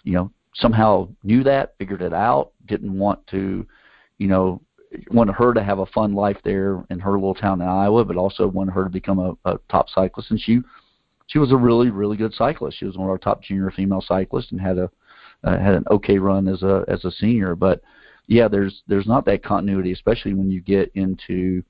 you 0.04 0.12
know 0.12 0.30
somehow 0.54 1.08
knew 1.22 1.42
that 1.44 1.74
figured 1.78 2.02
it 2.02 2.12
out 2.12 2.52
didn't 2.66 2.96
want 2.96 3.26
to 3.28 3.66
you 4.18 4.26
know 4.26 4.60
wanted 5.10 5.34
her 5.34 5.52
to 5.54 5.62
have 5.62 5.78
a 5.78 5.86
fun 5.86 6.14
life 6.14 6.38
there 6.44 6.84
in 6.90 6.98
her 7.00 7.12
little 7.12 7.34
town 7.34 7.60
in 7.60 7.68
Iowa, 7.68 8.04
but 8.04 8.16
also 8.16 8.46
wanted 8.46 8.72
her 8.72 8.84
to 8.84 8.90
become 8.90 9.18
a, 9.18 9.34
a 9.44 9.58
top 9.70 9.88
cyclist. 9.88 10.30
And 10.30 10.40
she 10.40 10.60
she 11.26 11.38
was 11.38 11.52
a 11.52 11.56
really 11.56 11.90
really 11.90 12.16
good 12.16 12.34
cyclist. 12.34 12.78
She 12.78 12.84
was 12.86 12.96
one 12.96 13.06
of 13.06 13.10
our 13.10 13.18
top 13.18 13.42
junior 13.42 13.70
female 13.70 14.02
cyclists 14.06 14.52
and 14.52 14.60
had 14.60 14.78
a 14.78 14.90
uh, 15.44 15.58
had 15.58 15.74
an 15.74 15.84
okay 15.90 16.18
run 16.18 16.48
as 16.48 16.62
a 16.62 16.84
as 16.88 17.04
a 17.04 17.10
senior. 17.12 17.54
But 17.54 17.82
yeah, 18.26 18.48
there's 18.48 18.82
there's 18.86 19.06
not 19.06 19.24
that 19.26 19.44
continuity, 19.44 19.92
especially 19.92 20.34
when 20.34 20.50
you 20.50 20.60
get 20.60 20.90
into 20.94 21.62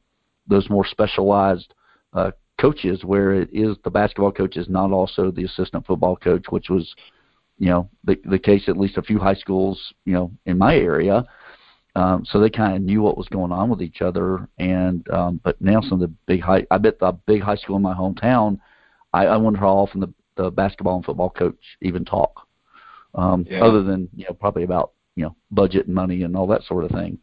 those 0.47 0.71
more 0.71 0.87
specialized 0.87 1.75
uh, 2.14 2.31
coaches, 2.61 3.05
where 3.05 3.33
it 3.33 3.51
is 3.53 3.77
the 3.85 3.91
basketball 3.91 4.33
coach 4.33 4.57
is 4.57 4.69
not 4.69 4.91
also 4.93 5.31
the 5.31 5.45
assistant 5.45 5.87
football 5.87 6.16
coach, 6.16 6.47
which 6.51 6.71
was 6.71 6.95
you 7.59 7.69
know 7.69 7.89
the 8.05 8.19
the 8.25 8.39
case 8.39 8.69
at 8.69 8.77
least 8.77 8.97
a 8.97 9.03
few 9.03 9.19
high 9.19 9.35
schools 9.35 9.93
you 10.05 10.12
know 10.12 10.31
in 10.47 10.57
my 10.57 10.77
area 10.77 11.25
um, 11.99 12.24
so 12.24 12.38
they 12.38 12.49
kind 12.49 12.76
of 12.76 12.82
knew 12.82 13.03
what 13.03 13.18
was 13.18 13.26
going 13.28 13.51
on 13.51 13.68
with 13.68 13.82
each 13.82 14.03
other. 14.03 14.49
And 14.59 15.09
um, 15.11 15.40
but 15.42 15.61
now 15.61 15.80
some 15.80 15.94
of 15.94 16.01
the 16.01 16.14
big 16.26 16.40
high, 16.40 16.64
I 16.70 16.78
bet 16.78 17.01
the 17.01 17.12
big 17.26 17.42
high 17.42 17.57
school 17.57 17.76
in 17.76 17.82
my 17.82 17.94
hometown, 17.94 18.61
I, 19.12 19.26
I 19.26 19.36
wonder 19.36 19.59
how 19.59 19.70
often 19.70 20.01
the, 20.01 20.14
the 20.36 20.51
basketball 20.51 20.96
and 20.96 21.05
football 21.05 21.30
coach 21.30 21.59
even 21.82 22.05
talk, 22.05 22.46
um, 23.16 23.44
yeah. 23.51 23.64
other 23.64 23.82
than 23.82 24.09
you 24.14 24.26
know 24.26 24.32
probably 24.32 24.62
about 24.62 24.92
you 25.16 25.24
know 25.24 25.34
budget 25.51 25.86
and 25.86 25.94
money 25.94 26.22
and 26.22 26.36
all 26.36 26.46
that 26.46 26.62
sort 26.62 26.84
of 26.84 26.92
thing. 26.92 27.18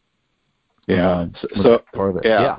Yeah. 0.87 1.19
Um, 1.19 1.33
so, 1.41 1.47
so 1.63 1.83
part 1.93 2.09
of 2.11 2.17
it. 2.17 2.25
Yeah. 2.25 2.41
yeah. 2.41 2.57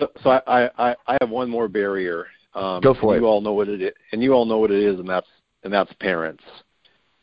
So, 0.00 0.08
so 0.24 0.30
I, 0.30 0.70
I 0.76 0.96
I 1.06 1.18
have 1.20 1.30
one 1.30 1.48
more 1.48 1.68
barrier. 1.68 2.26
Um, 2.54 2.80
Go 2.80 2.94
for 2.94 3.14
it. 3.14 3.20
You 3.20 3.26
all 3.26 3.40
know 3.40 3.52
what 3.52 3.68
it 3.68 3.80
is, 3.80 3.92
and 4.10 4.22
you 4.22 4.32
all 4.32 4.44
know 4.44 4.58
what 4.58 4.72
it 4.72 4.82
is, 4.82 4.98
and 4.98 5.08
that's 5.08 5.28
and 5.62 5.72
that's 5.72 5.92
parents, 6.00 6.42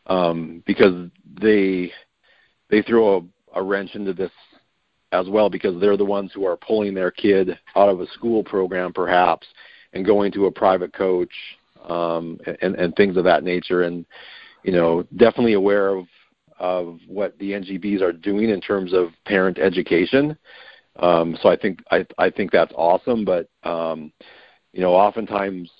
um, 0.07 0.63
because 0.65 1.09
they 1.41 1.91
they 2.69 2.81
throw 2.81 3.17
a 3.17 3.21
a 3.55 3.63
wrench 3.63 3.95
into 3.95 4.13
this 4.13 4.31
as 5.11 5.27
well 5.27 5.49
because 5.49 5.79
they're 5.79 5.97
the 5.97 6.05
ones 6.05 6.31
who 6.33 6.45
are 6.45 6.57
pulling 6.57 6.93
their 6.93 7.11
kid 7.11 7.57
out 7.75 7.89
of 7.89 7.99
a 7.99 8.07
school 8.07 8.43
program 8.43 8.93
perhaps 8.93 9.47
and 9.93 10.05
going 10.05 10.31
to 10.31 10.45
a 10.45 10.51
private 10.51 10.93
coach 10.93 11.33
um, 11.87 12.39
and, 12.61 12.75
and 12.75 12.95
things 12.95 13.17
of 13.17 13.23
that 13.23 13.43
nature 13.43 13.83
and 13.83 14.05
you 14.63 14.71
know 14.71 15.03
definitely 15.17 15.53
aware 15.53 15.89
of 15.95 16.05
of 16.59 16.99
what 17.07 17.37
the 17.39 17.51
NGBs 17.51 18.01
are 18.01 18.11
doing 18.11 18.49
in 18.49 18.59
terms 18.59 18.93
of 18.93 19.11
parent 19.25 19.57
education. 19.57 20.37
Um, 20.97 21.37
so 21.41 21.47
I 21.47 21.55
think 21.55 21.79
I, 21.89 22.05
I 22.17 22.29
think 22.29 22.51
that's 22.51 22.73
awesome, 22.75 23.23
but 23.23 23.49
um, 23.63 24.11
you 24.73 24.81
know 24.81 24.93
oftentimes 24.93 25.71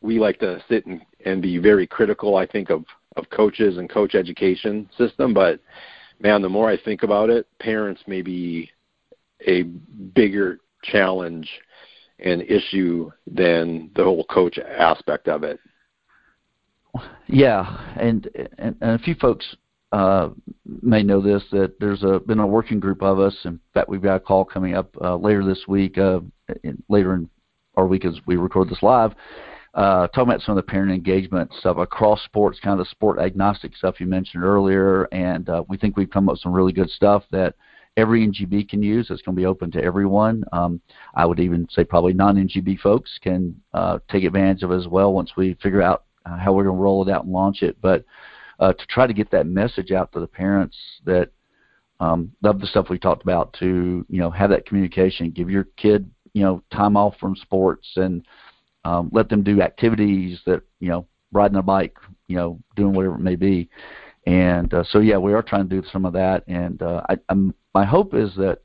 we 0.00 0.18
like 0.18 0.38
to 0.40 0.62
sit 0.68 0.86
and, 0.86 1.02
and 1.24 1.40
be 1.40 1.58
very 1.58 1.86
critical. 1.86 2.36
I 2.36 2.46
think 2.46 2.70
of 2.70 2.84
of 3.16 3.30
coaches 3.30 3.78
and 3.78 3.88
coach 3.88 4.14
education 4.14 4.90
system, 4.98 5.32
but 5.32 5.60
man, 6.20 6.42
the 6.42 6.48
more 6.48 6.68
I 6.68 6.76
think 6.76 7.02
about 7.02 7.30
it, 7.30 7.46
parents 7.58 8.02
may 8.06 8.22
be 8.22 8.70
a 9.46 9.62
bigger 9.62 10.58
challenge 10.82 11.48
and 12.18 12.42
issue 12.42 13.10
than 13.26 13.90
the 13.94 14.04
whole 14.04 14.24
coach 14.24 14.58
aspect 14.58 15.28
of 15.28 15.42
it. 15.42 15.60
Yeah, 17.26 17.94
and 18.00 18.28
and, 18.58 18.74
and 18.80 18.90
a 18.92 18.98
few 18.98 19.14
folks 19.16 19.44
uh, 19.92 20.30
may 20.64 21.02
know 21.02 21.20
this 21.20 21.42
that 21.52 21.78
there's 21.78 22.02
a 22.02 22.20
been 22.26 22.38
a 22.38 22.46
working 22.46 22.80
group 22.80 23.02
of 23.02 23.20
us. 23.20 23.36
In 23.44 23.60
fact, 23.74 23.88
we've 23.88 24.02
got 24.02 24.16
a 24.16 24.20
call 24.20 24.44
coming 24.44 24.74
up 24.74 24.94
uh, 25.02 25.16
later 25.16 25.44
this 25.44 25.64
week, 25.68 25.98
uh, 25.98 26.20
in, 26.62 26.82
later 26.88 27.14
in 27.14 27.28
our 27.76 27.86
week 27.86 28.06
as 28.06 28.18
we 28.26 28.36
record 28.36 28.70
this 28.70 28.82
live, 28.82 29.12
uh, 29.76 30.08
talking 30.08 30.30
about 30.30 30.40
some 30.40 30.56
of 30.56 30.64
the 30.64 30.70
parent 30.70 30.90
engagement 30.90 31.52
stuff 31.60 31.76
across 31.76 32.24
sports, 32.24 32.58
kind 32.58 32.80
of 32.80 32.84
the 32.84 32.90
sport 32.90 33.18
agnostic 33.20 33.76
stuff 33.76 34.00
you 34.00 34.06
mentioned 34.06 34.42
earlier, 34.42 35.04
and 35.12 35.48
uh, 35.50 35.62
we 35.68 35.76
think 35.76 35.96
we've 35.96 36.10
come 36.10 36.28
up 36.28 36.32
with 36.32 36.40
some 36.40 36.52
really 36.52 36.72
good 36.72 36.88
stuff 36.88 37.22
that 37.30 37.54
every 37.98 38.26
NGB 38.26 38.70
can 38.70 38.82
use. 38.82 39.10
It's 39.10 39.20
going 39.20 39.36
to 39.36 39.40
be 39.40 39.44
open 39.44 39.70
to 39.72 39.82
everyone. 39.82 40.44
Um, 40.52 40.80
I 41.14 41.26
would 41.26 41.40
even 41.40 41.68
say 41.70 41.84
probably 41.84 42.14
non-NGB 42.14 42.80
folks 42.80 43.10
can 43.22 43.54
uh, 43.74 43.98
take 44.10 44.24
advantage 44.24 44.62
of 44.62 44.72
it 44.72 44.76
as 44.76 44.88
well 44.88 45.12
once 45.12 45.32
we 45.36 45.54
figure 45.62 45.82
out 45.82 46.04
uh, 46.24 46.38
how 46.38 46.54
we're 46.54 46.64
going 46.64 46.76
to 46.76 46.82
roll 46.82 47.06
it 47.06 47.12
out 47.12 47.24
and 47.24 47.32
launch 47.32 47.62
it. 47.62 47.76
But 47.82 48.04
uh, 48.58 48.72
to 48.72 48.86
try 48.86 49.06
to 49.06 49.12
get 49.12 49.30
that 49.32 49.46
message 49.46 49.92
out 49.92 50.10
to 50.12 50.20
the 50.20 50.26
parents 50.26 50.76
that 51.04 51.30
um, 52.00 52.32
love 52.42 52.60
the 52.60 52.66
stuff 52.66 52.88
we 52.88 52.98
talked 52.98 53.22
about, 53.22 53.54
to 53.60 54.06
you 54.08 54.20
know 54.20 54.30
have 54.30 54.50
that 54.50 54.66
communication, 54.66 55.30
give 55.30 55.50
your 55.50 55.64
kid 55.76 56.10
you 56.32 56.42
know 56.42 56.62
time 56.72 56.96
off 56.96 57.14
from 57.18 57.36
sports 57.36 57.88
and 57.96 58.26
um, 58.86 59.10
let 59.12 59.28
them 59.28 59.42
do 59.42 59.60
activities 59.60 60.38
that 60.46 60.62
you 60.78 60.88
know 60.88 61.06
riding 61.32 61.58
a 61.58 61.62
bike, 61.62 61.96
you 62.28 62.36
know, 62.36 62.58
doing 62.76 62.92
whatever 62.92 63.16
it 63.16 63.20
may 63.20 63.36
be. 63.36 63.68
And 64.26 64.72
uh, 64.72 64.84
so 64.88 65.00
yeah, 65.00 65.18
we 65.18 65.32
are 65.34 65.42
trying 65.42 65.68
to 65.68 65.80
do 65.80 65.86
some 65.92 66.04
of 66.04 66.12
that. 66.12 66.44
And 66.46 66.80
uh, 66.82 67.02
I, 67.08 67.16
I'm, 67.28 67.54
my 67.74 67.84
hope 67.84 68.14
is 68.14 68.34
that, 68.36 68.58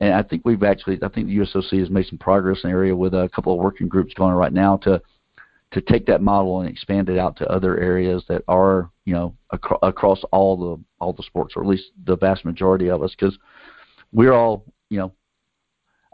and 0.00 0.14
I 0.14 0.22
think 0.22 0.42
we've 0.44 0.62
actually, 0.62 0.98
I 1.02 1.08
think 1.08 1.26
the 1.26 1.36
USOC 1.38 1.80
has 1.80 1.90
made 1.90 2.06
some 2.06 2.18
progress 2.18 2.60
in 2.64 2.70
the 2.70 2.76
area 2.76 2.96
with 2.96 3.14
a 3.14 3.28
couple 3.34 3.52
of 3.52 3.58
working 3.58 3.88
groups 3.88 4.14
going 4.14 4.34
right 4.34 4.52
now 4.52 4.78
to 4.78 5.00
to 5.70 5.82
take 5.82 6.06
that 6.06 6.22
model 6.22 6.60
and 6.60 6.68
expand 6.68 7.10
it 7.10 7.18
out 7.18 7.36
to 7.36 7.46
other 7.52 7.78
areas 7.78 8.24
that 8.26 8.42
are 8.48 8.90
you 9.04 9.12
know 9.12 9.34
acro- 9.52 9.78
across 9.82 10.22
all 10.32 10.56
the 10.56 10.82
all 10.98 11.12
the 11.12 11.22
sports, 11.22 11.54
or 11.56 11.62
at 11.62 11.68
least 11.68 11.90
the 12.06 12.16
vast 12.16 12.44
majority 12.44 12.88
of 12.88 13.02
us, 13.02 13.14
because 13.18 13.36
we're 14.12 14.32
all 14.32 14.64
you 14.88 14.98
know 14.98 15.12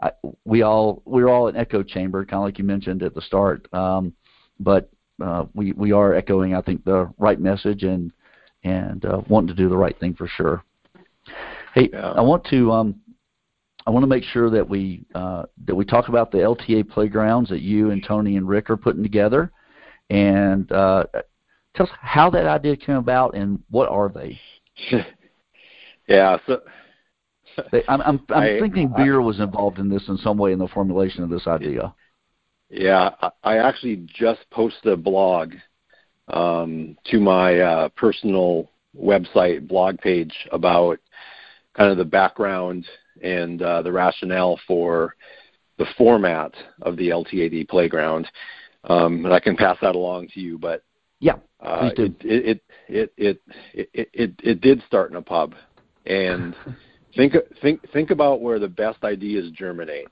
I, 0.01 0.11
we 0.43 0.61
all 0.61 1.01
we're 1.05 1.29
all 1.29 1.47
an 1.47 1.55
echo 1.55 1.83
chamber, 1.83 2.25
kind 2.25 2.39
of 2.39 2.45
like 2.45 2.57
you 2.57 2.65
mentioned 2.65 3.03
at 3.03 3.13
the 3.13 3.21
start. 3.21 3.71
Um, 3.73 4.13
but 4.59 4.89
uh, 5.23 5.45
we 5.53 5.71
we 5.73 5.91
are 5.91 6.13
echoing, 6.13 6.53
I 6.55 6.61
think, 6.61 6.83
the 6.83 7.11
right 7.17 7.39
message 7.39 7.83
and 7.83 8.11
and 8.63 9.05
uh, 9.05 9.21
wanting 9.27 9.47
to 9.47 9.53
do 9.53 9.69
the 9.69 9.77
right 9.77 9.97
thing 9.99 10.13
for 10.13 10.27
sure. 10.27 10.63
Hey, 11.73 11.89
yeah. 11.91 12.11
I 12.11 12.21
want 12.21 12.45
to 12.45 12.71
um, 12.71 12.99
I 13.87 13.91
want 13.91 14.03
to 14.03 14.07
make 14.07 14.23
sure 14.23 14.49
that 14.49 14.67
we 14.67 15.05
uh, 15.13 15.43
that 15.65 15.75
we 15.75 15.85
talk 15.85 16.09
about 16.09 16.31
the 16.31 16.39
LTA 16.39 16.89
playgrounds 16.89 17.49
that 17.49 17.61
you 17.61 17.91
and 17.91 18.03
Tony 18.03 18.37
and 18.37 18.47
Rick 18.47 18.69
are 18.69 18.77
putting 18.77 19.03
together, 19.03 19.51
and 20.09 20.69
uh, 20.71 21.05
tell 21.75 21.85
us 21.85 21.91
how 22.01 22.29
that 22.31 22.47
idea 22.47 22.75
came 22.75 22.95
about 22.95 23.35
and 23.35 23.61
what 23.69 23.89
are 23.89 24.09
they. 24.09 24.39
yeah, 26.07 26.37
so 26.47 26.61
I'm 27.87 28.01
I'm, 28.01 28.25
I'm 28.29 28.43
I, 28.43 28.59
thinking 28.59 28.93
beer 28.95 29.21
was 29.21 29.39
involved 29.39 29.79
in 29.79 29.89
this 29.89 30.07
in 30.07 30.17
some 30.17 30.37
way 30.37 30.51
in 30.51 30.59
the 30.59 30.67
formulation 30.67 31.23
of 31.23 31.29
this 31.29 31.47
idea. 31.47 31.93
Yeah, 32.69 33.11
I 33.43 33.57
actually 33.57 34.07
just 34.07 34.41
posted 34.51 34.91
a 34.91 34.97
blog 34.97 35.53
um, 36.27 36.97
to 37.05 37.19
my 37.19 37.59
uh, 37.59 37.89
personal 37.89 38.69
website 38.97 39.67
blog 39.67 39.99
page 39.99 40.33
about 40.51 40.99
kind 41.75 41.91
of 41.91 41.97
the 41.97 42.05
background 42.05 42.85
and 43.21 43.61
uh, 43.61 43.81
the 43.81 43.91
rationale 43.91 44.59
for 44.67 45.15
the 45.77 45.85
format 45.97 46.53
of 46.81 46.97
the 46.97 47.09
LTAD 47.09 47.67
playground. 47.69 48.27
Um, 48.85 49.25
and 49.25 49.33
I 49.33 49.39
can 49.39 49.55
pass 49.55 49.77
that 49.81 49.95
along 49.95 50.29
to 50.33 50.39
you, 50.39 50.57
but 50.57 50.83
yeah, 51.19 51.35
uh, 51.59 51.89
it, 51.97 51.99
it, 51.99 52.15
it, 52.23 52.63
it, 52.87 53.13
it, 53.17 53.41
it, 53.93 54.09
it, 54.13 54.33
it 54.43 54.61
did 54.61 54.81
start 54.87 55.11
in 55.11 55.17
a 55.17 55.21
pub. 55.21 55.55
And 56.05 56.55
Think 57.15 57.35
think 57.61 57.79
think 57.91 58.11
about 58.11 58.41
where 58.41 58.59
the 58.59 58.67
best 58.67 59.03
ideas 59.03 59.51
germinate 59.51 60.07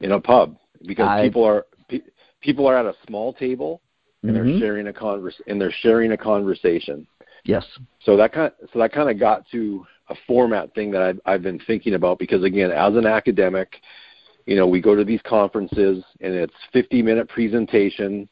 in 0.00 0.12
a 0.12 0.20
pub 0.20 0.56
because 0.86 1.08
I, 1.08 1.22
people 1.22 1.44
are 1.44 1.66
pe- 1.88 2.02
people 2.40 2.66
are 2.66 2.76
at 2.76 2.86
a 2.86 2.94
small 3.06 3.32
table 3.32 3.80
and 4.22 4.32
mm-hmm. 4.32 4.50
they're 4.50 4.58
sharing 4.60 4.86
a 4.88 4.92
convers 4.92 5.34
and 5.46 5.60
they're 5.60 5.74
sharing 5.80 6.12
a 6.12 6.16
conversation. 6.16 7.06
Yes. 7.44 7.66
So 8.04 8.16
that 8.16 8.32
kind 8.32 8.52
so 8.72 8.78
that 8.78 8.92
kind 8.92 9.10
of 9.10 9.18
got 9.18 9.48
to 9.50 9.84
a 10.08 10.14
format 10.26 10.72
thing 10.74 10.92
that 10.92 11.02
I've 11.02 11.20
I've 11.26 11.42
been 11.42 11.60
thinking 11.66 11.94
about 11.94 12.18
because 12.18 12.44
again 12.44 12.70
as 12.70 12.94
an 12.94 13.06
academic, 13.06 13.80
you 14.46 14.54
know, 14.54 14.66
we 14.66 14.80
go 14.80 14.94
to 14.94 15.04
these 15.04 15.20
conferences 15.26 16.04
and 16.20 16.34
it's 16.34 16.54
50 16.72 17.02
minute 17.02 17.28
presentation 17.28 18.28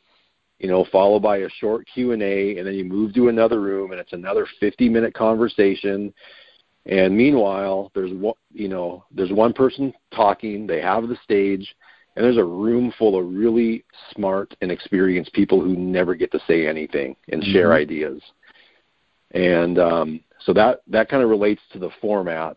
you 0.59 0.69
know, 0.69 0.87
followed 0.91 1.21
by 1.21 1.39
a 1.39 1.49
short 1.61 1.87
Q&A, 1.93 2.57
and 2.57 2.67
then 2.67 2.75
you 2.75 2.85
move 2.85 3.15
to 3.15 3.29
another 3.29 3.61
room, 3.61 3.93
and 3.93 4.01
it's 4.01 4.13
another 4.13 4.47
50-minute 4.63 5.15
conversation. 5.15 6.13
And 6.87 7.17
meanwhile, 7.17 7.91
there's 7.95 8.13
one, 8.13 8.35
you 8.53 8.69
know, 8.69 9.05
there's 9.11 9.33
one 9.33 9.53
person 9.53 9.93
talking. 10.15 10.67
They 10.67 10.81
have 10.81 11.09
the 11.09 11.19
stage, 11.25 11.75
and 12.15 12.25
there's 12.25 12.37
a 12.37 12.45
room 12.45 12.93
full 12.97 13.19
of 13.19 13.27
really 13.33 13.85
smart 14.13 14.55
and 14.61 14.71
experienced 14.71 15.33
people 15.33 15.61
who 15.61 15.75
never 15.77 16.15
get 16.15 16.31
to 16.33 16.41
say 16.47 16.67
anything 16.67 17.17
and 17.29 17.43
mm-hmm. 17.43 17.53
share 17.53 17.73
ideas. 17.73 18.23
And 19.33 19.79
um, 19.79 20.21
so 20.41 20.53
that 20.53 20.83
that 20.87 21.09
kind 21.09 21.23
of 21.23 21.29
relates 21.29 21.63
to 21.73 21.79
the 21.79 21.91
format. 22.01 22.57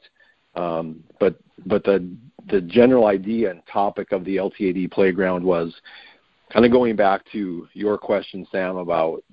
Um, 0.56 1.04
but 1.20 1.36
but 1.66 1.84
the 1.84 2.08
the 2.50 2.62
general 2.62 3.08
idea 3.08 3.50
and 3.52 3.62
topic 3.72 4.12
of 4.12 4.26
the 4.26 4.38
LTAD 4.38 4.92
playground 4.92 5.44
was 5.44 5.74
kind 6.52 6.66
of 6.66 6.72
going 6.72 6.96
back 6.96 7.22
to 7.32 7.68
your 7.74 7.98
question, 7.98 8.46
Sam, 8.52 8.78
about 8.78 9.24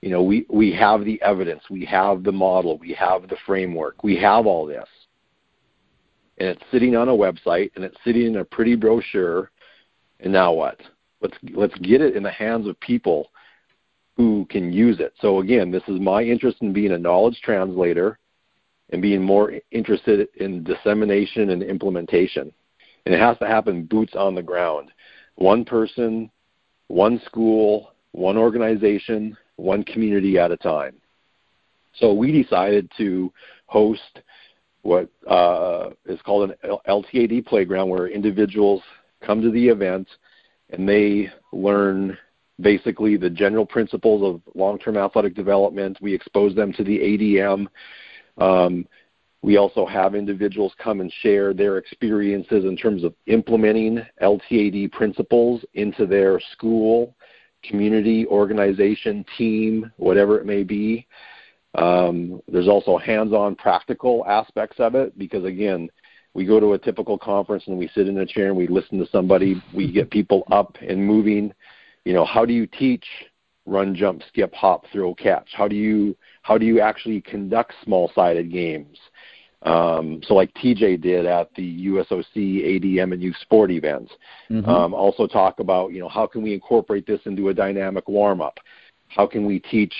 you 0.00 0.10
know 0.10 0.22
we 0.22 0.46
we 0.48 0.72
have 0.72 1.04
the 1.04 1.20
evidence, 1.22 1.62
we 1.70 1.84
have 1.84 2.22
the 2.22 2.32
model, 2.32 2.78
we 2.78 2.92
have 2.94 3.28
the 3.28 3.36
framework, 3.46 4.02
we 4.04 4.16
have 4.16 4.46
all 4.46 4.66
this, 4.66 4.88
and 6.38 6.48
it's 6.48 6.62
sitting 6.70 6.96
on 6.96 7.08
a 7.08 7.12
website 7.12 7.70
and 7.74 7.84
it's 7.84 7.96
sitting 8.04 8.26
in 8.26 8.36
a 8.36 8.44
pretty 8.44 8.76
brochure. 8.76 9.50
And 10.20 10.32
now 10.32 10.52
what? 10.52 10.80
Let's 11.20 11.36
let's 11.52 11.76
get 11.78 12.00
it 12.00 12.16
in 12.16 12.22
the 12.22 12.30
hands 12.30 12.66
of 12.66 12.78
people 12.80 13.30
who 14.16 14.46
can 14.50 14.72
use 14.72 14.98
it. 15.00 15.14
So 15.20 15.40
again, 15.40 15.70
this 15.70 15.82
is 15.86 16.00
my 16.00 16.22
interest 16.22 16.58
in 16.60 16.72
being 16.72 16.92
a 16.92 16.98
knowledge 16.98 17.40
translator 17.42 18.18
and 18.90 19.02
being 19.02 19.22
more 19.22 19.52
interested 19.70 20.28
in 20.36 20.64
dissemination 20.64 21.50
and 21.50 21.62
implementation. 21.62 22.52
And 23.06 23.14
it 23.14 23.20
has 23.20 23.38
to 23.38 23.46
happen 23.46 23.84
boots 23.84 24.14
on 24.16 24.34
the 24.34 24.42
ground. 24.42 24.90
One 25.36 25.64
person, 25.64 26.30
one 26.88 27.20
school, 27.26 27.92
one 28.12 28.36
organization, 28.36 29.36
one 29.58 29.84
community 29.84 30.38
at 30.38 30.50
a 30.50 30.56
time. 30.56 30.94
So 31.94 32.12
we 32.12 32.42
decided 32.42 32.90
to 32.96 33.32
host 33.66 34.20
what 34.82 35.10
uh, 35.28 35.90
is 36.06 36.20
called 36.22 36.50
an 36.50 36.78
LTAD 36.88 37.44
playground 37.46 37.90
where 37.90 38.08
individuals 38.08 38.82
come 39.20 39.42
to 39.42 39.50
the 39.50 39.68
event 39.68 40.08
and 40.70 40.88
they 40.88 41.28
learn 41.52 42.16
basically 42.60 43.16
the 43.16 43.30
general 43.30 43.66
principles 43.66 44.22
of 44.22 44.40
long-term 44.54 44.96
athletic 44.96 45.34
development. 45.34 45.98
We 46.00 46.14
expose 46.14 46.54
them 46.54 46.72
to 46.74 46.84
the 46.84 46.98
ADM. 46.98 47.66
Um, 48.38 48.86
we 49.42 49.56
also 49.56 49.86
have 49.86 50.14
individuals 50.14 50.72
come 50.82 51.00
and 51.00 51.12
share 51.22 51.54
their 51.54 51.78
experiences 51.78 52.64
in 52.64 52.76
terms 52.76 53.04
of 53.04 53.14
implementing 53.26 54.00
LTAD 54.20 54.90
principles 54.92 55.64
into 55.74 56.06
their 56.06 56.40
school, 56.52 57.14
community, 57.62 58.26
organization, 58.26 59.24
team, 59.36 59.90
whatever 59.96 60.38
it 60.38 60.46
may 60.46 60.62
be. 60.62 61.06
Um, 61.74 62.40
there's 62.48 62.68
also 62.68 62.96
hands-on 62.98 63.56
practical 63.56 64.24
aspects 64.26 64.80
of 64.80 64.94
it 64.94 65.16
because 65.18 65.44
again, 65.44 65.88
we 66.34 66.44
go 66.44 66.60
to 66.60 66.74
a 66.74 66.78
typical 66.78 67.18
conference 67.18 67.64
and 67.66 67.78
we 67.78 67.88
sit 67.94 68.08
in 68.08 68.18
a 68.18 68.26
chair 68.26 68.48
and 68.48 68.56
we 68.56 68.66
listen 68.66 68.98
to 68.98 69.08
somebody. 69.10 69.62
We 69.74 69.92
get 69.92 70.10
people 70.18 70.44
up 70.50 70.76
and 70.80 71.04
moving 71.04 71.52
you 72.08 72.14
know, 72.14 72.24
how 72.24 72.46
do 72.46 72.54
you 72.54 72.66
teach 72.66 73.04
run, 73.66 73.94
jump, 73.94 74.22
skip, 74.28 74.54
hop, 74.54 74.86
throw, 74.90 75.14
catch? 75.14 75.50
How 75.52 75.68
do 75.68 75.76
you 75.76 76.16
how 76.40 76.56
do 76.56 76.64
you 76.64 76.80
actually 76.80 77.20
conduct 77.20 77.74
small-sided 77.84 78.50
games? 78.50 78.96
Um, 79.62 80.20
so 80.24 80.34
like 80.34 80.52
TJ 80.54 81.00
did 81.00 81.26
at 81.26 81.52
the 81.56 81.86
USOC 81.86 82.36
ADM 82.36 83.12
and 83.12 83.22
youth 83.22 83.36
sport 83.40 83.70
events. 83.70 84.12
Mm-hmm. 84.50 84.68
Um, 84.68 84.94
also 84.94 85.26
talk 85.26 85.58
about 85.58 85.92
you 85.92 86.00
know 86.00 86.08
how 86.08 86.26
can 86.26 86.42
we 86.42 86.54
incorporate 86.54 87.06
this 87.06 87.20
into 87.24 87.48
a 87.48 87.54
dynamic 87.54 88.08
warm-up? 88.08 88.58
How 89.08 89.26
can 89.26 89.44
we 89.44 89.58
teach 89.58 89.92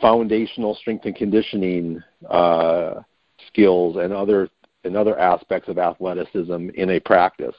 foundational 0.00 0.74
strength 0.74 1.04
and 1.04 1.14
conditioning 1.14 2.02
uh, 2.30 3.02
skills 3.48 3.96
and 3.96 4.12
other 4.12 4.48
and 4.84 4.96
other 4.96 5.18
aspects 5.18 5.68
of 5.68 5.78
athleticism 5.78 6.70
in 6.74 6.90
a 6.90 7.00
practice? 7.00 7.56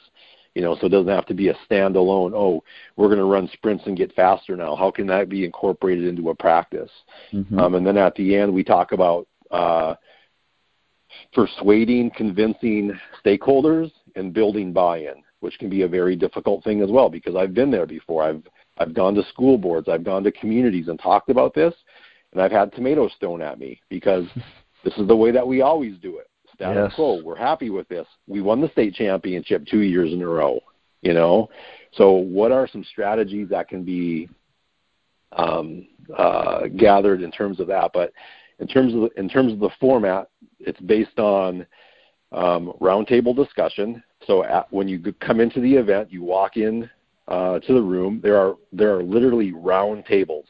you 0.55 0.61
know, 0.61 0.75
so 0.75 0.87
it 0.87 0.89
doesn't 0.89 1.07
have 1.07 1.25
to 1.27 1.33
be 1.33 1.47
a 1.47 1.55
standalone. 1.69 2.33
Oh, 2.33 2.61
we're 2.97 3.07
going 3.07 3.19
to 3.19 3.25
run 3.25 3.49
sprints 3.53 3.85
and 3.87 3.95
get 3.95 4.13
faster 4.15 4.57
now. 4.57 4.75
How 4.75 4.91
can 4.91 5.07
that 5.07 5.29
be 5.29 5.45
incorporated 5.45 6.05
into 6.05 6.29
a 6.29 6.35
practice? 6.35 6.91
Mm-hmm. 7.31 7.57
Um, 7.57 7.75
and 7.75 7.87
then 7.87 7.97
at 7.97 8.15
the 8.15 8.35
end, 8.35 8.53
we 8.53 8.63
talk 8.63 8.91
about 8.91 9.27
uh, 9.49 9.95
persuading, 11.33 12.11
convincing 12.15 12.91
stakeholders, 13.23 13.91
and 14.15 14.33
building 14.33 14.73
buy-in, 14.73 15.23
which 15.39 15.57
can 15.59 15.69
be 15.69 15.83
a 15.83 15.87
very 15.87 16.15
difficult 16.15 16.63
thing 16.63 16.81
as 16.81 16.89
well 16.89 17.09
because 17.09 17.35
I've 17.35 17.53
been 17.53 17.71
there 17.71 17.85
before. 17.85 18.23
I've 18.23 18.43
I've 18.77 18.93
gone 18.93 19.13
to 19.15 19.23
school 19.25 19.57
boards, 19.57 19.89
I've 19.89 20.03
gone 20.03 20.23
to 20.23 20.31
communities 20.31 20.87
and 20.87 20.99
talked 20.99 21.29
about 21.29 21.53
this, 21.53 21.73
and 22.31 22.41
I've 22.41 22.51
had 22.51 22.73
tomatoes 22.73 23.11
thrown 23.19 23.41
at 23.41 23.59
me 23.59 23.79
because 23.89 24.25
this 24.83 24.97
is 24.97 25.07
the 25.07 25.15
way 25.15 25.31
that 25.31 25.47
we 25.47 25.61
always 25.61 25.97
do 25.99 26.17
it 26.17 26.27
status 26.61 26.89
yes. 26.89 26.95
quo. 26.95 27.21
We're 27.23 27.35
happy 27.35 27.69
with 27.69 27.87
this. 27.87 28.07
We 28.27 28.41
won 28.41 28.61
the 28.61 28.69
state 28.69 28.93
championship 28.93 29.65
two 29.65 29.81
years 29.81 30.13
in 30.13 30.21
a 30.21 30.27
row. 30.27 30.59
You 31.01 31.15
know, 31.15 31.49
so 31.93 32.11
what 32.11 32.51
are 32.51 32.67
some 32.67 32.83
strategies 32.83 33.49
that 33.49 33.67
can 33.67 33.83
be 33.83 34.29
um, 35.31 35.87
uh, 36.15 36.67
gathered 36.77 37.23
in 37.23 37.31
terms 37.31 37.59
of 37.59 37.65
that? 37.67 37.89
But 37.91 38.13
in 38.59 38.67
terms 38.67 38.93
of 38.93 39.01
the, 39.01 39.09
in 39.17 39.27
terms 39.27 39.51
of 39.51 39.59
the 39.59 39.71
format, 39.79 40.29
it's 40.65 40.79
based 40.81 41.19
on 41.19 41.65
um, 42.31 42.73
roundtable 42.81 43.35
discussion. 43.35 44.03
So 44.25 44.43
at, 44.43 44.71
when 44.71 44.87
you 44.87 45.01
come 45.19 45.39
into 45.39 45.59
the 45.59 45.73
event, 45.73 46.11
you 46.11 46.23
walk 46.23 46.57
in 46.57 46.89
uh, 47.27 47.59
to 47.59 47.73
the 47.73 47.81
room. 47.81 48.19
There 48.21 48.37
are 48.37 48.55
there 48.71 48.95
are 48.95 49.03
literally 49.03 49.51
round 49.53 50.05
tables. 50.05 50.45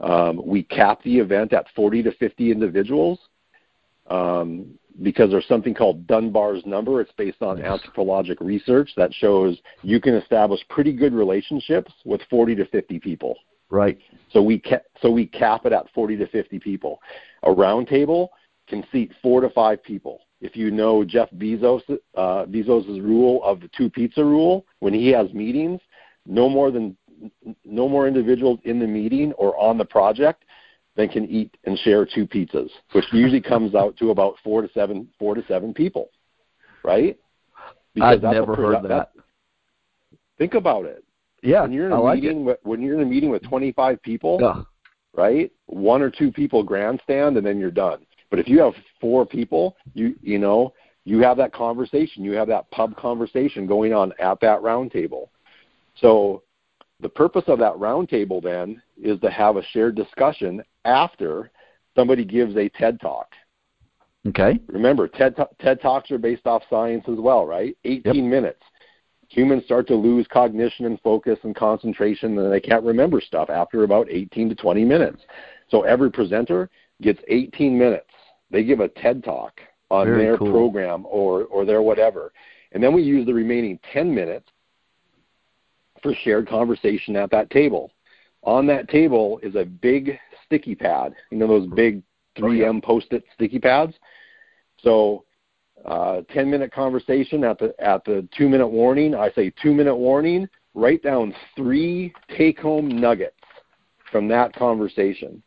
Um, 0.00 0.42
we 0.44 0.62
cap 0.62 1.02
the 1.02 1.18
event 1.18 1.52
at 1.52 1.66
40 1.74 2.02
to 2.02 2.12
50 2.12 2.50
individuals. 2.50 3.18
Um, 4.08 4.78
because 5.02 5.30
there's 5.30 5.46
something 5.46 5.74
called 5.74 6.06
Dunbar's 6.06 6.64
number. 6.64 7.00
It's 7.00 7.12
based 7.16 7.42
on 7.42 7.62
anthropologic 7.62 8.40
research 8.40 8.90
that 8.96 9.12
shows 9.12 9.58
you 9.82 10.00
can 10.00 10.14
establish 10.14 10.60
pretty 10.70 10.92
good 10.92 11.12
relationships 11.12 11.92
with 12.04 12.20
40 12.30 12.54
to 12.56 12.66
50 12.66 12.98
people. 13.00 13.36
Right. 13.68 13.98
So 14.32 14.42
we 14.42 14.58
ca- 14.58 14.84
so 15.02 15.10
we 15.10 15.26
cap 15.26 15.66
it 15.66 15.72
at 15.72 15.86
40 15.92 16.16
to 16.18 16.26
50 16.28 16.58
people. 16.60 17.00
A 17.42 17.52
round 17.52 17.88
table 17.88 18.30
can 18.68 18.84
seat 18.92 19.12
four 19.22 19.40
to 19.40 19.50
five 19.50 19.82
people. 19.82 20.20
If 20.40 20.56
you 20.56 20.70
know 20.70 21.04
Jeff 21.04 21.30
Bezos 21.30 21.82
uh, 21.88 22.44
Bezos's 22.46 23.00
rule 23.00 23.42
of 23.42 23.60
the 23.60 23.70
two 23.76 23.88
pizza 23.88 24.24
rule, 24.24 24.66
when 24.80 24.92
he 24.92 25.08
has 25.08 25.32
meetings, 25.32 25.80
no 26.26 26.48
more 26.48 26.70
than 26.70 26.96
no 27.64 27.88
more 27.88 28.06
individuals 28.06 28.58
in 28.64 28.78
the 28.78 28.86
meeting 28.86 29.32
or 29.34 29.56
on 29.58 29.78
the 29.78 29.84
project 29.84 30.44
than 30.96 31.08
can 31.08 31.26
eat 31.26 31.56
and 31.64 31.78
share 31.78 32.06
two 32.06 32.26
pizzas, 32.26 32.70
which 32.92 33.04
usually 33.12 33.40
comes 33.40 33.74
out 33.74 33.96
to 33.98 34.10
about 34.10 34.34
four 34.42 34.62
to 34.62 34.68
seven 34.72 35.08
four 35.18 35.34
to 35.34 35.44
seven 35.46 35.72
people, 35.72 36.10
right? 36.82 37.18
Because 37.94 38.22
I've 38.24 38.34
never 38.34 38.54
heard 38.54 38.82
that. 38.82 38.88
that. 38.88 39.12
Think 40.38 40.54
about 40.54 40.84
it. 40.84 41.02
Yeah, 41.42 41.62
when 41.62 41.72
you're 41.72 41.86
in 41.86 41.92
a 41.92 42.00
like 42.00 42.22
meeting 42.22 42.44
with, 42.44 42.58
when 42.62 42.82
you're 42.82 42.94
in 42.94 43.02
a 43.02 43.06
meeting 43.06 43.30
with 43.30 43.42
25 43.42 44.02
people, 44.02 44.38
yeah. 44.40 44.62
right? 45.14 45.50
One 45.66 46.02
or 46.02 46.10
two 46.10 46.32
people 46.32 46.62
grandstand, 46.62 47.36
and 47.36 47.46
then 47.46 47.58
you're 47.58 47.70
done. 47.70 48.05
But 48.30 48.38
if 48.38 48.48
you 48.48 48.60
have 48.60 48.74
four 49.00 49.24
people, 49.24 49.76
you 49.94 50.14
you 50.22 50.38
know 50.38 50.74
you 51.04 51.20
have 51.20 51.36
that 51.36 51.52
conversation, 51.52 52.24
you 52.24 52.32
have 52.32 52.48
that 52.48 52.70
pub 52.70 52.96
conversation 52.96 53.66
going 53.66 53.92
on 53.92 54.12
at 54.18 54.40
that 54.40 54.62
round 54.62 54.90
table. 54.90 55.30
So 56.00 56.42
the 57.00 57.08
purpose 57.08 57.44
of 57.46 57.58
that 57.60 57.74
roundtable 57.74 58.42
then 58.42 58.82
is 59.00 59.20
to 59.20 59.30
have 59.30 59.56
a 59.56 59.62
shared 59.72 59.94
discussion 59.94 60.62
after 60.84 61.50
somebody 61.94 62.24
gives 62.24 62.56
a 62.56 62.68
TED 62.70 63.00
talk. 63.00 63.28
Okay. 64.26 64.58
Remember, 64.66 65.06
TED, 65.06 65.36
TED 65.60 65.80
Talks 65.80 66.10
are 66.10 66.18
based 66.18 66.46
off 66.46 66.62
science 66.68 67.04
as 67.08 67.18
well, 67.18 67.46
right? 67.46 67.76
18 67.84 68.14
yep. 68.14 68.24
minutes. 68.24 68.62
Humans 69.28 69.64
start 69.64 69.86
to 69.88 69.94
lose 69.94 70.26
cognition 70.32 70.86
and 70.86 71.00
focus 71.00 71.38
and 71.42 71.54
concentration, 71.54 72.38
and 72.38 72.52
they 72.52 72.60
can't 72.60 72.84
remember 72.84 73.20
stuff 73.20 73.50
after 73.50 73.84
about 73.84 74.08
18 74.10 74.48
to 74.48 74.54
20 74.54 74.84
minutes. 74.84 75.22
So 75.68 75.82
every 75.82 76.10
presenter 76.10 76.70
gets 77.02 77.20
18 77.28 77.76
minutes. 77.78 78.05
They 78.50 78.64
give 78.64 78.80
a 78.80 78.88
TED 78.88 79.24
Talk 79.24 79.60
on 79.90 80.06
Very 80.06 80.24
their 80.24 80.38
cool. 80.38 80.50
program 80.50 81.04
or, 81.08 81.44
or 81.44 81.64
their 81.64 81.82
whatever. 81.82 82.32
And 82.72 82.82
then 82.82 82.92
we 82.92 83.02
use 83.02 83.26
the 83.26 83.34
remaining 83.34 83.78
10 83.92 84.14
minutes 84.14 84.48
for 86.02 86.14
shared 86.22 86.48
conversation 86.48 87.16
at 87.16 87.30
that 87.30 87.50
table. 87.50 87.92
On 88.42 88.66
that 88.66 88.88
table 88.88 89.40
is 89.42 89.54
a 89.56 89.64
big 89.64 90.18
sticky 90.44 90.74
pad. 90.74 91.14
You 91.30 91.38
know 91.38 91.48
those 91.48 91.68
big 91.68 92.02
3M 92.38 92.82
post-it 92.82 93.24
sticky 93.34 93.58
pads. 93.58 93.94
So, 94.82 95.24
uh, 95.84 96.22
10 96.32 96.50
minute 96.50 96.72
conversation 96.72 97.44
at 97.44 97.58
the 97.58 97.74
at 97.78 98.04
the 98.04 98.28
two 98.36 98.48
minute 98.48 98.68
warning. 98.68 99.14
I 99.14 99.30
say 99.32 99.52
two 99.62 99.72
minute 99.74 99.96
warning. 99.96 100.48
Write 100.74 101.02
down 101.02 101.34
three 101.56 102.12
take 102.36 102.58
home 102.58 102.88
nuggets 102.88 103.36
from 104.10 104.28
that 104.28 104.54
conversation. 104.54 105.42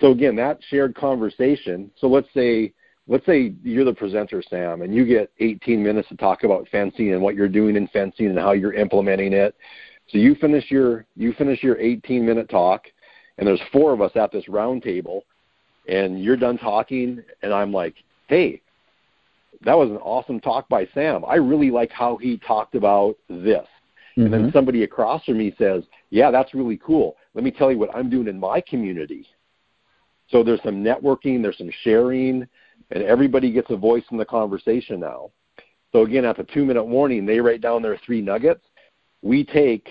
So 0.00 0.12
again, 0.12 0.36
that 0.36 0.58
shared 0.68 0.94
conversation. 0.94 1.90
So 1.98 2.06
let's 2.06 2.28
say 2.34 2.72
let's 3.06 3.26
say 3.26 3.54
you're 3.62 3.84
the 3.84 3.92
presenter, 3.92 4.42
Sam, 4.48 4.82
and 4.82 4.94
you 4.94 5.04
get 5.04 5.30
18 5.40 5.82
minutes 5.82 6.08
to 6.08 6.16
talk 6.16 6.44
about 6.44 6.68
fencing 6.70 7.12
and 7.12 7.22
what 7.22 7.34
you're 7.34 7.48
doing 7.48 7.76
in 7.76 7.86
fencing 7.88 8.26
and 8.26 8.38
how 8.38 8.52
you're 8.52 8.72
implementing 8.72 9.32
it. 9.32 9.54
So 10.08 10.18
you 10.18 10.34
finish 10.36 10.70
your 10.70 11.06
you 11.16 11.32
finish 11.34 11.62
your 11.62 11.78
18 11.78 12.24
minute 12.24 12.48
talk, 12.48 12.84
and 13.38 13.46
there's 13.46 13.60
four 13.72 13.92
of 13.92 14.00
us 14.00 14.12
at 14.16 14.32
this 14.32 14.48
round 14.48 14.82
table, 14.82 15.24
and 15.88 16.22
you're 16.22 16.36
done 16.36 16.58
talking, 16.58 17.22
and 17.42 17.52
I'm 17.52 17.72
like, 17.72 17.94
hey, 18.28 18.60
that 19.64 19.76
was 19.76 19.90
an 19.90 19.96
awesome 19.98 20.40
talk 20.40 20.68
by 20.68 20.86
Sam. 20.94 21.24
I 21.26 21.36
really 21.36 21.70
like 21.70 21.90
how 21.90 22.16
he 22.16 22.38
talked 22.38 22.74
about 22.74 23.16
this. 23.28 23.66
Mm-hmm. 24.16 24.22
And 24.22 24.32
then 24.32 24.40
mm-hmm. 24.42 24.56
somebody 24.56 24.84
across 24.84 25.24
from 25.24 25.38
me 25.38 25.54
says, 25.58 25.84
yeah, 26.10 26.30
that's 26.30 26.54
really 26.54 26.78
cool. 26.84 27.16
Let 27.34 27.44
me 27.44 27.50
tell 27.50 27.72
you 27.72 27.78
what 27.78 27.94
I'm 27.94 28.10
doing 28.10 28.28
in 28.28 28.38
my 28.38 28.60
community. 28.60 29.26
So 30.28 30.42
there's 30.42 30.62
some 30.62 30.82
networking, 30.82 31.42
there's 31.42 31.58
some 31.58 31.70
sharing, 31.82 32.46
and 32.90 33.02
everybody 33.02 33.52
gets 33.52 33.70
a 33.70 33.76
voice 33.76 34.04
in 34.10 34.16
the 34.16 34.24
conversation 34.24 35.00
now. 35.00 35.30
So 35.92 36.02
again, 36.02 36.24
at 36.24 36.36
the 36.36 36.44
two 36.44 36.64
minute 36.64 36.84
warning, 36.84 37.24
they 37.24 37.40
write 37.40 37.60
down 37.60 37.82
their 37.82 37.98
three 38.04 38.20
nuggets. 38.20 38.64
We 39.22 39.44
take 39.44 39.88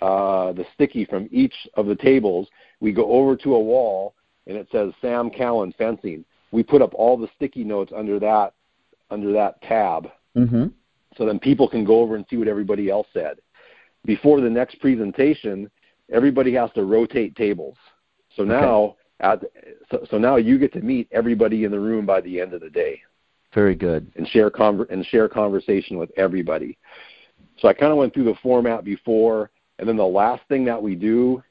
uh, 0.00 0.52
the 0.52 0.66
sticky 0.74 1.04
from 1.04 1.28
each 1.30 1.54
of 1.74 1.86
the 1.86 1.94
tables. 1.94 2.48
We 2.80 2.92
go 2.92 3.10
over 3.10 3.36
to 3.36 3.54
a 3.54 3.60
wall, 3.60 4.14
and 4.46 4.56
it 4.56 4.68
says 4.72 4.92
Sam 5.00 5.30
Callan 5.30 5.72
fencing. 5.78 6.24
We 6.50 6.62
put 6.62 6.82
up 6.82 6.94
all 6.94 7.16
the 7.16 7.28
sticky 7.36 7.64
notes 7.64 7.92
under 7.94 8.18
that 8.20 8.54
under 9.10 9.32
that 9.32 9.60
tab, 9.62 10.08
mm-hmm. 10.36 10.66
so 11.16 11.26
then 11.26 11.38
people 11.38 11.68
can 11.68 11.84
go 11.84 12.00
over 12.00 12.16
and 12.16 12.24
see 12.28 12.36
what 12.36 12.48
everybody 12.48 12.90
else 12.90 13.06
said. 13.12 13.38
Before 14.04 14.40
the 14.40 14.50
next 14.50 14.80
presentation, 14.80 15.70
everybody 16.12 16.52
has 16.54 16.70
to 16.74 16.84
rotate 16.84 17.36
tables. 17.36 17.76
So 18.36 18.42
now 18.42 18.96
at, 19.20 19.42
so, 19.90 20.06
so 20.10 20.18
now 20.18 20.36
you 20.36 20.58
get 20.58 20.72
to 20.74 20.80
meet 20.80 21.08
everybody 21.12 21.64
in 21.64 21.70
the 21.70 21.80
room 21.80 22.06
by 22.06 22.20
the 22.20 22.40
end 22.40 22.52
of 22.52 22.60
the 22.60 22.70
day. 22.70 23.00
Very 23.54 23.74
good. 23.74 24.10
And 24.16 24.26
share 24.28 24.50
conver- 24.50 24.90
and 24.90 25.04
share 25.06 25.28
conversation 25.28 25.98
with 25.98 26.10
everybody. 26.16 26.76
So 27.58 27.68
I 27.68 27.72
kind 27.72 27.92
of 27.92 27.98
went 27.98 28.12
through 28.12 28.24
the 28.24 28.34
format 28.42 28.84
before, 28.84 29.50
and 29.78 29.88
then 29.88 29.96
the 29.96 30.04
last 30.04 30.42
thing 30.48 30.64
that 30.64 30.82
we 30.82 30.94
do 30.94 31.42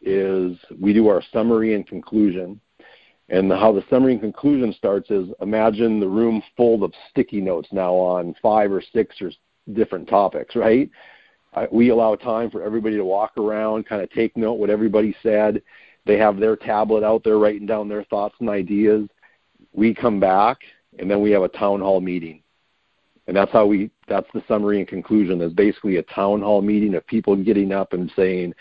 is 0.00 0.56
we 0.80 0.94
do 0.94 1.08
our 1.08 1.22
summary 1.32 1.74
and 1.74 1.86
conclusion. 1.86 2.60
And 3.28 3.52
how 3.52 3.72
the 3.72 3.84
summary 3.88 4.12
and 4.12 4.20
conclusion 4.20 4.72
starts 4.72 5.10
is 5.10 5.28
imagine 5.40 6.00
the 6.00 6.08
room 6.08 6.42
full 6.56 6.82
of 6.82 6.92
sticky 7.10 7.40
notes 7.40 7.68
now 7.70 7.94
on 7.94 8.34
five 8.42 8.72
or 8.72 8.82
six 8.92 9.20
or 9.20 9.30
different 9.72 10.08
topics, 10.08 10.56
right? 10.56 10.90
we 11.72 11.90
allow 11.90 12.14
time 12.14 12.50
for 12.50 12.62
everybody 12.62 12.96
to 12.96 13.04
walk 13.04 13.36
around, 13.36 13.86
kind 13.86 14.02
of 14.02 14.10
take 14.10 14.36
note 14.36 14.54
what 14.54 14.70
everybody 14.70 15.14
said, 15.22 15.60
they 16.06 16.16
have 16.18 16.38
their 16.38 16.56
tablet 16.56 17.04
out 17.04 17.24
there 17.24 17.38
writing 17.38 17.66
down 17.66 17.88
their 17.88 18.04
thoughts 18.04 18.34
and 18.40 18.48
ideas. 18.48 19.08
We 19.72 19.94
come 19.94 20.18
back 20.18 20.58
and 20.98 21.10
then 21.10 21.20
we 21.20 21.30
have 21.32 21.42
a 21.42 21.48
town 21.48 21.80
hall 21.80 22.00
meeting. 22.00 22.42
And 23.26 23.36
that's 23.36 23.52
how 23.52 23.66
we 23.66 23.90
that's 24.08 24.26
the 24.34 24.42
summary 24.48 24.80
and 24.80 24.88
conclusion. 24.88 25.38
There's 25.38 25.52
basically 25.52 25.96
a 25.96 26.02
town 26.02 26.40
hall 26.40 26.62
meeting 26.62 26.94
of 26.94 27.06
people 27.06 27.36
getting 27.36 27.70
up 27.70 27.92
and 27.92 28.10
saying, 28.16 28.54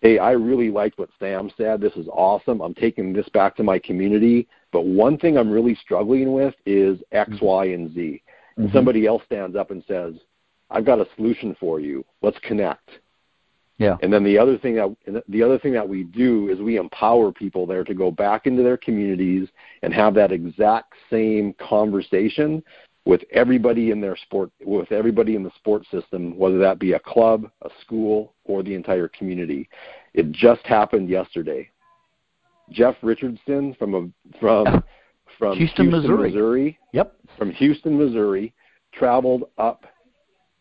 Hey, 0.00 0.18
I 0.18 0.32
really 0.32 0.70
liked 0.70 0.98
what 0.98 1.10
Sam 1.18 1.50
said. 1.56 1.80
This 1.80 1.92
is 1.94 2.08
awesome. 2.08 2.60
I'm 2.60 2.74
taking 2.74 3.12
this 3.12 3.28
back 3.28 3.54
to 3.56 3.62
my 3.62 3.78
community. 3.78 4.48
But 4.72 4.86
one 4.86 5.18
thing 5.18 5.36
I'm 5.36 5.50
really 5.50 5.74
struggling 5.76 6.32
with 6.32 6.54
is 6.64 6.98
X, 7.12 7.30
mm-hmm. 7.30 7.74
And 7.74 7.94
Z. 7.94 8.22
And 8.56 8.66
mm-hmm. 8.66 8.76
somebody 8.76 9.06
else 9.06 9.22
stands 9.26 9.56
up 9.56 9.70
and 9.70 9.84
says, 9.86 10.14
I've 10.70 10.86
got 10.86 11.00
a 11.00 11.06
solution 11.16 11.54
for 11.60 11.78
you. 11.78 12.04
Let's 12.22 12.38
connect. 12.42 12.88
Yeah. 13.78 13.96
And 14.02 14.12
then 14.12 14.22
the 14.22 14.38
other 14.38 14.58
thing 14.58 14.76
that 14.76 15.24
the 15.28 15.42
other 15.42 15.58
thing 15.58 15.72
that 15.72 15.88
we 15.88 16.04
do 16.04 16.48
is 16.48 16.60
we 16.60 16.76
empower 16.76 17.32
people 17.32 17.66
there 17.66 17.84
to 17.84 17.94
go 17.94 18.10
back 18.10 18.46
into 18.46 18.62
their 18.62 18.76
communities 18.76 19.48
and 19.82 19.92
have 19.92 20.14
that 20.14 20.30
exact 20.30 20.92
same 21.10 21.54
conversation 21.54 22.62
with 23.04 23.22
everybody 23.32 23.90
in 23.90 24.00
their 24.00 24.16
sport 24.16 24.50
with 24.64 24.92
everybody 24.92 25.34
in 25.34 25.42
the 25.42 25.50
sports 25.56 25.88
system, 25.90 26.36
whether 26.36 26.58
that 26.58 26.78
be 26.78 26.92
a 26.92 27.00
club, 27.00 27.50
a 27.62 27.70
school, 27.80 28.34
or 28.44 28.62
the 28.62 28.74
entire 28.74 29.08
community. 29.08 29.68
It 30.14 30.30
just 30.30 30.64
happened 30.64 31.08
yesterday. 31.08 31.68
Jeff 32.70 32.94
Richardson 33.02 33.74
from 33.78 33.94
a 33.94 34.38
from 34.38 34.84
from 35.38 35.56
Houston, 35.56 35.88
Houston 35.88 35.90
Missouri. 35.90 36.30
Missouri. 36.30 36.78
Yep. 36.92 37.16
From 37.38 37.50
Houston, 37.52 37.98
Missouri, 37.98 38.54
traveled 38.92 39.44
up 39.58 39.86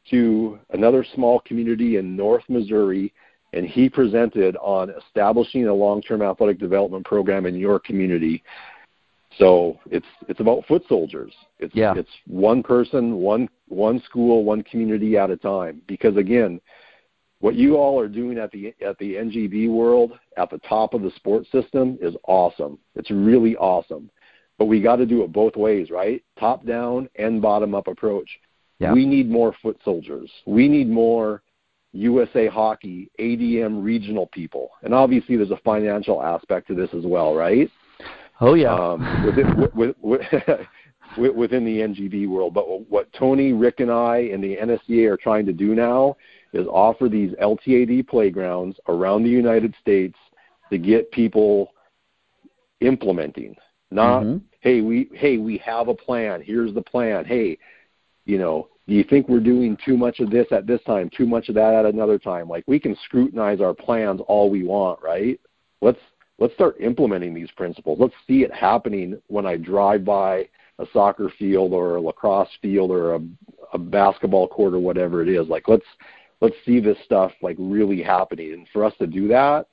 to 0.10 0.60
another 0.72 1.06
small 1.14 1.40
community 1.42 1.98
in 1.98 2.16
North 2.16 2.44
Missouri, 2.50 3.14
and 3.54 3.66
he 3.66 3.90
presented 3.90 4.56
on 4.58 4.92
establishing 4.92 5.68
a 5.68 5.74
long-term 5.74 6.22
athletic 6.22 6.60
development 6.60 7.06
program 7.06 7.46
in 7.46 7.56
your 7.56 7.80
community. 7.80 8.44
So 9.38 9.80
it's 9.90 10.06
it's 10.28 10.40
about 10.40 10.66
foot 10.66 10.84
soldiers. 10.90 11.34
It's 11.60 11.74
yeah. 11.74 11.94
it's 11.96 12.10
one 12.28 12.64
person, 12.64 13.16
one 13.16 13.48
one 13.68 14.02
school, 14.02 14.44
one 14.44 14.64
community 14.64 15.18
at 15.18 15.30
a 15.30 15.38
time. 15.38 15.82
Because 15.88 16.18
again, 16.18 16.60
what 17.40 17.56
you 17.56 17.76
all 17.76 18.00
are 18.00 18.10
doing 18.10 18.38
at 18.38 18.52
the 18.52 18.74
at 18.86 18.98
the 19.00 19.16
NGB 19.16 19.70
world 19.70 20.14
at 20.38 20.50
the 20.50 20.60
top 20.60 20.94
of 20.94 21.02
the 21.02 21.12
sports 21.16 21.50
system 21.52 21.98
is 22.02 22.16
awesome. 22.28 22.78
It's 22.96 23.12
really 23.12 23.56
awesome. 23.56 24.10
But 24.58 24.66
we 24.66 24.82
got 24.82 24.98
to 24.98 25.06
do 25.06 25.24
it 25.24 25.32
both 25.32 25.56
ways, 25.56 25.90
right? 25.90 26.24
Top 26.40 26.66
down 26.66 27.10
and 27.16 27.42
bottom 27.42 27.74
up 27.74 27.88
approach. 27.88 28.30
Yeah. 28.82 28.94
We 28.94 29.06
need 29.06 29.30
more 29.30 29.54
foot 29.62 29.80
soldiers. 29.86 30.28
We 30.48 30.68
need 30.68 30.90
more 30.90 31.44
USA 31.94 32.48
Hockey 32.48 33.12
ADM 33.20 33.84
regional 33.84 34.26
people, 34.28 34.72
and 34.82 34.92
obviously 34.92 35.38
there's 35.38 35.52
a 35.52 35.60
financial 35.64 36.24
aspect 36.24 36.68
to 36.70 36.74
this 36.74 36.90
as 36.98 37.04
well, 37.06 37.36
right? 37.36 37.70
Oh 38.40 38.56
yeah. 38.56 38.74
Um, 38.74 39.24
within, 39.24 39.70
with, 39.76 39.96
with, 40.02 41.36
within 41.36 41.64
the 41.64 41.78
NGB 41.78 42.28
world, 42.28 42.56
but 42.56 42.90
what 42.90 43.14
Tony, 43.14 43.54
Rick, 43.54 43.82
and 43.82 43.92
I 43.92 44.30
and 44.34 44.44
the 44.44 44.58
NSCA 44.58 45.12
are 45.12 45.18
trying 45.18 45.46
to 45.46 45.54
do 45.54 45.76
now 45.76 46.18
is 46.52 46.66
offer 46.66 47.08
these 47.08 47.34
LTAD 47.34 48.08
playgrounds 48.08 48.80
around 48.88 49.22
the 49.22 49.30
United 49.30 49.76
States 49.80 50.18
to 50.72 50.80
get 50.80 51.12
people 51.12 51.72
implementing. 52.80 53.56
Not 53.92 54.24
mm-hmm. 54.24 54.38
hey 54.62 54.82
we 54.82 55.08
hey 55.14 55.38
we 55.38 55.60
have 55.60 55.88
a 55.88 55.94
plan. 55.94 56.42
Here's 56.42 56.74
the 56.74 56.82
plan. 56.82 57.26
Hey, 57.26 57.60
you 58.26 58.40
know, 58.40 58.70
do 58.88 58.96
you 58.96 59.04
think 59.04 59.30
we're 59.30 59.40
doing 59.40 59.78
too 59.86 59.96
much 59.96 60.20
of 60.20 60.30
this 60.30 60.48
at 60.52 60.68
this 60.68 60.82
time, 60.86 61.10
too 61.16 61.26
much 61.26 61.50
of 61.50 61.56
that 61.56 61.74
at 61.74 61.86
another 61.86 62.18
time? 62.18 62.50
Like 62.50 62.64
we 62.68 62.80
can 62.80 62.98
scrutinize 63.06 63.62
our 63.62 63.74
plans 63.74 64.22
all 64.28 64.50
we 64.50 64.64
want, 64.64 65.02
right? 65.02 65.40
Let's 65.82 66.00
let's 66.40 66.54
start 66.56 66.80
implementing 66.80 67.34
these 67.34 67.52
principles. 67.52 68.00
Let's 68.00 68.16
see 68.28 68.44
it 68.44 68.54
happening 68.54 69.22
when 69.28 69.46
I 69.46 69.58
drive 69.58 70.04
by 70.04 70.50
a 70.80 70.86
soccer 70.92 71.32
field 71.38 71.74
or 71.74 71.96
a 71.96 72.02
lacrosse 72.02 72.50
field 72.62 72.90
or 72.92 73.16
a, 73.16 73.20
a 73.74 73.78
basketball 73.78 74.48
court 74.48 74.74
or 74.74 74.80
whatever 74.80 75.22
it 75.22 75.30
is. 75.30 75.48
Like 75.48 75.68
let's 75.68 75.86
let's 76.42 76.56
see 76.66 76.80
this 76.80 76.98
stuff 77.06 77.32
like 77.42 77.56
really 77.60 78.02
happening. 78.02 78.54
And 78.54 78.68
for 78.74 78.84
us 78.84 78.94
to 79.00 79.08
do 79.08 79.28
that, 79.28 79.68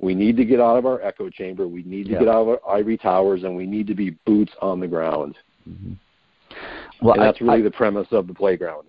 we 0.00 0.14
need 0.14 0.36
to 0.36 0.44
get 0.44 0.60
out 0.60 0.76
of 0.76 0.86
our 0.86 1.00
echo 1.02 1.30
chamber. 1.30 1.66
We 1.66 1.82
need 1.84 2.04
to 2.06 2.12
yeah. 2.12 2.18
get 2.20 2.28
out 2.28 2.42
of 2.42 2.48
our 2.48 2.60
ivory 2.68 2.98
towers, 2.98 3.44
and 3.44 3.56
we 3.56 3.66
need 3.66 3.86
to 3.86 3.94
be 3.94 4.10
boots 4.26 4.52
on 4.60 4.80
the 4.80 4.86
ground. 4.86 5.36
Mm-hmm. 5.68 5.94
Well, 7.02 7.14
and 7.14 7.22
that's 7.22 7.40
really 7.40 7.60
I, 7.60 7.62
the 7.62 7.70
premise 7.70 8.08
of 8.10 8.26
the 8.26 8.34
playground. 8.34 8.88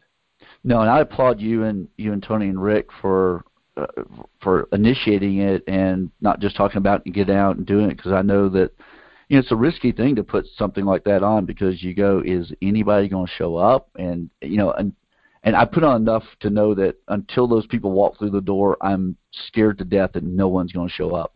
No, 0.64 0.82
and 0.82 0.90
I 0.90 1.02
applaud 1.02 1.40
you 1.40 1.64
and 1.64 1.88
you 1.98 2.14
and 2.14 2.22
Tony 2.22 2.48
and 2.48 2.62
Rick 2.62 2.88
for 3.02 3.46
uh, 3.78 3.86
for 4.42 4.68
initiating 4.72 5.38
it 5.40 5.64
and 5.68 6.12
not 6.22 6.40
just 6.40 6.56
talking 6.56 6.78
about 6.78 7.02
it 7.02 7.06
and 7.06 7.16
getting 7.16 7.36
out 7.36 7.58
and 7.58 7.66
doing 7.66 7.90
it 7.90 7.98
because 7.98 8.12
I 8.12 8.22
know 8.22 8.50
that 8.50 8.72
you 9.28 9.36
know 9.36 9.40
it's 9.40 9.52
a 9.52 9.56
risky 9.56 9.92
thing 9.92 10.16
to 10.16 10.24
put 10.24 10.46
something 10.58 10.86
like 10.86 11.04
that 11.06 11.24
on 11.24 11.46
because 11.46 11.82
you 11.82 11.94
go 11.94 12.22
is 12.26 12.52
anybody 12.62 13.08
going 13.08 13.28
to 13.28 13.34
show 13.34 13.56
up 13.56 13.90
and 13.96 14.30
you 14.42 14.58
know 14.58 14.72
and 14.72 14.94
and 15.44 15.56
I 15.56 15.66
put 15.66 15.84
on 15.84 16.02
enough 16.02 16.24
to 16.42 16.50
know 16.50 16.76
that 16.76 16.96
until 17.08 17.48
those 17.48 17.66
people 17.68 17.92
walk 17.92 18.18
through 18.18 18.32
the 18.32 18.42
door, 18.42 18.76
I'm 18.82 19.16
scared 19.48 19.78
to 19.78 19.86
death 19.86 20.12
that 20.14 20.24
no 20.24 20.50
one's 20.50 20.74
going 20.74 20.90
to 20.90 20.94
show 20.94 21.16
up 21.16 21.34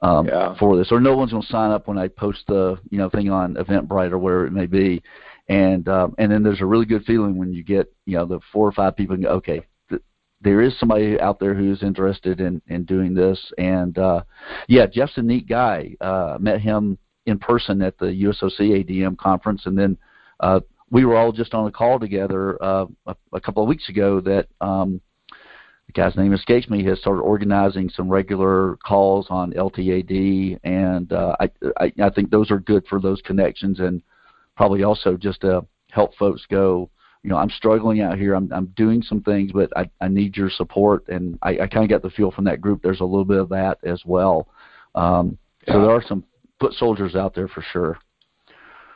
um, 0.00 0.28
yeah. 0.28 0.56
for 0.58 0.76
this, 0.76 0.92
or 0.92 1.00
no 1.00 1.16
one's 1.16 1.32
going 1.32 1.42
to 1.42 1.48
sign 1.48 1.72
up 1.72 1.88
when 1.88 1.98
I 1.98 2.08
post 2.08 2.44
the 2.46 2.78
you 2.90 2.98
know 2.98 3.10
thing 3.10 3.30
on 3.30 3.54
Eventbrite 3.54 4.12
or 4.12 4.18
wherever 4.18 4.46
it 4.46 4.52
may 4.52 4.66
be 4.66 5.02
and 5.48 5.88
um, 5.88 6.14
and 6.18 6.30
then 6.30 6.42
there's 6.42 6.60
a 6.60 6.66
really 6.66 6.86
good 6.86 7.04
feeling 7.04 7.36
when 7.36 7.52
you 7.52 7.62
get 7.62 7.92
you 8.04 8.16
know 8.16 8.26
the 8.26 8.40
four 8.52 8.66
or 8.66 8.72
five 8.72 8.96
people 8.96 9.14
and 9.14 9.24
go, 9.24 9.30
okay, 9.30 9.62
th- 9.88 10.02
there 10.40 10.60
is 10.60 10.78
somebody 10.78 11.20
out 11.20 11.38
there 11.38 11.54
who's 11.54 11.82
interested 11.82 12.40
in 12.40 12.60
in 12.66 12.84
doing 12.84 13.14
this, 13.14 13.52
and 13.58 13.96
uh, 13.98 14.22
yeah, 14.68 14.86
Jeff's 14.86 15.16
a 15.18 15.22
neat 15.22 15.48
guy. 15.48 15.94
Uh, 16.00 16.36
met 16.40 16.60
him 16.60 16.98
in 17.26 17.38
person 17.38 17.82
at 17.82 17.96
the 17.98 18.06
USOC 18.06 18.84
ADM 18.84 19.16
conference, 19.18 19.62
and 19.66 19.78
then 19.78 19.96
uh, 20.40 20.60
we 20.90 21.04
were 21.04 21.16
all 21.16 21.32
just 21.32 21.54
on 21.54 21.66
a 21.66 21.72
call 21.72 22.00
together 22.00 22.62
uh, 22.62 22.86
a, 23.06 23.16
a 23.32 23.40
couple 23.40 23.62
of 23.62 23.68
weeks 23.68 23.88
ago 23.88 24.20
that. 24.20 24.48
Um, 24.60 25.00
the 25.86 25.92
guy's 25.92 26.16
name 26.16 26.32
escapes 26.32 26.68
me, 26.68 26.82
has 26.82 26.98
started 26.98 27.20
organizing 27.20 27.88
some 27.88 28.08
regular 28.08 28.76
calls 28.84 29.28
on 29.30 29.52
LTAD, 29.52 30.58
and 30.64 31.12
uh, 31.12 31.36
I, 31.38 31.48
I 31.78 31.92
I 32.02 32.10
think 32.10 32.32
those 32.32 32.50
are 32.50 32.58
good 32.58 32.84
for 32.88 33.00
those 33.00 33.22
connections 33.22 33.78
and 33.78 34.02
probably 34.56 34.82
also 34.82 35.16
just 35.16 35.42
to 35.42 35.64
help 35.90 36.14
folks 36.16 36.44
go, 36.50 36.90
you 37.22 37.30
know, 37.30 37.36
I'm 37.36 37.50
struggling 37.50 38.00
out 38.00 38.18
here. 38.18 38.34
I'm 38.34 38.52
I'm 38.52 38.66
doing 38.76 39.02
some 39.02 39.22
things, 39.22 39.50
but 39.52 39.76
I 39.76 39.90
I 40.00 40.08
need 40.08 40.36
your 40.36 40.50
support, 40.50 41.08
and 41.08 41.38
I, 41.42 41.58
I 41.58 41.66
kind 41.66 41.82
of 41.82 41.88
get 41.88 42.02
the 42.02 42.10
feel 42.10 42.30
from 42.30 42.44
that 42.44 42.60
group. 42.60 42.82
There's 42.82 43.00
a 43.00 43.04
little 43.04 43.24
bit 43.24 43.38
of 43.38 43.48
that 43.48 43.78
as 43.82 44.02
well. 44.04 44.48
Um, 44.94 45.36
yeah. 45.66 45.74
So 45.74 45.80
there 45.82 45.90
are 45.90 46.04
some 46.06 46.24
foot 46.60 46.74
soldiers 46.74 47.16
out 47.16 47.34
there 47.34 47.48
for 47.48 47.64
sure. 47.72 47.98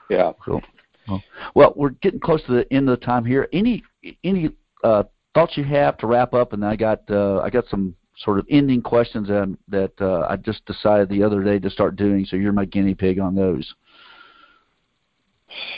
Yeah. 0.09 0.33
Cool. 0.45 0.63
Well, 1.09 1.23
well, 1.55 1.73
we're 1.77 1.91
getting 1.91 2.21
close 2.21 2.43
to 2.45 2.53
the 2.53 2.73
end 2.73 2.89
of 2.89 3.01
the 3.01 3.05
time 3.05 3.25
here. 3.25 3.49
Any 3.53 3.83
any 4.23 4.51
uh, 4.85 5.05
thoughts 5.35 5.57
you 5.57 5.65
have 5.65 5.97
to 5.99 6.07
wrap 6.07 6.33
up, 6.35 6.53
and 6.53 6.65
I 6.65 6.77
got 6.77 7.03
uh, 7.11 7.41
I 7.41 7.51
got 7.51 7.65
some 7.69 7.97
sort 8.17 8.39
of 8.39 8.47
ending 8.51 8.83
questions 8.83 9.29
that 9.29 9.57
that 9.69 9.93
uh, 10.01 10.27
I 10.29 10.37
just 10.37 10.65
decided 10.67 11.09
the 11.09 11.23
other 11.23 11.43
day 11.43 11.59
to 11.59 11.71
start 11.71 11.97
doing. 11.97 12.25
So 12.25 12.37
you're 12.37 12.53
my 12.53 12.65
guinea 12.65 12.95
pig 12.95 13.19
on 13.19 13.35
those. 13.35 13.75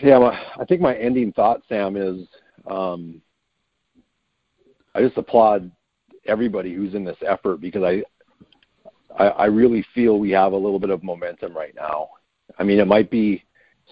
Yeah, 0.03 0.19
well, 0.19 0.39
I 0.59 0.65
think 0.65 0.81
my 0.81 0.95
ending 0.97 1.33
thought, 1.33 1.63
Sam, 1.69 1.97
is 1.97 2.27
um, 2.71 3.23
I 4.95 5.01
just 5.01 5.17
applaud 5.17 5.71
everybody 6.27 6.75
who's 6.75 6.95
in 6.95 7.05
this 7.05 7.17
effort 7.27 7.61
because 7.61 7.83
I, 7.83 8.03
I 9.19 9.29
I 9.29 9.45
really 9.47 9.85
feel 9.95 10.19
we 10.19 10.31
have 10.31 10.53
a 10.53 10.57
little 10.57 10.79
bit 10.79 10.91
of 10.91 11.03
momentum 11.03 11.57
right 11.57 11.75
now. 11.75 12.11
I 12.59 12.65
mean, 12.65 12.79
it 12.79 12.87
might 12.87 13.11
be 13.11 13.45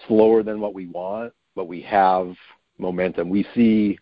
slower 0.07 0.43
than 0.43 0.61
what 0.61 0.73
we 0.73 0.87
want, 0.87 1.33
but 1.55 1.67
we 1.67 1.81
have 1.81 2.35
momentum. 2.77 3.29
We 3.29 3.45
see 3.55 3.97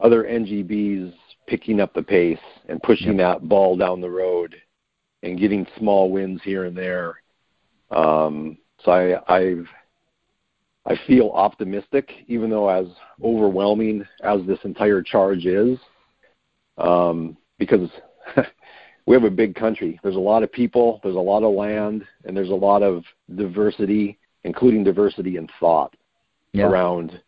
other 0.00 0.24
NGBs 0.24 1.12
picking 1.46 1.80
up 1.80 1.92
the 1.94 2.02
pace 2.02 2.38
and 2.68 2.82
pushing 2.82 3.18
yep. 3.18 3.40
that 3.40 3.48
ball 3.48 3.76
down 3.76 4.00
the 4.00 4.10
road 4.10 4.54
and 5.22 5.38
getting 5.38 5.66
small 5.78 6.10
wins 6.10 6.40
here 6.44 6.64
and 6.64 6.76
there. 6.76 7.22
Um, 7.90 8.58
so 8.84 8.90
I, 8.90 9.34
I've 9.36 9.66
I 10.84 10.98
feel 11.06 11.30
optimistic, 11.30 12.10
even 12.26 12.50
though 12.50 12.68
as 12.68 12.86
overwhelming 13.22 14.04
as 14.22 14.40
this 14.46 14.58
entire 14.64 15.02
charge 15.02 15.46
is, 15.46 15.78
um, 16.78 17.36
because 17.58 17.88
we 19.06 19.14
have 19.14 19.24
a 19.24 19.30
big 19.30 19.54
country. 19.54 20.00
There's 20.02 20.16
a 20.16 20.20
lot 20.20 20.42
of 20.42 20.50
people, 20.50 21.00
there's 21.02 21.14
a 21.14 21.20
lot 21.20 21.44
of 21.44 21.54
land, 21.54 22.04
and 22.24 22.36
there's 22.36 22.50
a 22.50 22.54
lot 22.54 22.82
of 22.82 23.04
diversity, 23.36 24.18
including 24.42 24.82
diversity 24.82 25.36
in 25.36 25.48
thought 25.60 25.94
yeah. 26.52 26.64
around 26.64 27.20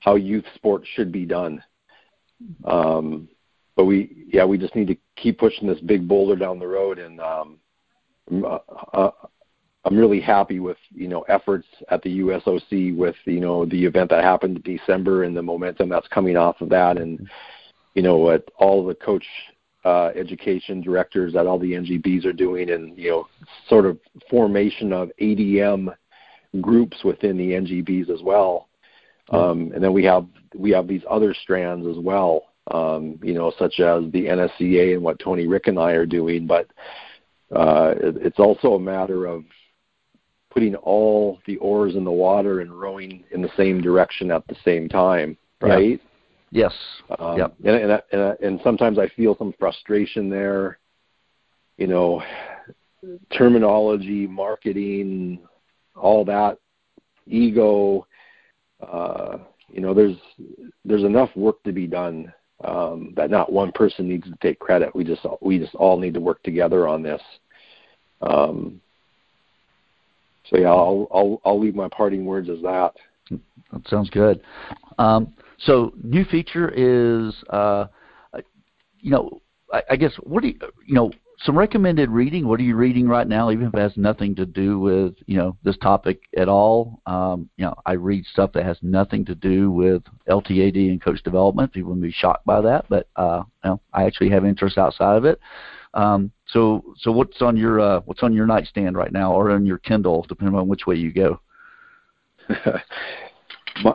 how 0.00 0.16
youth 0.16 0.44
sports 0.54 0.86
should 0.94 1.10
be 1.10 1.24
done. 1.24 1.62
Um, 2.64 3.28
but 3.74 3.84
we, 3.84 4.26
yeah, 4.32 4.44
we 4.44 4.58
just 4.58 4.74
need 4.76 4.88
to 4.88 4.96
keep 5.16 5.38
pushing 5.38 5.66
this 5.66 5.80
big 5.80 6.06
boulder 6.06 6.36
down 6.36 6.58
the 6.58 6.66
road, 6.66 6.98
and 6.98 7.20
um, 7.20 7.58
uh, 8.44 8.58
uh, 8.92 9.10
I'm 9.84 9.96
really 9.96 10.20
happy 10.20 10.60
with 10.60 10.76
you 10.90 11.08
know 11.08 11.22
efforts 11.22 11.66
at 11.90 12.02
the 12.02 12.20
USOC 12.20 12.96
with 12.96 13.16
you 13.24 13.40
know 13.40 13.64
the 13.64 13.84
event 13.84 14.10
that 14.10 14.24
happened 14.24 14.56
in 14.64 14.76
December 14.76 15.24
and 15.24 15.36
the 15.36 15.42
momentum 15.42 15.88
that's 15.88 16.08
coming 16.08 16.36
off 16.36 16.60
of 16.60 16.68
that, 16.70 16.98
and 16.98 17.28
you 17.94 18.02
know 18.02 18.16
what 18.16 18.50
all 18.58 18.84
the 18.84 18.94
coach 18.94 19.24
uh, 19.84 20.10
education 20.16 20.80
directors 20.80 21.32
that 21.32 21.46
all 21.46 21.58
the 21.58 21.72
NGBs 21.72 22.24
are 22.26 22.32
doing, 22.32 22.70
and 22.70 22.98
you 22.98 23.10
know 23.10 23.28
sort 23.68 23.86
of 23.86 23.98
formation 24.28 24.92
of 24.92 25.10
ADM 25.20 25.94
groups 26.60 27.04
within 27.04 27.36
the 27.36 27.50
NGBs 27.50 28.10
as 28.10 28.22
well. 28.22 28.68
Um, 29.30 29.72
and 29.74 29.82
then 29.82 29.92
we 29.92 30.04
have 30.04 30.26
we 30.54 30.70
have 30.70 30.88
these 30.88 31.02
other 31.08 31.34
strands 31.34 31.86
as 31.86 31.98
well, 31.98 32.46
um, 32.70 33.18
you 33.22 33.34
know, 33.34 33.52
such 33.58 33.80
as 33.80 34.10
the 34.12 34.24
NSCA 34.26 34.94
and 34.94 35.02
what 35.02 35.18
Tony 35.18 35.46
Rick 35.46 35.66
and 35.66 35.78
I 35.78 35.92
are 35.92 36.06
doing. 36.06 36.46
But 36.46 36.66
uh, 37.54 37.94
it, 37.96 38.16
it's 38.18 38.38
also 38.38 38.74
a 38.74 38.80
matter 38.80 39.26
of 39.26 39.44
putting 40.58 40.74
all 40.74 41.38
the 41.46 41.56
oars 41.58 41.94
in 41.94 42.02
the 42.02 42.10
water 42.10 42.62
and 42.62 42.80
rowing 42.80 43.22
in 43.30 43.40
the 43.40 43.50
same 43.56 43.80
direction 43.80 44.32
at 44.32 44.44
the 44.48 44.56
same 44.64 44.88
time, 44.88 45.36
right? 45.60 46.00
Yeah. 46.50 46.68
Yes. 46.68 46.72
Um, 47.16 47.38
yep. 47.38 47.54
And, 47.64 47.76
and, 47.76 48.02
and, 48.10 48.36
and 48.40 48.60
sometimes 48.64 48.98
I 48.98 49.06
feel 49.10 49.36
some 49.38 49.54
frustration 49.56 50.28
there. 50.28 50.80
You 51.76 51.86
know, 51.86 52.24
terminology, 53.32 54.26
marketing, 54.26 55.46
all 55.94 56.24
that, 56.24 56.58
ego. 57.28 58.04
Uh, 58.84 59.38
you 59.68 59.80
know, 59.80 59.94
there's 59.94 60.16
there's 60.84 61.04
enough 61.04 61.30
work 61.36 61.62
to 61.62 61.72
be 61.72 61.86
done 61.86 62.32
um, 62.64 63.12
that 63.14 63.30
not 63.30 63.52
one 63.52 63.70
person 63.70 64.08
needs 64.08 64.24
to 64.24 64.34
take 64.42 64.58
credit. 64.58 64.92
We 64.92 65.04
just 65.04 65.24
we 65.40 65.60
just 65.60 65.76
all 65.76 66.00
need 66.00 66.14
to 66.14 66.20
work 66.20 66.42
together 66.42 66.88
on 66.88 67.04
this. 67.04 67.22
Um, 68.22 68.80
so 70.50 70.58
yeah, 70.58 70.68
I'll 70.68 71.08
I'll 71.12 71.40
I'll 71.44 71.60
leave 71.60 71.74
my 71.74 71.88
parting 71.88 72.24
words 72.24 72.48
as 72.48 72.60
that. 72.62 72.92
That 73.72 73.88
sounds 73.88 74.10
good. 74.10 74.40
Um, 74.98 75.34
so 75.58 75.92
new 76.02 76.24
feature 76.24 76.70
is, 76.70 77.34
uh, 77.50 77.86
you 79.00 79.10
know, 79.10 79.42
I, 79.72 79.82
I 79.90 79.96
guess 79.96 80.12
what 80.22 80.42
do 80.42 80.48
you, 80.48 80.58
you 80.86 80.94
know, 80.94 81.10
some 81.44 81.56
recommended 81.56 82.10
reading. 82.10 82.48
What 82.48 82.58
are 82.58 82.64
you 82.64 82.74
reading 82.74 83.06
right 83.06 83.26
now, 83.26 83.50
even 83.50 83.66
if 83.66 83.74
it 83.74 83.78
has 83.78 83.96
nothing 83.96 84.34
to 84.36 84.46
do 84.46 84.80
with 84.80 85.14
you 85.26 85.36
know 85.36 85.56
this 85.62 85.76
topic 85.78 86.20
at 86.36 86.48
all? 86.48 87.00
Um, 87.06 87.48
you 87.56 87.64
know, 87.64 87.74
I 87.86 87.92
read 87.92 88.24
stuff 88.26 88.52
that 88.54 88.64
has 88.64 88.76
nothing 88.82 89.24
to 89.26 89.34
do 89.34 89.70
with 89.70 90.02
LTAD 90.28 90.90
and 90.90 91.02
coach 91.02 91.22
development. 91.22 91.72
People 91.72 91.92
would 91.92 92.02
be 92.02 92.10
shocked 92.10 92.44
by 92.44 92.60
that, 92.62 92.86
but 92.88 93.08
uh, 93.16 93.42
you 93.64 93.70
know, 93.70 93.80
I 93.92 94.04
actually 94.04 94.30
have 94.30 94.44
interest 94.44 94.78
outside 94.78 95.16
of 95.16 95.24
it. 95.24 95.38
Um, 95.94 96.32
so, 96.48 96.82
so 96.98 97.12
what's 97.12 97.42
on 97.42 97.56
your 97.56 97.80
uh, 97.80 98.00
what's 98.06 98.22
on 98.22 98.32
your 98.32 98.46
nightstand 98.46 98.96
right 98.96 99.12
now, 99.12 99.32
or 99.32 99.50
on 99.50 99.66
your 99.66 99.78
Kindle, 99.78 100.24
depending 100.28 100.56
on 100.56 100.66
which 100.66 100.86
way 100.86 100.96
you 100.96 101.12
go? 101.12 101.40
my, 103.82 103.94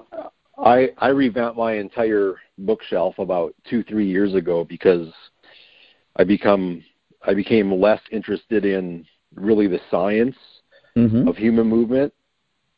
I 0.58 0.90
I 1.00 1.08
revamped 1.08 1.58
my 1.58 1.74
entire 1.74 2.36
bookshelf 2.60 3.18
about 3.18 3.56
two 3.68 3.84
three 3.84 4.08
years 4.08 4.36
ago 4.36 4.64
because 4.64 5.12
I 6.18 6.24
become 6.24 6.84
I 7.26 7.34
became 7.34 7.72
less 7.74 8.02
interested 8.12 8.66
in 8.66 9.06
really 9.34 9.68
the 9.68 9.80
science 9.90 10.36
mm-hmm. 10.96 11.28
of 11.28 11.36
human 11.36 11.66
movement, 11.66 12.14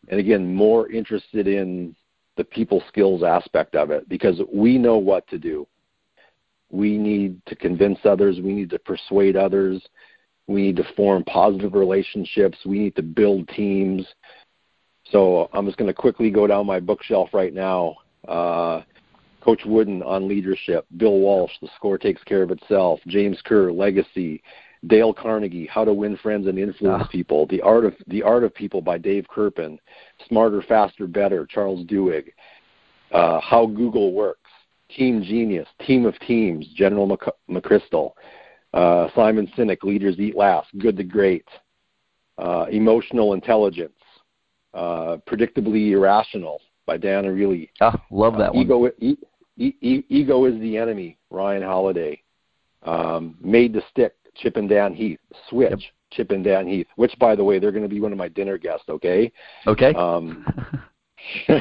and 0.08 0.22
again 0.22 0.56
more 0.56 0.90
interested 0.90 1.48
in 1.48 1.94
the 2.38 2.46
people 2.46 2.82
skills 2.88 3.24
aspect 3.24 3.76
of 3.76 3.92
it 3.92 4.08
because 4.08 4.42
we 4.54 4.78
know 4.78 4.98
what 4.98 5.28
to 5.28 5.38
do 5.38 5.68
we 6.70 6.98
need 6.98 7.42
to 7.46 7.56
convince 7.56 8.00
others. 8.04 8.40
We 8.42 8.54
need 8.54 8.70
to 8.72 8.80
persuade 8.80 9.36
others. 9.36 9.82
We 10.48 10.62
need 10.62 10.76
to 10.78 10.86
form 10.96 11.24
positive 11.24 11.74
relationships. 11.74 12.58
We 12.66 12.80
need 12.80 12.96
to 12.96 13.04
build 13.04 13.48
teams. 13.50 14.06
So 15.12 15.50
I'm 15.54 15.66
just 15.66 15.78
going 15.78 15.88
to 15.88 15.94
quickly 15.94 16.32
go 16.32 16.48
down 16.48 16.66
my 16.66 16.80
bookshelf 16.80 17.30
right 17.34 17.54
now. 17.54 17.96
Uh, 18.28 18.82
Coach 19.42 19.62
Wooden 19.66 20.02
on 20.02 20.28
leadership, 20.28 20.88
Bill 20.98 21.20
Walsh, 21.20 21.52
The 21.62 21.70
Score 21.76 22.00
Takes 22.00 22.24
Care 22.24 22.42
of 22.42 22.50
Itself, 22.50 23.00
James 23.06 23.40
Kerr, 23.46 23.72
Legacy, 23.72 24.42
Dale 24.88 25.14
Carnegie, 25.14 25.68
How 25.68 25.86
to 25.86 25.94
Win 25.94 26.18
Friends 26.18 26.48
and 26.48 26.58
Influence 26.58 27.04
ah. 27.06 27.12
People, 27.12 27.46
The 27.48 27.62
Art 27.62 27.86
of 27.86 27.94
The 28.08 28.24
Art 28.24 28.44
of 28.44 28.56
People 28.56 28.82
by 28.82 28.98
Dave 28.98 29.28
Kerpen, 29.28 29.78
Smarter, 30.28 30.64
Faster, 30.64 31.06
Better, 31.06 31.46
Charles 31.46 31.86
Duhigg, 31.86 32.30
uh, 33.12 33.40
How 33.40 33.68
Google 33.68 34.14
Works, 34.14 34.45
Team 34.96 35.22
Genius, 35.22 35.68
Team 35.86 36.06
of 36.06 36.18
Teams, 36.20 36.68
General 36.76 37.18
McChrystal, 37.50 38.12
uh, 38.74 39.08
Simon 39.16 39.52
Sinek, 39.58 39.84
Leaders 39.84 40.20
Eat 40.20 40.36
Last, 40.36 40.68
Good 40.80 40.98
to 40.98 41.04
Great, 41.04 41.46
uh, 42.38 42.66
Emotional 42.72 43.34
Intelligence, 43.34 43.94
uh, 44.74 45.18
Predictably 45.28 45.92
Irrational 45.92 46.62
by 46.86 46.98
Dan 46.98 47.26
Ariely. 47.26 47.70
Ah, 47.82 48.02
love 48.12 48.38
that 48.38 48.54
one. 48.54 48.64
Ego, 48.64 48.88
e- 49.00 49.18
e- 49.58 50.06
Ego 50.10 50.46
is 50.46 50.60
the 50.60 50.78
Enemy, 50.78 51.18
Ryan 51.30 51.64
Holiday. 51.64 52.22
Um, 52.84 53.38
Made 53.42 53.74
to 53.74 53.82
Stick, 53.90 54.14
Chip 54.36 54.58
and 54.58 54.70
Dan 54.70 54.94
Heath. 54.94 55.20
Switch, 55.50 55.72
yep. 55.72 55.80
Chip 56.12 56.32
and 56.32 56.44
Dan 56.44 56.68
Heath, 56.68 56.88
which, 56.98 57.18
by 57.20 57.36
the 57.36 57.44
way, 57.44 57.60
they're 57.60 57.72
going 57.72 57.84
to 57.84 57.90
be 57.90 58.00
one 58.00 58.12
of 58.12 58.18
my 58.18 58.28
dinner 58.28 58.58
guests, 58.58 58.88
okay? 58.90 59.32
Okay. 59.66 59.94
Um, 59.94 60.46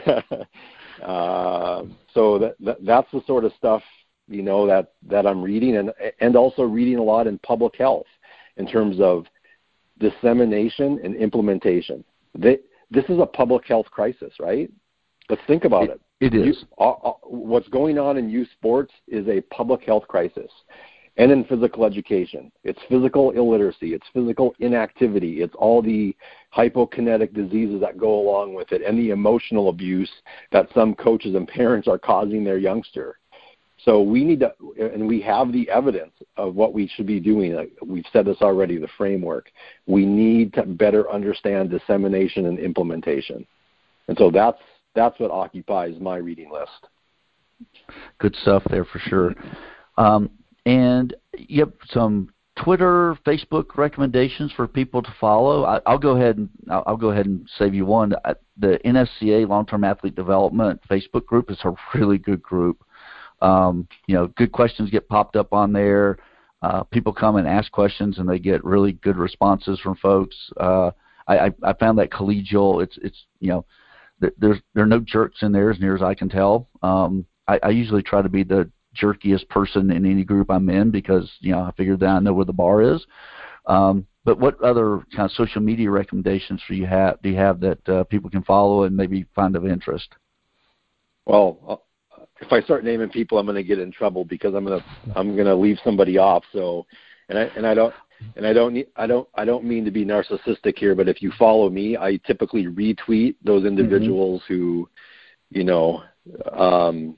Uh, 1.03 1.85
so 2.13 2.39
that, 2.39 2.55
that 2.61 2.85
that's 2.85 3.11
the 3.13 3.23
sort 3.27 3.45
of 3.45 3.53
stuff 3.59 3.83
you 4.29 4.43
know 4.43 4.67
that 4.67 4.93
that 5.07 5.27
I'm 5.27 5.43
reading, 5.43 5.77
and 5.77 5.93
and 6.21 6.37
also 6.37 6.63
reading 6.63 6.97
a 6.97 7.03
lot 7.03 7.27
in 7.27 7.39
public 7.39 7.77
health 7.77 8.07
in 8.57 8.67
terms 8.67 9.01
of 9.01 9.27
dissemination 9.99 11.01
and 11.05 11.15
implementation. 11.17 12.05
They, 12.37 12.59
this 12.91 13.05
is 13.09 13.19
a 13.21 13.27
public 13.27 13.67
health 13.67 13.87
crisis, 13.91 14.33
right? 14.41 14.71
Let's 15.29 15.43
think 15.47 15.65
about 15.65 15.85
it. 15.85 16.01
It, 16.21 16.35
it 16.35 16.49
is. 16.49 16.59
You, 16.61 16.69
uh, 16.79 16.91
uh, 16.91 17.13
what's 17.23 17.69
going 17.69 17.99
on 17.99 18.17
in 18.17 18.29
youth 18.29 18.49
sports 18.53 18.93
is 19.09 19.27
a 19.29 19.41
public 19.43 19.83
health 19.83 20.07
crisis 20.09 20.51
and 21.17 21.31
in 21.31 21.45
physical 21.45 21.85
education. 21.85 22.51
It's 22.65 22.79
physical 22.89 23.31
illiteracy, 23.31 23.95
it's 23.95 24.07
physical 24.13 24.55
inactivity, 24.59 25.43
it's 25.43 25.55
all 25.57 25.81
the 25.81 26.15
hypokinetic 26.55 27.33
diseases 27.35 27.81
that 27.81 27.99
go 27.99 28.19
along 28.19 28.55
with 28.55 28.73
it, 28.73 28.83
and 28.83 28.99
the 28.99 29.11
emotional 29.11 29.69
abuse 29.69 30.11
that 30.53 30.69
some 30.75 30.95
coaches 30.95 31.35
and 31.35 31.47
parents 31.47 31.87
are 31.87 31.99
causing 31.99 32.43
their 32.45 32.59
youngster. 32.59 33.19
So 33.85 34.01
we 34.01 34.25
need 34.25 34.41
to, 34.41 34.53
and 34.81 35.07
we 35.07 35.21
have 35.23 35.53
the 35.53 35.69
evidence 35.69 36.13
of 36.37 36.55
what 36.55 36.73
we 36.73 36.91
should 36.95 37.07
be 37.07 37.21
doing. 37.21 37.71
We've 37.85 38.07
said 38.13 38.25
this 38.25 38.39
already, 38.41 38.79
the 38.79 38.89
framework. 38.97 39.51
We 39.87 40.07
need 40.07 40.55
to 40.55 40.63
better 40.63 41.11
understand 41.11 41.71
dissemination 41.71 42.47
and 42.47 42.59
implementation. 42.59 43.47
And 44.09 44.17
so 44.17 44.31
that's 44.31 44.59
that's 44.95 45.19
what 45.19 45.31
occupies 45.31 45.97
my 46.01 46.17
reading 46.17 46.51
list. 46.51 46.89
Good 48.19 48.35
stuff 48.37 48.63
there 48.71 48.85
for 48.85 49.01
sure. 49.01 49.35
Um, 49.99 50.31
and 50.67 51.15
yep, 51.37 51.75
some 51.91 52.31
Twitter, 52.57 53.17
Facebook 53.27 53.77
recommendations 53.77 54.53
for 54.53 54.69
people 54.69 55.03
to 55.03 55.15
follow. 55.21 55.65
I, 55.65 55.81
will 55.91 55.99
go 55.99 56.17
ahead 56.17 56.39
and 56.39 56.49
I'll, 56.71 56.85
I'll, 56.87 56.97
go 56.97 57.11
ahead 57.11 57.27
and 57.27 57.49
save 57.59 57.75
you 57.75 57.85
one. 57.85 58.15
The 58.59 58.79
NSCA 58.85 59.49
Long 59.49 59.67
Term 59.67 59.83
Athlete 59.83 60.15
Development 60.15 60.81
Facebook 60.89 61.27
group 61.27 61.51
is 61.51 61.59
a 61.65 61.75
really 61.99 62.19
good 62.19 62.43
group. 62.43 62.85
Um, 63.43 63.89
you 64.07 64.15
know, 64.15 64.29
good 64.29 64.53
questions 64.53 64.91
get 64.91 65.09
popped 65.09 65.37
up 65.37 65.53
on 65.53 65.73
there. 65.73 66.19
Uh, 66.63 66.83
people 66.85 67.13
come 67.13 67.37
and 67.37 67.47
ask 67.47 67.71
questions, 67.73 68.19
and 68.19 68.29
they 68.29 68.39
get 68.39 68.65
really 68.65 68.93
good 68.93 69.17
responses 69.17 69.79
from 69.81 69.97
folks. 69.97 70.37
Uh, 70.59 70.93
I, 71.27 71.39
I, 71.39 71.51
I 71.63 71.73
found 71.75 71.99
that 71.99 72.11
collegial. 72.11 72.83
It's 72.83 72.97
it's 73.03 73.27
you 73.41 73.49
know, 73.49 73.67
there's 74.39 74.59
there 74.75 74.85
are 74.85 74.87
no 74.87 75.01
jerks 75.01 75.43
in 75.43 75.53
there 75.53 75.71
as 75.71 75.81
near 75.81 75.95
as 75.95 76.03
I 76.03 76.15
can 76.15 76.29
tell. 76.29 76.69
Um, 76.83 77.27
I, 77.49 77.59
I 77.65 77.69
usually 77.71 78.03
try 78.03 78.23
to 78.23 78.29
be 78.29 78.45
the 78.45 78.71
jerkiest 79.01 79.49
person 79.49 79.91
in 79.91 80.07
any 80.07 80.25
group 80.25 80.51
I'm 80.51 80.69
in 80.71 80.91
because 80.91 81.31
you 81.41 81.53
know 81.53 81.61
I 81.61 81.73
figured 81.77 82.01
that 82.01 82.09
I 82.09 82.19
know 82.21 82.33
where 82.33 82.45
the 82.45 82.53
bar 82.53 82.83
is. 82.83 83.05
Um, 83.67 84.07
but 84.25 84.39
what 84.39 84.61
other 84.63 85.03
kind 85.15 85.27
of 85.27 85.33
social 85.33 85.61
media 85.61 85.91
recommendations 85.91 86.61
do 86.69 86.75
you 86.75 86.87
have? 86.87 87.21
Do 87.23 87.29
you 87.29 87.37
have 87.37 87.61
that 87.61 87.89
uh, 87.89 88.05
people 88.05 88.31
can 88.31 88.43
follow 88.43 88.85
and 88.85 88.97
maybe 88.97 89.27
find 89.35 89.55
of 89.55 89.67
interest? 89.67 90.09
Well, 91.27 91.59
uh, 91.69 92.23
if 92.41 92.53
I 92.53 92.61
start 92.63 92.85
naming 92.85 93.11
people, 93.11 93.39
I'm 93.39 93.47
going 93.47 93.57
to 93.57 93.63
get 93.63 93.79
in 93.79 93.93
trouble 93.93 94.25
because 94.25 94.55
I'm 94.55 94.65
going 94.65 94.81
to 94.81 94.87
I'm 95.17 95.35
going 95.35 95.47
to 95.47 95.55
leave 95.55 95.79
somebody 95.85 96.19
off. 96.19 96.45
So, 96.53 96.87
and 97.29 97.39
I 97.39 97.43
and 97.57 97.67
I 97.67 97.75
don't 97.75 97.95
and 98.37 98.47
I 98.47 98.53
don't 98.53 98.75
need, 98.75 98.87
I 98.97 99.07
don't 99.07 99.29
I 99.35 99.45
don't 99.45 99.65
mean 99.65 99.85
to 99.85 99.91
be 99.91 100.05
narcissistic 100.05 100.79
here, 100.79 100.95
but 100.95 101.09
if 101.09 101.23
you 101.23 101.33
follow 101.39 101.69
me, 101.71 101.97
I 101.97 102.17
typically 102.27 102.67
retweet 102.67 103.37
those 103.45 103.63
mm-hmm. 103.63 103.79
individuals 103.79 104.43
mm-hmm. 104.43 104.55
who, 104.55 104.89
you 105.51 105.65
know, 105.65 106.03
um, 106.53 107.17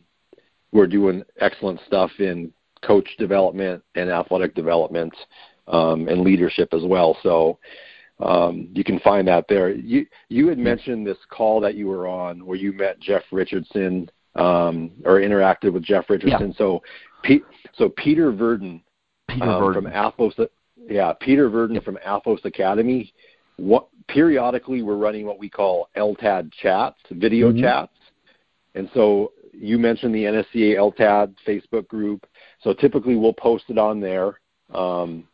who 0.77 0.83
are 0.83 0.87
doing 0.87 1.25
excellent 1.41 1.81
stuff 1.87 2.11
in 2.19 2.53
coach 2.83 3.09
development 3.19 3.83
and 3.95 4.11
athletic 4.11 4.55
development 4.55 5.15
um, 5.69 6.07
and 6.07 6.21
leadership 6.21 6.69
as 6.75 6.83
well. 6.85 7.17
So 7.23 7.59
um, 8.21 8.69
you 8.75 8.85
can 8.85 9.01
find 9.01 9.27
that 9.27 9.47
there. 9.49 9.71
You 9.71 10.05
you 10.29 10.49
had 10.49 10.59
mentioned 10.59 11.07
this 11.07 11.17
call 11.31 11.61
that 11.61 11.77
you 11.77 11.87
were 11.87 12.07
on 12.07 12.45
where 12.45 12.59
you 12.59 12.75
met 12.75 13.01
Jeff 13.01 13.23
Richardson 13.33 14.11
um, 14.35 14.91
or 15.07 15.21
interacted 15.21 15.73
with 15.73 15.83
Jeff 15.83 16.11
Richardson. 16.11 16.51
Yeah. 16.51 16.59
So 16.59 16.83
Pete, 17.23 17.45
so 17.79 17.89
Peter 17.89 18.31
Verdon, 18.31 18.83
Peter 19.31 19.45
um, 19.45 19.65
Verdon. 19.65 19.85
from 19.85 19.93
Athos, 19.95 20.35
yeah, 20.91 21.15
Peter 21.19 21.49
Verdon 21.49 21.81
from 21.81 21.99
Athos 22.07 22.41
Academy. 22.45 23.15
What 23.57 23.89
periodically 24.09 24.83
we're 24.83 24.97
running 24.97 25.25
what 25.25 25.39
we 25.39 25.49
call 25.49 25.89
LTAD 25.97 26.53
chats, 26.53 26.99
video 27.13 27.51
mm-hmm. 27.51 27.63
chats, 27.63 27.93
and 28.75 28.91
so 28.93 29.33
you 29.59 29.79
mentioned 29.79 30.15
the 30.15 30.25
NSCA 30.25 30.77
LTAD 30.77 31.35
Facebook 31.47 31.89
group. 31.89 32.27
So 32.63 32.73
typically 32.73 33.17
we'll 33.17 33.33
post 33.33 33.65
it 33.69 33.79
on 33.79 34.01
there. 34.01 34.41
Um, 34.75 35.27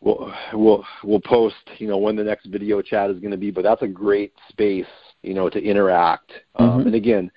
we'll 0.00 0.32
we'll 0.52 0.84
we'll 1.04 1.20
post 1.20 1.56
you 1.78 1.88
know 1.88 1.98
when 1.98 2.16
the 2.16 2.24
next 2.24 2.46
video 2.46 2.82
chat 2.82 3.10
is 3.10 3.18
going 3.18 3.30
to 3.30 3.36
be, 3.36 3.50
but 3.50 3.62
that's 3.62 3.82
a 3.82 3.88
great 3.88 4.32
space 4.48 4.86
you 5.22 5.34
know 5.34 5.48
to 5.48 5.62
interact. 5.62 6.32
Um, 6.56 6.68
mm-hmm. 6.68 6.80
Um, 6.80 6.86
and 6.86 6.94
again, 6.94 7.30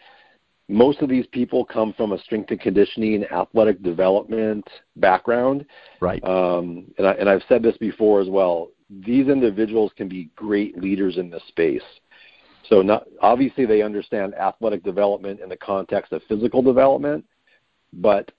most 0.68 1.02
of 1.02 1.10
these 1.10 1.28
people 1.28 1.64
come 1.64 1.94
from 1.94 2.12
a 2.12 2.20
strength 2.20 2.52
and 2.52 2.60
conditioning, 2.60 3.24
athletic 3.26 3.82
development 3.84 4.68
background. 4.96 5.66
Right. 6.02 6.24
Um, 6.24 6.92
and 6.98 7.08
I 7.08 7.12
and 7.14 7.30
I've 7.30 7.44
said 7.48 7.62
this 7.64 7.78
before 7.78 8.22
as 8.22 8.30
well. 8.30 8.70
These 8.90 9.28
individuals 9.28 9.92
can 9.96 10.08
be 10.08 10.30
great 10.36 10.78
leaders 10.78 11.18
in 11.18 11.30
this 11.30 11.42
space. 11.48 11.82
So 12.70 12.82
not 12.82 13.08
obviously 13.22 13.66
they 13.66 13.82
understand 13.82 14.34
athletic 14.36 14.84
development 14.84 15.40
in 15.40 15.50
the 15.50 15.58
context 15.58 16.12
of 16.12 16.22
physical 16.28 16.62
development, 16.62 17.26
but 17.94 18.32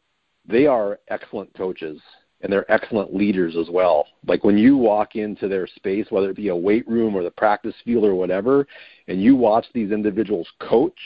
they 0.47 0.67
are 0.67 0.99
excellent 1.09 1.53
coaches 1.55 2.01
and 2.41 2.53
they're 2.53 2.71
excellent 2.71 3.15
leaders 3.15 3.57
as 3.57 3.69
well. 3.71 4.07
Like 4.27 4.45
when 4.45 4.59
you 4.59 4.77
walk 4.77 5.17
into 5.17 5.49
their 5.49 5.67
space, 5.67 6.07
whether 6.11 6.31
it 6.31 6.37
be 6.37 6.49
a 6.49 6.57
weight 6.57 6.87
room 6.87 7.15
or 7.15 7.23
the 7.23 7.31
practice 7.31 7.75
field 7.85 8.05
or 8.05 8.15
whatever, 8.15 8.67
and 9.09 9.23
you 9.23 9.35
watch 9.35 9.67
these 9.73 9.91
individuals 9.91 10.49
coach 10.61 10.99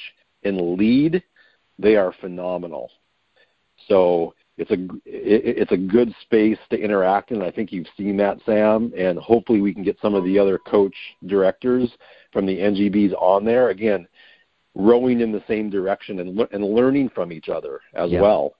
and 0.42 0.76
lead, 0.76 1.22
they 1.78 1.96
are 1.96 2.12
phenomenal. 2.20 2.90
So 3.88 4.34
it's 4.58 4.70
a 4.70 4.88
it's 5.06 5.72
a 5.72 5.76
good 5.76 6.14
space 6.22 6.58
to 6.70 6.78
interact 6.78 7.30
in. 7.30 7.42
I 7.42 7.50
think 7.50 7.72
you've 7.72 7.86
seen 7.96 8.16
that, 8.18 8.38
Sam, 8.44 8.92
and 8.96 9.18
hopefully 9.18 9.60
we 9.60 9.72
can 9.72 9.82
get 9.82 9.98
some 10.02 10.14
of 10.14 10.24
the 10.24 10.38
other 10.38 10.58
coach 10.58 10.94
directors 11.26 11.90
from 12.33 12.47
the 12.47 12.57
NGBs 12.59 13.12
on 13.20 13.45
there 13.45 13.70
again, 13.70 14.07
rowing 14.74 15.20
in 15.20 15.33
the 15.33 15.43
same 15.49 15.70
direction 15.70 16.20
and 16.20 16.41
and 16.53 16.64
learning 16.64 17.11
from 17.14 17.33
each 17.33 17.49
other 17.49 17.81
as 17.95 18.11
yeah. 18.11 18.20
well. 18.20 18.55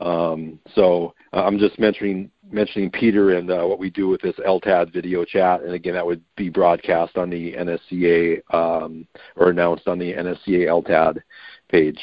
Um, 0.00 0.58
so 0.74 1.14
uh, 1.32 1.44
I'm 1.44 1.58
just 1.58 1.78
mentioning 1.78 2.30
mentioning 2.50 2.90
Peter 2.90 3.36
and 3.36 3.50
uh, 3.50 3.64
what 3.64 3.78
we 3.78 3.90
do 3.90 4.08
with 4.08 4.20
this 4.20 4.34
LTAD 4.46 4.92
video 4.92 5.24
chat, 5.24 5.62
and 5.62 5.72
again 5.72 5.94
that 5.94 6.06
would 6.06 6.22
be 6.36 6.48
broadcast 6.48 7.16
on 7.16 7.30
the 7.30 7.52
NSCA 7.52 8.42
um, 8.54 9.06
or 9.36 9.50
announced 9.50 9.86
on 9.86 9.98
the 9.98 10.12
NSCA 10.12 10.66
LTAD 10.66 11.22
page. 11.68 11.98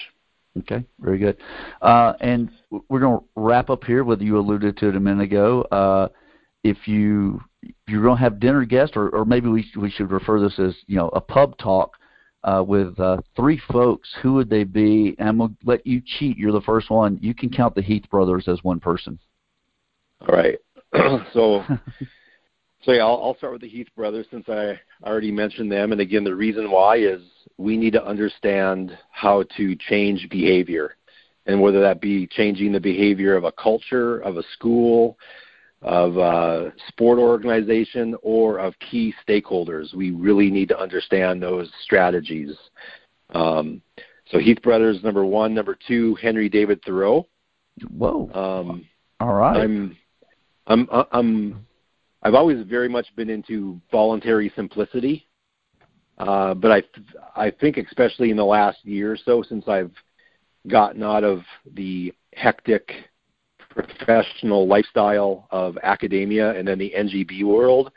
Okay, 0.58 0.84
very 1.00 1.20
good. 1.20 1.38
Uh, 1.82 2.14
and 2.22 2.50
we're 2.90 3.00
going 3.00 3.20
to 3.20 3.26
wrap 3.36 3.70
up 3.70 3.84
here. 3.84 4.04
Whether 4.04 4.24
you 4.24 4.38
alluded 4.38 4.78
to 4.78 4.90
it 4.90 4.96
a 4.96 5.00
minute 5.00 5.24
ago, 5.24 5.62
uh, 5.72 6.08
if 6.64 6.88
you 6.88 7.42
if 7.62 7.76
you're 7.88 8.04
going 8.04 8.18
to 8.18 8.24
have 8.24 8.40
dinner 8.40 8.66
guests, 8.66 8.96
or, 8.96 9.10
or 9.10 9.26
maybe 9.26 9.50
we 9.50 9.66
we 9.78 9.92
should 9.92 10.12
refer 10.12 10.40
this 10.40 10.58
as 10.60 10.76
you 10.88 10.98
know 10.98 11.10
a 11.10 11.22
pub 11.22 11.58
talk 11.58 11.96
uh, 12.44 12.64
with 12.66 13.00
uh, 13.00 13.18
three 13.36 13.62
folks, 13.72 14.10
who 14.22 14.34
would 14.34 14.50
they 14.50 14.64
be? 14.64 15.16
And 15.20 15.40
to 15.40 15.50
let 15.64 15.86
you 15.86 16.02
cheat. 16.06 16.38
You're 16.38 16.52
the 16.52 16.62
first 16.62 16.90
one. 16.90 17.20
You 17.22 17.34
can 17.34 17.50
count 17.50 17.76
the 17.76 17.82
Heath 17.82 18.06
brothers 18.10 18.48
as 18.48 18.64
one 18.64 18.80
person. 18.80 19.20
All 20.22 20.36
right. 20.36 20.58
so, 21.34 21.64
so 22.84 22.92
yeah, 22.92 23.02
I'll, 23.02 23.22
I'll 23.24 23.38
start 23.38 23.54
with 23.54 23.62
the 23.62 23.70
Heath 23.70 23.88
brothers 23.96 24.26
since 24.32 24.48
I 24.48 24.80
already 25.04 25.32
mentioned 25.32 25.72
them. 25.72 25.92
And 25.92 26.02
again, 26.02 26.24
the 26.24 26.36
reason 26.36 26.72
why 26.72 26.98
is 26.98 27.22
we 27.58 27.78
need 27.78 27.94
to 27.94 28.06
understand 28.06 28.98
how 29.12 29.44
to 29.58 29.76
change 29.76 30.28
behavior, 30.30 30.96
and 31.46 31.62
whether 31.62 31.82
that 31.82 32.02
be 32.02 32.28
changing 32.28 32.72
the 32.72 32.80
behavior 32.80 33.36
of 33.36 33.44
a 33.44 33.52
culture, 33.52 34.20
of 34.20 34.38
a 34.38 34.44
school, 34.54 35.18
of 35.82 36.18
a 36.18 36.74
sport 36.88 37.20
organization 37.20 38.16
or 38.22 38.60
of 38.60 38.74
key 38.80 39.14
stakeholders. 39.28 39.94
We 39.94 40.12
really 40.12 40.52
need 40.52 40.70
to 40.70 40.80
understand 40.80 41.42
those 41.42 41.70
strategies. 41.84 42.56
Um, 43.34 43.82
so 44.32 44.40
Heath 44.40 44.62
Brothers, 44.62 45.04
number 45.04 45.26
one. 45.26 45.54
Number 45.54 45.78
two, 45.88 46.16
Henry 46.16 46.50
David 46.50 46.82
Thoreau. 46.86 47.28
Whoa. 47.90 48.30
Um, 48.34 48.86
All 49.20 49.34
right. 49.34 49.58
I'm, 49.58 49.98
I'm, 50.68 50.88
I'm, 51.12 51.66
I've 52.24 52.34
always 52.34 52.66
very 52.68 52.90
much 52.90 53.08
been 53.16 53.30
into 53.30 53.80
voluntary 53.92 54.52
simplicity, 54.56 55.28
uh, 56.18 56.54
but 56.54 56.72
I, 56.72 56.84
I 57.36 57.52
think 57.52 57.78
especially 57.78 58.30
in 58.30 58.38
the 58.38 58.46
last 58.46 58.80
year 58.84 59.14
or 59.14 59.18
so, 59.18 59.42
since 59.48 59.68
I've 59.68 59.94
gotten 60.68 61.02
out 61.02 61.24
of 61.24 61.42
the 61.74 62.14
hectic 62.34 62.92
professional 63.70 64.68
lifestyle 64.68 65.48
of 65.52 65.78
academia 65.84 66.58
and 66.58 66.68
then 66.68 66.80
the 66.80 66.94
NGB 66.98 67.44
world, 67.44 67.92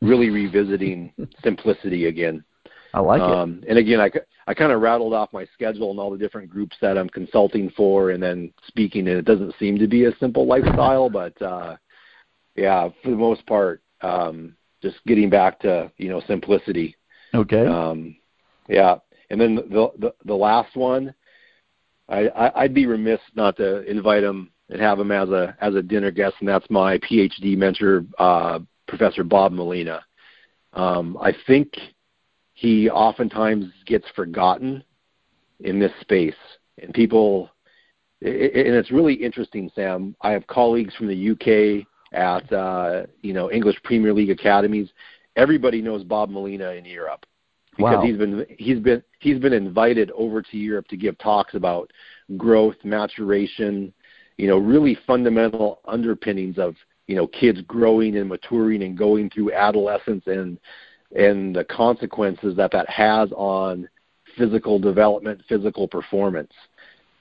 really 0.00 0.30
revisiting 0.30 1.12
simplicity 1.44 2.06
again. 2.06 2.44
I 2.94 3.00
like 3.00 3.20
um, 3.20 3.60
it. 3.62 3.70
And 3.70 3.78
again, 3.78 4.00
I, 4.00 4.10
I 4.46 4.54
kind 4.54 4.72
of 4.72 4.80
rattled 4.80 5.12
off 5.12 5.32
my 5.32 5.46
schedule 5.52 5.90
and 5.90 6.00
all 6.00 6.10
the 6.10 6.18
different 6.18 6.48
groups 6.48 6.76
that 6.80 6.96
I'm 6.96 7.08
consulting 7.08 7.70
for 7.76 8.10
and 8.10 8.22
then 8.22 8.52
speaking, 8.66 9.08
and 9.08 9.18
it 9.18 9.24
doesn't 9.24 9.54
seem 9.58 9.78
to 9.78 9.86
be 9.86 10.06
a 10.06 10.16
simple 10.18 10.46
lifestyle, 10.46 11.10
but 11.10 11.40
uh, 11.42 11.76
yeah, 12.56 12.88
for 13.02 13.10
the 13.10 13.16
most 13.16 13.46
part, 13.46 13.82
um, 14.00 14.56
just 14.82 14.96
getting 15.06 15.28
back 15.28 15.60
to 15.60 15.90
you 15.98 16.08
know 16.08 16.22
simplicity. 16.26 16.96
Okay. 17.34 17.66
Um, 17.66 18.16
yeah, 18.68 18.96
and 19.30 19.40
then 19.40 19.56
the 19.56 19.90
the, 19.98 20.14
the 20.24 20.34
last 20.34 20.76
one, 20.76 21.14
I, 22.08 22.28
I 22.28 22.62
I'd 22.62 22.74
be 22.74 22.86
remiss 22.86 23.20
not 23.34 23.56
to 23.58 23.82
invite 23.82 24.22
him 24.22 24.50
and 24.70 24.80
have 24.80 24.98
him 24.98 25.10
as 25.10 25.28
a 25.30 25.56
as 25.60 25.74
a 25.74 25.82
dinner 25.82 26.10
guest, 26.10 26.36
and 26.40 26.48
that's 26.48 26.68
my 26.70 26.98
PhD 26.98 27.56
mentor, 27.56 28.04
uh, 28.18 28.60
Professor 28.86 29.24
Bob 29.24 29.52
Malina. 29.52 30.00
Um, 30.72 31.16
I 31.20 31.32
think 31.46 31.72
he 32.54 32.90
oftentimes 32.90 33.66
gets 33.86 34.06
forgotten 34.14 34.82
in 35.60 35.78
this 35.78 35.92
space, 36.00 36.34
and 36.82 36.92
people. 36.92 37.50
It, 38.20 38.66
and 38.66 38.74
it's 38.74 38.90
really 38.90 39.14
interesting, 39.14 39.70
Sam. 39.74 40.16
I 40.22 40.32
have 40.32 40.46
colleagues 40.48 40.94
from 40.96 41.06
the 41.06 41.30
UK 41.30 41.86
at 42.12 42.52
uh, 42.52 43.06
you 43.22 43.32
know 43.32 43.50
English 43.50 43.76
Premier 43.84 44.12
League 44.12 44.30
academies. 44.30 44.88
Everybody 45.36 45.80
knows 45.80 46.02
Bob 46.02 46.30
Malina 46.30 46.76
in 46.76 46.84
Europe 46.84 47.24
because 47.76 47.98
wow. 47.98 48.02
he's 48.02 48.16
been 48.16 48.46
he's 48.58 48.80
been 48.80 49.02
he's 49.20 49.38
been 49.38 49.52
invited 49.52 50.10
over 50.10 50.42
to 50.42 50.56
Europe 50.56 50.88
to 50.88 50.96
give 50.96 51.16
talks 51.18 51.54
about 51.54 51.90
growth, 52.36 52.74
maturation, 52.82 53.92
you 54.38 54.46
know, 54.46 54.56
really 54.56 54.96
fundamental 55.06 55.80
underpinnings 55.84 56.58
of, 56.58 56.74
you 57.06 57.16
know, 57.16 57.26
kids 57.26 57.60
growing 57.66 58.16
and 58.16 58.28
maturing 58.28 58.82
and 58.84 58.96
going 58.96 59.28
through 59.28 59.52
adolescence 59.52 60.22
and 60.26 60.58
and 61.14 61.56
the 61.56 61.64
consequences 61.64 62.56
that 62.56 62.70
that 62.70 62.88
has 62.88 63.30
on 63.32 63.88
physical 64.36 64.78
development, 64.78 65.42
physical 65.48 65.88
performance. 65.88 66.52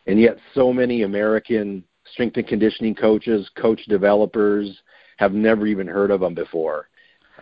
And 0.07 0.19
yet 0.19 0.37
so 0.53 0.71
many 0.71 1.03
American 1.03 1.83
strength 2.11 2.37
and 2.37 2.47
conditioning 2.47 2.95
coaches, 2.95 3.49
coach 3.57 3.81
developers 3.87 4.81
have 5.17 5.33
never 5.33 5.67
even 5.67 5.87
heard 5.87 6.11
of 6.11 6.19
them 6.19 6.33
before. 6.33 6.89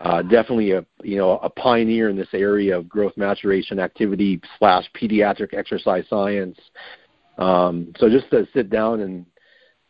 Uh, 0.00 0.22
definitely 0.22 0.72
a 0.72 0.84
you 1.02 1.16
know 1.16 1.38
a 1.38 1.48
pioneer 1.50 2.10
in 2.10 2.16
this 2.16 2.28
area 2.32 2.76
of 2.76 2.88
growth 2.88 3.16
maturation 3.16 3.78
activity 3.78 4.40
slash 4.58 4.84
pediatric 4.94 5.54
exercise 5.54 6.04
science 6.08 6.58
Um, 7.38 7.92
so 7.98 8.08
just 8.08 8.30
to 8.30 8.46
sit 8.54 8.70
down 8.70 9.00
and 9.00 9.26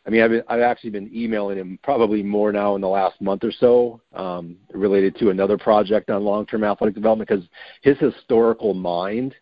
I 0.06 0.10
mean, 0.10 0.22
I've, 0.22 0.30
been, 0.30 0.42
I've 0.48 0.60
actually 0.60 0.90
been 0.90 1.10
emailing 1.12 1.58
him 1.58 1.78
probably 1.82 2.22
more 2.22 2.52
now 2.52 2.76
in 2.76 2.80
the 2.80 2.88
last 2.88 3.20
month 3.20 3.42
or 3.42 3.50
so, 3.50 4.00
um, 4.14 4.56
related 4.72 5.16
to 5.18 5.30
another 5.30 5.58
project 5.58 6.10
on 6.10 6.22
long-term 6.22 6.62
athletic 6.62 6.94
development 6.94 7.28
because 7.28 7.44
his 7.82 7.98
historical 7.98 8.72
mind 8.72 9.34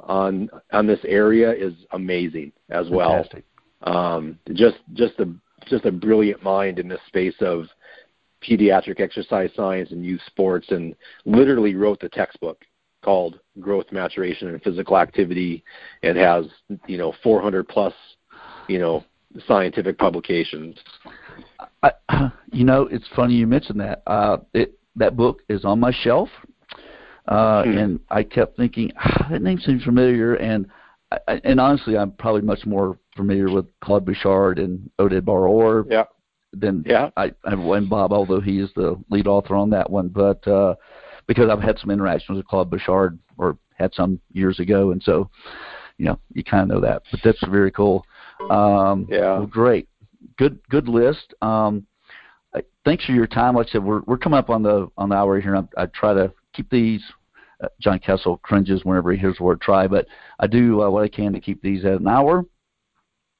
on 0.00 0.50
on 0.72 0.86
this 0.86 1.00
area 1.06 1.50
is 1.50 1.72
amazing 1.92 2.52
as 2.68 2.90
well. 2.90 3.22
Fantastic. 3.22 3.44
Um, 3.82 4.38
just 4.52 4.76
just 4.92 5.18
a 5.20 5.32
just 5.66 5.86
a 5.86 5.92
brilliant 5.92 6.42
mind 6.42 6.78
in 6.78 6.88
this 6.88 7.00
space 7.06 7.34
of 7.40 7.64
pediatric 8.46 9.00
exercise 9.00 9.50
science 9.56 9.90
and 9.92 10.04
youth 10.04 10.20
sports, 10.26 10.66
and 10.70 10.94
literally 11.24 11.74
wrote 11.74 12.00
the 12.00 12.08
textbook 12.10 12.62
called 13.02 13.40
Growth, 13.60 13.86
Maturation, 13.92 14.48
and 14.48 14.62
Physical 14.62 14.98
Activity. 14.98 15.64
It 16.02 16.16
has 16.16 16.44
you 16.86 16.98
know 16.98 17.14
400 17.22 17.66
plus 17.66 17.94
you 18.68 18.78
know 18.78 19.02
scientific 19.46 19.98
publications. 19.98 20.76
I, 21.82 21.92
you 22.52 22.64
know, 22.64 22.82
it's 22.90 23.06
funny 23.14 23.34
you 23.34 23.46
mentioned 23.46 23.80
that. 23.80 24.02
Uh, 24.06 24.38
it 24.54 24.78
that 24.96 25.16
book 25.16 25.42
is 25.48 25.64
on 25.64 25.78
my 25.78 25.92
shelf, 25.92 26.28
uh, 27.28 27.64
hmm. 27.64 27.76
and 27.76 28.00
I 28.10 28.22
kept 28.22 28.56
thinking 28.56 28.92
ah, 28.98 29.28
that 29.30 29.42
name 29.42 29.58
seems 29.58 29.84
familiar, 29.84 30.34
and 30.34 30.66
I, 31.12 31.40
and 31.44 31.60
honestly, 31.60 31.96
I'm 31.96 32.12
probably 32.12 32.42
much 32.42 32.64
more 32.66 32.98
familiar 33.16 33.50
with 33.50 33.66
Claude 33.80 34.04
Bouchard 34.04 34.58
and 34.58 34.90
Oded 34.98 35.24
Bar-Or 35.24 35.86
yeah. 35.88 36.04
than 36.52 36.84
yeah. 36.86 37.10
I, 37.16 37.32
I 37.44 37.52
and 37.52 37.88
Bob, 37.88 38.12
although 38.12 38.40
he 38.40 38.58
is 38.58 38.70
the 38.74 38.96
lead 39.10 39.26
author 39.26 39.54
on 39.54 39.70
that 39.70 39.88
one. 39.88 40.08
But 40.08 40.46
uh, 40.48 40.74
because 41.26 41.48
I've 41.50 41.62
had 41.62 41.78
some 41.78 41.90
interactions 41.90 42.36
with 42.36 42.46
Claude 42.46 42.70
Bouchard, 42.70 43.18
or 43.38 43.58
had 43.74 43.94
some 43.94 44.20
years 44.32 44.58
ago, 44.58 44.90
and 44.90 45.02
so 45.02 45.30
you 45.98 46.06
know 46.06 46.18
you 46.32 46.42
kind 46.42 46.62
of 46.62 46.68
know 46.68 46.80
that. 46.80 47.02
But 47.10 47.20
that's 47.22 47.44
very 47.46 47.70
cool. 47.70 48.04
Um, 48.50 49.06
yeah. 49.08 49.38
Well, 49.38 49.46
great. 49.46 49.88
Good 50.38 50.58
good 50.68 50.88
list. 50.88 51.34
Um, 51.42 51.86
thanks 52.84 53.04
for 53.04 53.12
your 53.12 53.26
time. 53.26 53.54
Like 53.54 53.68
I 53.68 53.72
said, 53.72 53.84
we're 53.84 54.00
we're 54.06 54.16
coming 54.16 54.38
up 54.38 54.48
on 54.48 54.62
the 54.62 54.88
on 54.96 55.10
the 55.10 55.16
hour 55.16 55.40
here. 55.40 55.56
I, 55.56 55.82
I 55.82 55.86
try 55.86 56.14
to 56.14 56.32
keep 56.54 56.70
these. 56.70 57.02
Uh, 57.62 57.68
John 57.80 57.98
Kessel 57.98 58.36
cringes 58.38 58.84
whenever 58.84 59.12
he 59.12 59.18
hears 59.18 59.38
the 59.38 59.44
word 59.44 59.62
try, 59.62 59.86
but 59.86 60.06
I 60.38 60.46
do 60.46 60.82
uh, 60.82 60.90
what 60.90 61.02
I 61.02 61.08
can 61.08 61.32
to 61.32 61.40
keep 61.40 61.62
these 61.62 61.86
at 61.86 62.00
an 62.00 62.06
hour. 62.06 62.44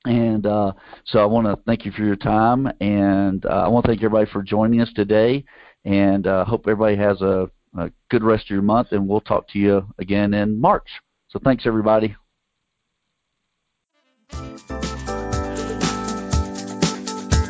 And 0.06 0.46
uh, 0.46 0.72
so 1.04 1.18
I 1.18 1.26
want 1.26 1.46
to 1.46 1.62
thank 1.66 1.84
you 1.84 1.92
for 1.92 2.02
your 2.02 2.16
time, 2.16 2.66
and 2.80 3.44
uh, 3.44 3.64
I 3.64 3.68
want 3.68 3.84
to 3.84 3.90
thank 3.90 4.02
everybody 4.02 4.30
for 4.30 4.42
joining 4.42 4.80
us 4.80 4.88
today, 4.94 5.44
and 5.84 6.26
uh, 6.26 6.44
hope 6.46 6.62
everybody 6.62 6.96
has 6.96 7.20
a, 7.20 7.50
a 7.76 7.90
good 8.10 8.22
rest 8.22 8.44
of 8.44 8.50
your 8.50 8.62
month, 8.62 8.92
and 8.92 9.06
we'll 9.06 9.20
talk 9.20 9.48
to 9.48 9.58
you 9.58 9.86
again 9.98 10.32
in 10.32 10.58
March. 10.58 10.88
So 11.28 11.38
thanks, 11.42 11.66
everybody. 11.66 12.16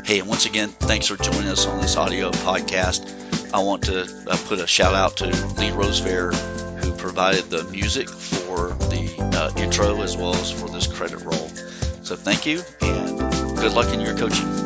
Hey, 0.06 0.20
and 0.20 0.28
once 0.28 0.46
again, 0.46 0.68
thanks 0.68 1.08
for 1.08 1.16
joining 1.16 1.48
us 1.48 1.66
on 1.66 1.80
this 1.80 1.96
audio 1.96 2.30
podcast. 2.30 3.52
I 3.52 3.58
want 3.58 3.82
to 3.86 4.02
uh, 4.02 4.36
put 4.46 4.60
a 4.60 4.66
shout 4.68 4.94
out 4.94 5.16
to 5.16 5.26
Lee 5.26 5.70
Rosefair, 5.70 6.32
who 6.78 6.92
provided 6.92 7.50
the 7.50 7.64
music 7.64 8.08
for 8.08 8.68
the 8.68 9.30
uh, 9.34 9.60
intro 9.60 10.00
as 10.02 10.16
well 10.16 10.32
as 10.36 10.52
for 10.52 10.68
this 10.68 10.86
credit 10.86 11.22
roll. 11.22 11.48
So 12.04 12.14
thank 12.14 12.46
you, 12.46 12.62
and 12.82 13.18
good 13.58 13.72
luck 13.72 13.92
in 13.92 14.00
your 14.00 14.16
coaching. 14.16 14.65